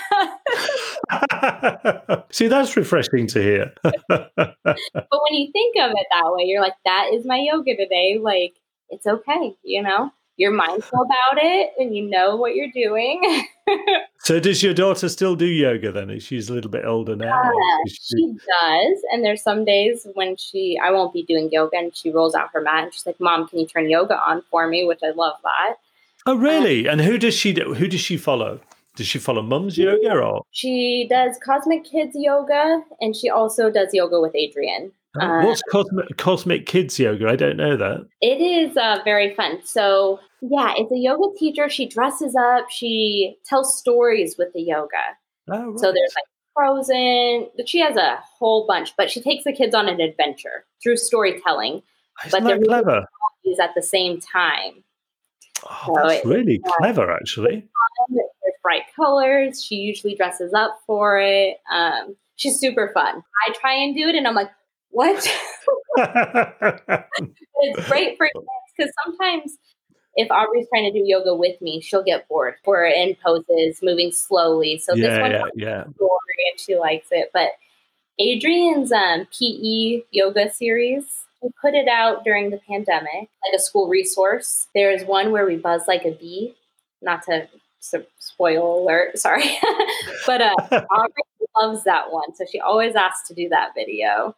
See, 2.32 2.48
that's 2.48 2.76
refreshing 2.76 3.28
to 3.28 3.42
hear. 3.42 3.74
but 3.82 3.98
when 4.10 5.34
you 5.34 5.50
think 5.54 5.78
of 5.78 5.92
it 5.92 6.08
that 6.12 6.32
way, 6.34 6.44
you're 6.44 6.62
like, 6.62 6.76
that 6.84 7.12
is 7.14 7.26
my 7.26 7.38
yoga 7.38 7.78
today. 7.78 8.20
Like, 8.22 8.56
it's 8.90 9.08
okay, 9.08 9.56
you 9.64 9.82
know? 9.82 10.12
You're 10.38 10.52
mindful 10.52 11.02
about 11.02 11.44
it 11.44 11.72
and 11.80 11.96
you 11.96 12.08
know 12.08 12.36
what 12.36 12.56
you're 12.56 12.72
doing. 12.72 13.48
so 14.20 14.40
does 14.40 14.62
your 14.62 14.74
daughter 14.74 15.10
still 15.10 15.36
do 15.36 15.48
yoga 15.48 15.92
then? 15.92 16.20
She's 16.20 16.50
a 16.50 16.54
little 16.54 16.70
bit 16.70 16.86
older 16.86 17.16
now. 17.16 17.42
Yeah, 17.44 17.78
she... 17.92 18.34
does. 18.34 19.02
And 19.12 19.26
there's 19.26 19.42
some 19.42 19.66
days 19.66 20.06
when 20.14 20.38
she 20.38 20.80
I 20.82 20.92
won't 20.92 21.12
be 21.12 21.24
doing 21.24 21.50
yoga 21.52 21.78
and 21.78 21.96
she 21.96 22.12
rolls 22.12 22.36
out 22.36 22.50
her 22.54 22.62
mat 22.62 22.84
and 22.84 22.94
she's 22.94 23.06
like, 23.06 23.20
Mom, 23.20 23.48
can 23.48 23.60
you 23.60 23.66
turn 23.66 23.90
yoga 23.90 24.18
on 24.20 24.44
for 24.52 24.68
me? 24.68 24.86
Which 24.86 25.00
I 25.04 25.10
love 25.10 25.38
that. 25.44 25.76
Oh 26.28 26.36
really? 26.36 26.88
Um, 26.88 27.00
and 27.00 27.02
who 27.02 27.18
does 27.18 27.34
she 27.34 27.52
do, 27.54 27.74
who 27.74 27.88
does 27.88 28.02
she 28.02 28.16
follow? 28.16 28.60
Does 28.96 29.08
she 29.08 29.20
follow 29.20 29.42
mum's 29.42 29.78
yoga 29.78 30.20
or? 30.20 30.44
She 30.52 31.08
does 31.10 31.38
Cosmic 31.44 31.84
Kids 31.84 32.16
yoga 32.16 32.84
and 33.02 33.16
she 33.16 33.30
also 33.30 33.72
does 33.72 33.90
yoga 33.92 34.22
with 34.22 34.34
Adriene. 34.34 34.92
Oh, 35.20 35.46
what's 35.46 35.62
Cosmic, 35.72 36.18
Cosmic 36.18 36.66
Kids 36.66 37.00
yoga? 37.00 37.28
I 37.30 37.36
don't 37.36 37.58
know 37.58 37.78
that. 37.78 38.08
It 38.22 38.42
is 38.42 38.76
uh, 38.78 39.00
very 39.04 39.34
fun. 39.36 39.60
So, 39.64 40.20
yeah, 40.42 40.74
it's 40.78 40.92
a 40.92 40.98
yoga 40.98 41.38
teacher. 41.38 41.70
She 41.70 41.88
dresses 41.88 42.36
up, 42.36 42.70
she 42.70 43.38
tells 43.46 43.78
stories 43.78 44.36
with 44.38 44.54
the 44.54 44.62
yoga. 44.62 44.98
Oh, 45.50 45.72
right. 45.72 45.80
So, 45.80 45.92
there's 45.92 46.14
like 46.16 46.26
Frozen. 46.54 47.50
She 47.66 47.80
has 47.80 47.96
a 47.96 48.20
whole 48.22 48.66
bunch, 48.68 48.96
but 48.98 49.12
she 49.12 49.22
takes 49.22 49.44
the 49.44 49.54
kids 49.54 49.76
on 49.76 49.88
an 49.88 50.02
adventure 50.02 50.66
through 50.82 50.98
storytelling. 50.98 51.82
Isn't 52.26 52.44
but 52.44 52.48
they're 52.48 52.60
clever. 52.60 53.06
At 53.62 53.74
the 53.76 53.82
same 53.82 54.20
time. 54.20 54.84
Oh, 55.70 55.96
so 55.96 56.08
that's 56.08 56.26
really 56.26 56.60
clever, 56.80 57.10
actually. 57.10 57.66
There's 58.10 58.28
bright 58.62 58.84
colors. 58.94 59.64
She 59.64 59.76
usually 59.76 60.16
dresses 60.16 60.54
up 60.54 60.80
for 60.86 61.18
it. 61.18 61.56
Um, 61.72 62.18
she's 62.36 62.60
super 62.60 62.92
fun. 62.94 63.24
I 63.48 63.54
try 63.54 63.74
and 63.74 63.96
do 63.96 64.10
it, 64.10 64.16
and 64.16 64.28
I'm 64.28 64.36
like, 64.36 64.52
what? 64.90 65.16
it's 65.98 67.88
great 67.88 68.18
for 68.18 68.28
kids 68.28 68.46
because 68.76 68.92
sometimes 69.06 69.58
if 70.16 70.30
Aubrey's 70.32 70.68
trying 70.70 70.92
to 70.92 71.00
do 71.00 71.06
yoga 71.06 71.36
with 71.36 71.62
me, 71.62 71.80
she'll 71.80 72.04
get 72.04 72.28
bored. 72.28 72.56
We're 72.66 72.86
in 72.86 73.16
poses, 73.24 73.80
moving 73.84 74.12
slowly. 74.12 74.80
So 74.80 74.96
yeah, 74.96 75.10
this 75.10 75.20
one 75.20 75.32
yeah, 75.32 75.44
yeah. 75.56 75.84
and 75.84 76.60
she 76.60 76.76
likes 76.76 77.08
it. 77.12 77.30
But 77.34 77.52
Adriene's 78.20 78.92
um, 78.92 79.28
PE 79.38 80.02
yoga 80.12 80.52
series, 80.52 81.06
we 81.42 81.50
put 81.62 81.76
it 81.76 81.88
out 81.88 82.24
during 82.24 82.50
the 82.50 82.60
pandemic, 82.68 83.30
like 83.46 83.56
a 83.56 83.60
school 83.60 83.88
resource. 83.88 84.68
There's 84.74 85.04
one 85.04 85.32
where 85.32 85.46
we 85.46 85.56
buzz 85.56 85.84
like 85.88 86.04
a 86.04 86.12
bee, 86.12 86.56
not 87.04 87.24
to 87.24 87.48
spoil 88.18 88.84
alert, 88.84 89.20
sorry. 89.20 89.44
but 90.26 90.42
uh, 90.42 90.56
Aubrey 90.72 91.24
loves 91.62 91.84
that 91.84 92.12
one. 92.12 92.36
So 92.36 92.46
she 92.52 92.60
always 92.60 92.96
asks 92.96 93.28
to 93.28 93.36
do 93.36 93.50
that 93.50 93.70
video 93.76 94.36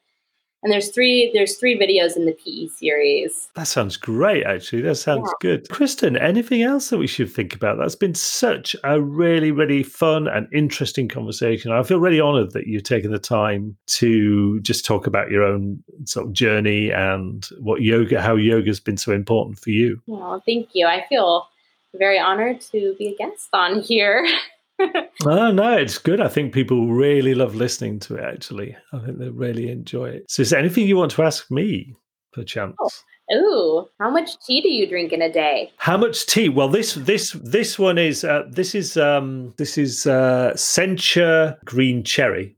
and 0.62 0.72
there's 0.72 0.90
three 0.90 1.32
there's 1.34 1.58
three 1.58 1.78
videos 1.78 2.18
in 2.18 2.26
the 2.26 2.34
PE 2.34 2.68
series. 2.68 3.50
That 3.56 3.68
sounds 3.68 3.98
great 3.98 4.46
actually. 4.46 4.82
That 4.82 4.96
sounds 4.96 5.30
yeah. 5.30 5.34
good. 5.40 5.70
Kristen, 5.70 6.18
anything 6.18 6.62
else 6.62 6.90
that 6.90 6.98
we 6.98 7.08
should 7.08 7.32
think 7.32 7.56
about? 7.56 7.78
That's 7.78 7.96
been 7.96 8.16
such 8.16 8.76
a 8.84 9.02
really 9.02 9.52
really 9.52 9.84
fun 9.84 10.28
and 10.28 10.48
interesting 10.54 11.08
conversation. 11.08 11.72
I 11.72 11.84
feel 11.84 12.00
really 12.00 12.20
honored 12.20 12.52
that 12.52 12.68
you've 12.68 12.84
taken 12.84 13.12
the 13.12 13.20
time 13.20 13.78
to 13.88 14.60
just 14.62 14.86
talk 14.86 15.08
about 15.08 15.32
your 15.32 15.44
own 15.44 15.84
sort 16.06 16.28
of 16.28 16.34
journey 16.34 16.92
and 16.92 17.48
what 17.60 17.82
yoga 17.82 18.22
how 18.22 18.36
yoga's 18.36 18.80
been 18.80 18.98
so 18.98 19.14
important 19.14 19.60
for 19.60 19.70
you. 19.70 20.02
Well, 20.08 20.42
thank 20.46 20.70
you. 20.74 20.86
I 20.88 21.06
feel 21.08 21.48
very 21.96 22.20
honored 22.20 22.62
to 22.62 22.96
be 23.00 23.08
a 23.08 23.16
guest 23.16 23.50
on 23.54 23.82
here. 23.82 24.28
no, 25.26 25.52
no, 25.52 25.78
it's 25.78 25.98
good. 25.98 26.22
I 26.22 26.28
think 26.28 26.54
people 26.54 26.88
really 26.88 27.36
love 27.36 27.56
listening 27.56 28.00
to 28.02 28.16
it. 28.16 28.24
Actually, 28.24 28.76
I 28.94 29.00
think 29.00 29.20
they 29.20 29.30
really 29.30 29.70
enjoy 29.70 30.10
it. 30.10 30.26
So, 30.30 30.42
is 30.42 30.52
there 30.52 30.60
anything 30.60 30.88
you 30.88 30.98
want 30.98 31.12
to 31.12 31.24
ask 31.24 31.50
me, 31.52 31.96
perchance? 32.34 32.76
Oh. 32.80 32.90
Ooh, 33.32 33.88
how 34.00 34.10
much 34.10 34.40
tea 34.44 34.60
do 34.60 34.70
you 34.70 34.88
drink 34.88 35.12
in 35.12 35.22
a 35.22 35.32
day? 35.32 35.72
How 35.78 35.98
much 35.98 36.26
tea? 36.26 36.50
Well, 36.50 36.68
this 36.68 36.96
this 36.96 37.34
this 37.34 37.78
one 37.78 38.00
is 38.00 38.24
uh, 38.24 38.44
this 38.50 38.74
is 38.74 38.98
um, 38.98 39.54
this 39.58 39.78
is 39.78 40.08
uh, 40.08 40.54
Sencha 40.56 41.64
Green 41.64 42.04
Cherry, 42.04 42.56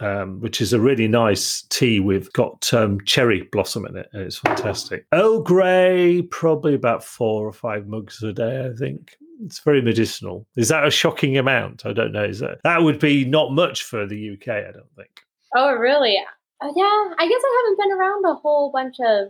um, 0.00 0.40
which 0.40 0.60
is 0.60 0.72
a 0.72 0.80
really 0.80 1.08
nice 1.08 1.62
tea 1.70 1.98
We've 1.98 2.32
got 2.32 2.72
um, 2.72 3.00
cherry 3.04 3.48
blossom 3.50 3.84
in 3.86 3.96
it, 3.96 4.08
and 4.12 4.22
it's 4.22 4.38
fantastic. 4.38 5.06
Earl 5.12 5.40
Grey, 5.42 6.22
probably 6.30 6.74
about 6.74 7.02
four 7.02 7.46
or 7.46 7.52
five 7.52 7.88
mugs 7.88 8.22
a 8.22 8.32
day, 8.32 8.70
I 8.72 8.76
think. 8.78 9.16
It's 9.44 9.60
very 9.60 9.82
medicinal. 9.82 10.46
Is 10.56 10.68
that 10.68 10.86
a 10.86 10.90
shocking 10.90 11.36
amount? 11.36 11.84
I 11.84 11.92
don't 11.92 12.12
know. 12.12 12.24
Is 12.24 12.40
that 12.40 12.60
that 12.64 12.82
would 12.82 12.98
be 12.98 13.24
not 13.24 13.52
much 13.52 13.82
for 13.82 14.06
the 14.06 14.34
UK? 14.34 14.48
I 14.48 14.72
don't 14.72 14.94
think. 14.96 15.22
Oh, 15.56 15.72
really? 15.74 16.16
Oh, 16.62 16.72
yeah. 16.76 17.14
I 17.18 17.28
guess 17.28 17.42
I 17.44 17.62
haven't 17.64 17.78
been 17.78 17.98
around 17.98 18.24
a 18.24 18.34
whole 18.34 18.70
bunch 18.72 18.96
of 19.00 19.28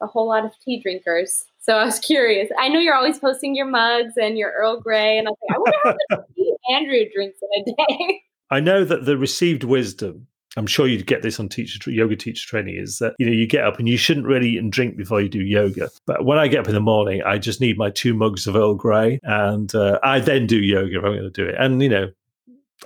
a 0.00 0.06
whole 0.06 0.28
lot 0.28 0.44
of 0.44 0.52
tea 0.64 0.80
drinkers. 0.80 1.44
So 1.60 1.76
I 1.76 1.84
was 1.84 1.98
curious. 2.00 2.50
I 2.58 2.68
know 2.68 2.80
you're 2.80 2.94
always 2.94 3.18
posting 3.18 3.54
your 3.54 3.66
mugs 3.66 4.14
and 4.16 4.38
your 4.38 4.52
Earl 4.52 4.80
Grey, 4.80 5.18
and 5.18 5.28
I 5.28 5.30
was 5.30 5.38
like, 5.42 5.56
I 5.56 5.58
wonder 5.58 5.78
how 5.84 6.16
much 6.16 6.26
tea 6.36 6.56
Andrew 6.74 7.04
drinks 7.14 7.38
in 7.42 7.62
a 7.62 7.76
day. 7.76 8.22
I 8.50 8.60
know 8.60 8.84
that 8.84 9.04
the 9.04 9.16
received 9.16 9.64
wisdom 9.64 10.28
I'm 10.56 10.66
sure 10.66 10.86
you'd 10.86 11.06
get 11.06 11.22
this 11.22 11.40
on 11.40 11.48
teacher 11.48 11.90
yoga 11.90 12.16
teacher 12.16 12.46
training 12.46 12.76
is 12.76 12.98
that 12.98 13.14
you 13.18 13.26
know 13.26 13.32
you 13.32 13.46
get 13.46 13.64
up 13.64 13.78
and 13.78 13.88
you 13.88 13.96
shouldn't 13.96 14.26
really 14.26 14.50
eat 14.50 14.58
and 14.58 14.70
drink 14.70 14.96
before 14.96 15.20
you 15.20 15.28
do 15.28 15.40
yoga. 15.40 15.90
But 16.06 16.24
when 16.24 16.38
I 16.38 16.48
get 16.48 16.60
up 16.60 16.68
in 16.68 16.74
the 16.74 16.80
morning, 16.80 17.22
I 17.24 17.38
just 17.38 17.60
need 17.60 17.76
my 17.76 17.90
two 17.90 18.14
mugs 18.14 18.46
of 18.46 18.56
Earl 18.56 18.74
Grey, 18.74 19.20
and 19.24 19.74
uh, 19.74 19.98
I 20.02 20.20
then 20.20 20.46
do 20.46 20.58
yoga 20.58 20.98
if 20.98 21.04
I'm 21.04 21.12
going 21.12 21.22
to 21.22 21.30
do 21.30 21.46
it. 21.46 21.56
And 21.58 21.82
you 21.82 21.88
know, 21.88 22.10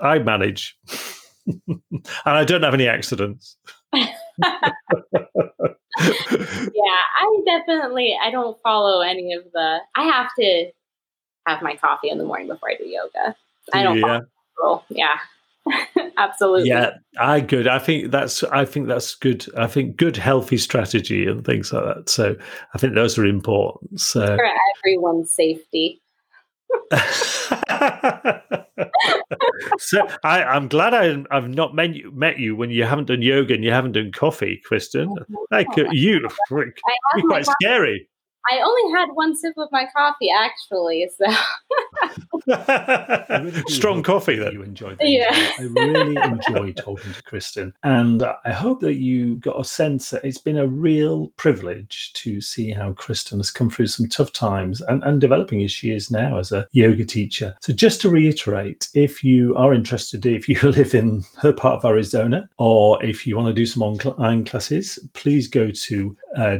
I 0.00 0.18
manage, 0.18 0.76
and 1.66 2.02
I 2.24 2.44
don't 2.44 2.62
have 2.62 2.74
any 2.74 2.88
accidents. 2.88 3.56
yeah, 3.92 4.08
I 5.98 7.42
definitely 7.46 8.16
I 8.22 8.30
don't 8.30 8.58
follow 8.62 9.00
any 9.00 9.34
of 9.34 9.44
the. 9.52 9.78
I 9.94 10.04
have 10.04 10.28
to 10.38 10.70
have 11.46 11.62
my 11.62 11.76
coffee 11.76 12.10
in 12.10 12.18
the 12.18 12.24
morning 12.24 12.48
before 12.48 12.70
I 12.70 12.76
do 12.76 12.84
yoga. 12.84 13.36
I 13.72 13.82
don't. 13.82 13.98
Yeah. 13.98 14.20
Yeah. 14.88 15.18
Absolutely. 16.18 16.68
Yeah, 16.68 16.90
I 17.18 17.40
good. 17.40 17.68
I 17.68 17.78
think 17.78 18.10
that's 18.10 18.42
I 18.44 18.64
think 18.64 18.88
that's 18.88 19.14
good. 19.14 19.46
I 19.56 19.66
think 19.66 19.96
good 19.96 20.16
healthy 20.16 20.56
strategy 20.56 21.26
and 21.26 21.44
things 21.44 21.72
like 21.72 21.84
that. 21.84 22.08
So 22.08 22.36
I 22.74 22.78
think 22.78 22.94
those 22.94 23.18
are 23.18 23.24
important. 23.26 24.00
So 24.00 24.24
for 24.26 24.48
everyone's 24.84 25.32
safety. 25.32 26.02
so 29.78 30.06
I, 30.22 30.44
I'm 30.44 30.68
glad 30.68 30.92
I, 30.94 31.24
have 31.30 31.48
not 31.48 31.74
met 31.74 31.94
you, 31.94 32.10
met 32.12 32.38
you 32.38 32.54
when 32.56 32.70
you 32.70 32.84
haven't 32.84 33.06
done 33.06 33.22
yoga 33.22 33.54
and 33.54 33.64
you 33.64 33.70
haven't 33.70 33.92
done 33.92 34.12
coffee, 34.12 34.60
Kristen. 34.64 35.08
Oh, 35.08 35.46
like 35.50 35.66
you, 35.92 36.28
be 36.50 37.22
quite 37.22 37.46
scary. 37.46 38.08
I 38.50 38.60
only 38.60 38.98
had 38.98 39.10
one 39.12 39.36
sip 39.36 39.54
of 39.58 39.70
my 39.70 39.86
coffee, 39.94 40.30
actually. 40.30 41.10
So 41.16 41.26
strong 43.68 44.02
coffee 44.02 44.36
that 44.36 44.52
you 44.52 44.62
enjoyed. 44.62 44.96
Yeah, 45.00 45.28
I 45.58 45.62
really 45.62 46.16
enjoyed 46.22 46.76
talking 46.76 47.12
to 47.12 47.22
Kristen, 47.22 47.74
and 47.82 48.22
I 48.22 48.52
hope 48.52 48.80
that 48.80 48.94
you 48.94 49.36
got 49.36 49.60
a 49.60 49.64
sense 49.64 50.10
that 50.10 50.24
it's 50.24 50.38
been 50.38 50.58
a 50.58 50.66
real 50.66 51.28
privilege 51.36 52.12
to 52.14 52.40
see 52.40 52.70
how 52.70 52.92
Kristen 52.92 53.38
has 53.38 53.50
come 53.50 53.68
through 53.68 53.88
some 53.88 54.08
tough 54.08 54.32
times 54.32 54.80
and, 54.82 55.02
and 55.04 55.20
developing 55.20 55.62
as 55.62 55.72
she 55.72 55.90
is 55.90 56.10
now 56.10 56.38
as 56.38 56.52
a 56.52 56.66
yoga 56.72 57.04
teacher. 57.04 57.54
So, 57.60 57.72
just 57.72 58.00
to 58.02 58.10
reiterate, 58.10 58.88
if 58.94 59.22
you 59.22 59.54
are 59.56 59.74
interested, 59.74 60.24
if 60.24 60.48
you 60.48 60.58
live 60.62 60.94
in 60.94 61.22
her 61.36 61.52
part 61.52 61.78
of 61.78 61.84
Arizona, 61.84 62.48
or 62.58 63.02
if 63.04 63.26
you 63.26 63.36
want 63.36 63.48
to 63.48 63.52
do 63.52 63.66
some 63.66 63.82
online 63.82 64.44
classes, 64.44 64.98
please 65.12 65.48
go 65.48 65.70
to 65.70 66.16
uh, 66.36 66.58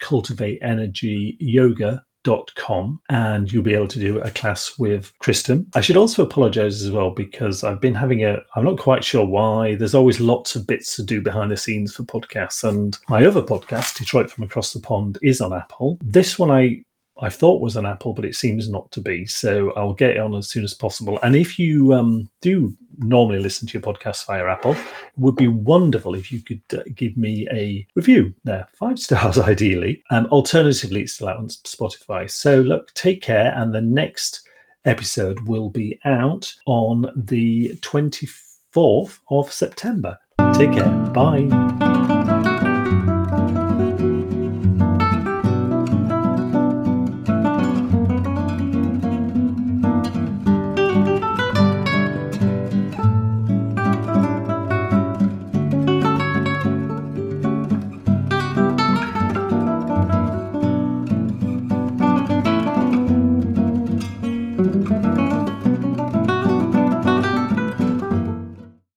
www.cultivateenergyyoga.com 0.00 3.00
and 3.08 3.52
you'll 3.52 3.62
be 3.62 3.74
able 3.74 3.86
to 3.86 4.00
do 4.00 4.18
a 4.20 4.30
class 4.30 4.76
with 4.78 5.12
Kristen. 5.20 5.66
I 5.74 5.80
should 5.80 5.96
also 5.96 6.24
apologize 6.24 6.82
as 6.82 6.90
well 6.90 7.10
because 7.10 7.62
I've 7.62 7.80
been 7.80 7.94
having 7.94 8.24
a, 8.24 8.38
I'm 8.56 8.64
not 8.64 8.78
quite 8.78 9.04
sure 9.04 9.24
why. 9.24 9.76
There's 9.76 9.94
always 9.94 10.20
lots 10.20 10.56
of 10.56 10.66
bits 10.66 10.96
to 10.96 11.02
do 11.02 11.20
behind 11.20 11.52
the 11.52 11.56
scenes 11.56 11.94
for 11.94 12.02
podcasts. 12.02 12.68
And 12.68 12.98
my 13.08 13.24
other 13.24 13.42
podcast, 13.42 13.98
Detroit 13.98 14.30
from 14.30 14.44
Across 14.44 14.72
the 14.72 14.80
Pond, 14.80 15.18
is 15.22 15.40
on 15.40 15.52
Apple. 15.52 15.98
This 16.02 16.38
one 16.38 16.50
I 16.50 16.82
I 17.18 17.30
thought 17.30 17.62
was 17.62 17.76
an 17.76 17.86
Apple, 17.86 18.12
but 18.12 18.24
it 18.24 18.34
seems 18.34 18.68
not 18.68 18.90
to 18.92 19.00
be. 19.00 19.26
So 19.26 19.72
I'll 19.72 19.94
get 19.94 20.18
on 20.18 20.34
as 20.34 20.48
soon 20.48 20.64
as 20.64 20.74
possible. 20.74 21.18
And 21.22 21.34
if 21.34 21.58
you 21.58 21.94
um, 21.94 22.28
do 22.42 22.76
normally 22.98 23.38
listen 23.38 23.66
to 23.68 23.72
your 23.72 23.82
podcast 23.82 24.26
via 24.26 24.46
Apple, 24.46 24.72
it 24.72 24.78
would 25.16 25.36
be 25.36 25.48
wonderful 25.48 26.14
if 26.14 26.30
you 26.30 26.40
could 26.40 26.62
uh, 26.72 26.82
give 26.94 27.16
me 27.16 27.48
a 27.50 27.86
review 27.94 28.34
there, 28.44 28.68
five 28.74 28.98
stars 29.06 29.38
ideally. 29.38 30.02
Um, 30.10 30.26
alternatively, 30.26 31.02
it's 31.02 31.14
still 31.14 31.28
out 31.28 31.38
on 31.38 31.48
Spotify. 31.48 32.30
So 32.30 32.60
look, 32.60 32.92
take 32.94 33.22
care. 33.22 33.52
And 33.56 33.74
the 33.74 33.80
next 33.80 34.46
episode 34.84 35.40
will 35.48 35.70
be 35.70 35.98
out 36.04 36.52
on 36.66 37.10
the 37.16 37.70
24th 37.80 39.18
of 39.30 39.52
September. 39.52 40.18
Take 40.54 40.72
care. 40.72 40.90
Bye. 41.12 42.14